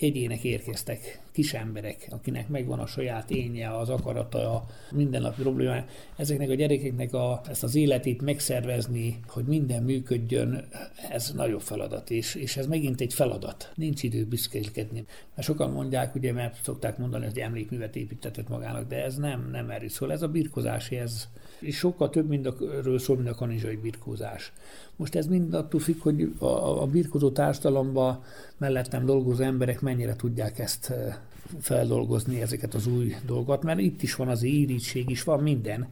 egyének 0.00 0.44
érkeztek, 0.44 1.20
kis 1.36 1.54
emberek, 1.54 2.08
akinek 2.10 2.48
megvan 2.48 2.78
a 2.78 2.86
saját 2.86 3.30
énje, 3.30 3.76
az 3.76 3.88
akarata, 3.88 4.54
a 4.54 4.66
mindennapi 4.92 5.42
problémája. 5.42 5.84
Ezeknek 6.16 6.50
a 6.50 6.54
gyerekeknek 6.54 7.14
a, 7.14 7.40
ezt 7.48 7.62
az 7.62 7.74
életét 7.74 8.22
megszervezni, 8.22 9.20
hogy 9.26 9.44
minden 9.44 9.82
működjön, 9.82 10.68
ez 11.10 11.32
nagyobb 11.34 11.60
feladat, 11.60 12.10
és, 12.10 12.34
és 12.34 12.56
ez 12.56 12.66
megint 12.66 13.00
egy 13.00 13.14
feladat. 13.14 13.72
Nincs 13.74 14.02
idő 14.02 14.24
büszkélkedni. 14.24 15.04
Mert 15.34 15.46
sokan 15.46 15.70
mondják, 15.70 16.14
ugye, 16.14 16.32
mert 16.32 16.62
szokták 16.62 16.98
mondani, 16.98 17.24
hogy 17.24 17.38
emlékművet 17.38 17.96
építetett 17.96 18.48
magának, 18.48 18.88
de 18.88 19.04
ez 19.04 19.16
nem, 19.16 19.48
nem 19.52 19.70
erről 19.70 19.88
szól. 19.88 20.12
Ez 20.12 20.22
a 20.22 20.28
birkozási, 20.28 20.96
ez 20.96 21.28
és 21.60 21.76
sokkal 21.76 22.10
több 22.10 22.28
mindről 22.28 22.98
szól, 22.98 23.16
mint 23.16 23.28
a 23.28 23.34
kanizsai 23.34 23.76
birkózás. 23.76 24.52
Most 24.96 25.14
ez 25.14 25.26
mind 25.26 25.54
attól 25.54 25.80
függ, 25.80 26.00
hogy 26.00 26.32
a, 26.38 26.82
a 26.82 26.86
birkozó 26.86 27.30
társadalomban 27.30 28.22
mellettem 28.58 29.04
dolgozó 29.04 29.42
emberek 29.42 29.80
mennyire 29.80 30.16
tudják 30.16 30.58
ezt 30.58 30.90
eh, 30.90 31.16
feldolgozni, 31.60 32.40
ezeket 32.40 32.74
az 32.74 32.86
új 32.86 33.14
dolgot, 33.26 33.62
mert 33.62 33.80
itt 33.80 34.02
is 34.02 34.14
van 34.14 34.28
az 34.28 34.42
írítség 34.42 35.10
is, 35.10 35.22
van 35.22 35.42
minden. 35.42 35.88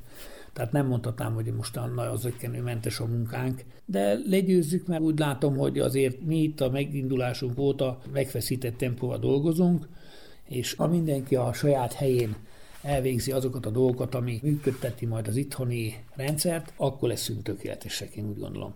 Tehát 0.53 0.73
nem 0.73 0.87
mondhatnám, 0.87 1.35
hogy 1.35 1.53
most 1.57 1.75
nagyon 1.95 2.17
zöggenőmentes 2.17 3.01
a 3.01 3.07
munkánk, 3.07 3.65
de 3.85 4.19
legyőzzük, 4.27 4.87
mert 4.87 5.03
úgy 5.03 5.19
látom, 5.19 5.57
hogy 5.57 5.79
azért 5.79 6.21
mi 6.21 6.43
itt 6.43 6.61
a 6.61 6.71
megindulásunk 6.71 7.59
óta 7.59 7.99
megfeszített 8.13 8.77
tempóval 8.77 9.19
dolgozunk, 9.19 9.89
és 10.49 10.75
a 10.79 10.87
mindenki 10.87 11.37
a 11.37 11.53
saját 11.53 11.93
helyén 11.93 12.37
elvégzi 12.83 13.33
azokat 13.33 13.67
a 13.67 13.71
dolgokat, 13.71 14.15
ami 14.15 14.41
működteti 14.43 15.07
majd 15.07 15.29
az 15.29 15.37
itthoni 15.37 16.05
rendszert, 16.17 16.73
akkor 16.77 17.09
leszünk 17.09 17.43
tökéletesek, 17.43 18.17
én 18.17 18.29
úgy 18.29 18.39
gondolom. 18.39 18.75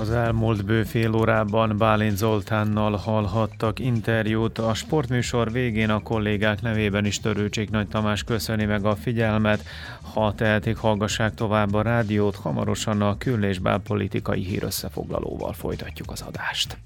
Az 0.00 0.10
elmúlt 0.10 0.64
bő 0.64 0.82
fél 0.82 1.14
órában 1.14 1.76
Bálint 1.78 2.16
Zoltánnal 2.16 2.96
hallhattak 2.96 3.78
interjút. 3.78 4.58
A 4.58 4.74
sportműsor 4.74 5.52
végén 5.52 5.90
a 5.90 6.02
kollégák 6.02 6.62
nevében 6.62 7.04
is 7.04 7.20
Törőcsik 7.20 7.70
Nagy 7.70 7.88
Tamás 7.88 8.22
köszöni 8.22 8.64
meg 8.64 8.84
a 8.84 8.96
figyelmet. 8.96 9.64
Ha 10.12 10.34
tehetik, 10.34 10.76
hallgassák 10.76 11.34
tovább 11.34 11.74
a 11.74 11.82
rádiót, 11.82 12.36
hamarosan 12.36 13.02
a 13.02 13.18
kül- 13.18 13.44
és 13.44 13.58
belpolitikai 13.58 14.44
hírösszefoglalóval 14.44 15.52
folytatjuk 15.52 16.10
az 16.10 16.20
adást. 16.20 16.76